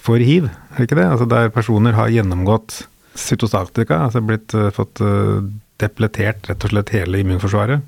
for 0.00 0.22
hiv, 0.22 0.48
er 0.48 0.80
det 0.80 0.88
ikke 0.88 0.98
det? 0.98 1.08
Altså 1.12 1.28
der 1.28 1.52
personer 1.54 1.96
har 1.96 2.12
gjennomgått 2.12 2.82
cytostatika, 3.18 4.04
altså 4.06 4.22
blitt 4.24 4.54
uh, 4.56 4.70
fått 4.74 5.02
uh, 5.04 5.40
depletert 5.80 6.48
rett 6.48 6.66
og 6.66 6.74
slett 6.74 6.92
hele 6.96 7.22
immunforsvaret. 7.24 7.86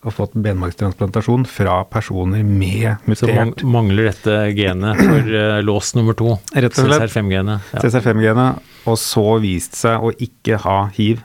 Og 0.00 0.14
fått 0.16 0.32
benmargstransplantasjon 0.40 1.42
fra 1.44 1.82
personer 1.84 2.40
med 2.40 3.02
mutert 3.04 3.60
Så 3.60 3.66
mangler 3.68 4.08
dette 4.08 4.36
genet 4.56 4.96
for 4.96 5.28
uh, 5.28 5.58
lås 5.60 5.92
nummer 5.98 6.16
to? 6.16 6.38
Rett 6.54 6.72
og 6.72 6.88
slett. 6.88 7.04
CCR5-genet. 7.04 7.72
Ja. 7.74 7.82
CCR5-genet, 7.84 8.70
og 8.88 8.96
så 9.00 9.26
vist 9.44 9.76
seg 9.76 10.00
å 10.00 10.14
ikke 10.16 10.62
ha 10.64 10.78
hiv 10.96 11.20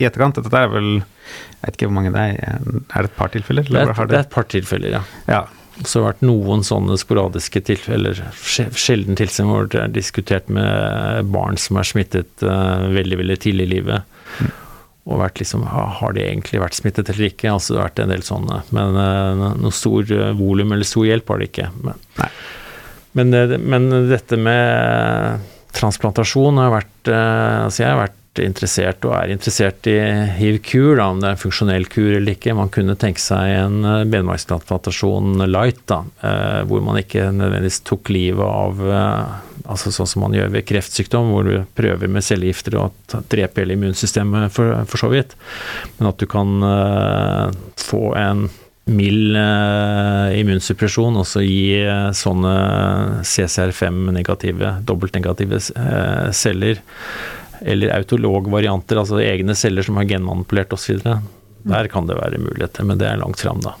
i 0.00 0.08
etterkant. 0.08 0.40
Dette 0.40 0.64
er 0.64 0.70
vel 0.72 0.90
Jeg 0.98 1.62
vet 1.62 1.76
ikke 1.76 1.88
hvor 1.90 1.96
mange 1.98 2.12
det 2.14 2.26
er. 2.32 2.60
Er 2.88 3.06
det 3.06 3.10
et 3.10 3.16
par 3.18 3.32
tilfeller? 3.32 3.68
Det 3.68 3.82
er, 3.84 3.94
det 4.08 4.16
er 4.16 4.24
et 4.24 4.32
par 4.32 4.48
tilfeller, 4.50 4.98
ja. 4.98 5.02
ja. 5.30 5.42
Så 5.80 6.00
har 6.00 6.02
det 6.02 6.08
vært 6.10 6.24
noen 6.28 6.64
sånne 6.66 6.96
sporadiske 7.00 7.62
tilfeller, 7.64 8.18
sjelden 8.36 9.16
tilfeller 9.16 9.52
hvor 9.54 9.68
det 9.72 9.80
er 9.80 9.92
diskutert 9.94 10.50
med 10.52 11.30
barn 11.32 11.56
som 11.60 11.78
er 11.80 11.88
smittet 11.88 12.44
uh, 12.44 12.88
veldig, 12.92 13.20
veldig 13.22 13.36
tidlig 13.40 13.68
i 13.68 13.72
livet. 13.76 14.18
Mm. 14.40 14.50
Og 15.10 15.22
vært 15.22 15.40
liksom 15.40 15.64
Har 15.70 16.12
de 16.14 16.22
egentlig 16.22 16.60
vært 16.60 16.76
smittet 16.76 17.08
eller 17.10 17.30
ikke? 17.30 17.54
Altså 17.54 17.72
det 17.72 17.80
har 17.80 17.88
vært 17.88 18.02
en 18.04 18.12
del 18.12 18.26
sånne. 18.26 18.60
Men 18.76 18.98
uh, 19.00 19.46
noe 19.56 19.74
stor 19.74 20.12
uh, 20.12 20.30
volum 20.36 20.76
eller 20.76 20.88
stor 20.88 21.08
hjelp 21.08 21.32
har 21.32 21.40
det 21.40 21.50
ikke. 21.52 21.70
Men, 21.80 22.30
men, 23.16 23.56
men, 23.64 23.90
dette 24.10 24.36
med 24.38 25.48
transplantasjon 25.74 26.58
har 26.60 26.72
vært 26.74 27.08
Altså 27.10 27.80
jeg 27.80 27.88
har 27.88 28.02
vært 28.02 28.19
interessert 28.44 29.04
og 29.08 29.14
er 29.16 29.32
interessert 29.34 29.86
i 29.90 29.96
hiv-kur, 30.38 31.00
om 31.02 31.20
det 31.20 31.30
er 31.30 31.36
en 31.36 31.40
funksjonell 31.40 31.86
kur 31.90 32.10
eller 32.16 32.36
ikke. 32.36 32.56
Man 32.56 32.72
kunne 32.72 32.96
tenke 33.00 33.22
seg 33.22 33.54
en 33.56 33.84
eh, 33.84 34.06
benmargstransplantasjon 34.10 35.44
light, 35.50 35.82
da, 35.90 36.02
eh, 36.26 36.60
hvor 36.70 36.84
man 36.86 37.00
ikke 37.00 37.28
nødvendigvis 37.36 37.82
tok 37.88 38.12
livet 38.14 38.44
av 38.46 38.82
eh, 38.86 39.38
altså 39.70 39.92
Sånn 39.94 40.08
som 40.08 40.24
man 40.24 40.34
gjør 40.34 40.48
ved 40.54 40.64
kreftsykdom, 40.66 41.28
hvor 41.30 41.46
du 41.46 41.66
prøver 41.78 42.10
med 42.10 42.24
cellegifter 42.26 42.74
og 42.80 43.12
dreper 43.30 43.62
hele 43.62 43.76
immunsystemet 43.76 44.50
for, 44.54 44.72
for, 44.88 44.98
så 44.98 45.10
vidt. 45.12 45.36
Men 45.98 46.08
at 46.10 46.18
du 46.18 46.24
kan 46.26 46.56
få 47.78 48.00
en 48.18 48.46
mild 48.90 49.36
immunsuppresjon 50.40 51.20
og 51.20 51.28
så 51.28 51.44
gi 51.44 51.84
sånne 52.18 52.54
CCR5-negative, 53.30 54.72
dobbeltnegative 54.88 55.60
celler 56.34 56.80
eller 57.62 57.92
autologvarianter, 57.96 59.00
altså 59.02 59.20
egne 59.22 59.56
celler 59.58 59.86
som 59.86 59.98
har 60.00 60.08
genmanipulert 60.10 60.72
osv. 60.76 61.00
Der 61.68 61.88
kan 61.92 62.08
det 62.08 62.16
være 62.16 62.40
muligheter, 62.40 62.86
men 62.88 63.00
det 63.00 63.08
er 63.10 63.20
langt 63.20 63.40
fram, 63.42 63.60
da. 63.64 63.74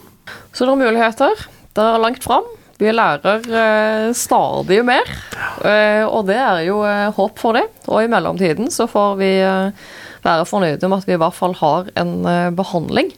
Så 0.52 0.66
det 0.66 0.74
er 0.74 0.82
muligheter. 0.84 1.46
Det 1.76 1.84
er 1.86 2.02
langt 2.02 2.24
fram. 2.26 2.46
Vi 2.80 2.92
lærer 2.96 3.44
eh, 3.44 4.06
stadig 4.16 4.78
mer, 4.88 5.08
eh, 5.68 6.04
og 6.08 6.24
det 6.30 6.38
er 6.40 6.62
jo 6.64 6.78
eh, 6.88 7.10
håp 7.12 7.36
for 7.40 7.58
det. 7.58 7.66
Og 7.92 8.00
i 8.00 8.08
mellomtiden 8.08 8.70
så 8.72 8.86
får 8.88 9.18
vi 9.20 9.28
eh, 9.44 9.90
være 10.24 10.46
fornøyde 10.48 10.88
med 10.88 11.02
at 11.02 11.10
vi 11.10 11.16
i 11.18 11.20
hvert 11.20 11.36
fall 11.36 11.56
har 11.60 11.90
en 12.00 12.14
eh, 12.24 12.48
behandling 12.56 13.12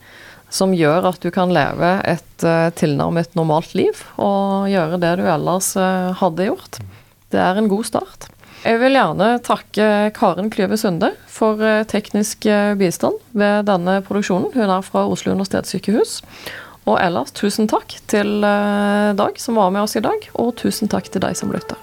som 0.53 0.75
gjør 0.75 1.07
at 1.13 1.23
du 1.23 1.31
kan 1.33 1.55
leve 1.55 1.93
et 2.11 2.45
eh, 2.45 2.73
tilnærmet 2.75 3.39
normalt 3.39 3.71
liv 3.79 4.03
og 4.19 4.67
gjøre 4.73 4.99
det 5.01 5.15
du 5.23 5.25
ellers 5.31 5.73
hadde 6.19 6.51
gjort. 6.51 6.83
Det 7.33 7.41
er 7.41 7.63
en 7.63 7.71
god 7.71 7.87
start. 7.87 8.32
Jeg 8.63 8.79
vil 8.79 8.95
gjerne 8.95 9.27
takke 9.43 9.87
Karen 10.15 10.51
Klyve 10.55 10.77
Sunde 10.79 11.09
for 11.27 11.59
eh, 11.67 11.83
teknisk 11.91 12.47
eh, 12.47 12.77
bistand 12.79 13.19
ved 13.35 13.67
denne 13.67 13.97
produksjonen. 14.07 14.53
Hun 14.55 14.71
er 14.71 14.87
fra 14.87 15.03
Oslo 15.11 15.35
universitetssykehus. 15.35 16.21
Og 16.87 16.95
ellers 17.03 17.35
tusen 17.35 17.67
takk 17.71 17.97
til 18.11 18.47
eh, 18.47 19.11
Dag 19.19 19.43
som 19.43 19.59
var 19.59 19.75
med 19.75 19.83
oss 19.83 19.99
i 19.99 20.05
dag, 20.07 20.31
og 20.39 20.55
tusen 20.63 20.91
takk 20.91 21.11
til 21.11 21.27
deg 21.27 21.35
som 21.39 21.51
lytter. 21.51 21.79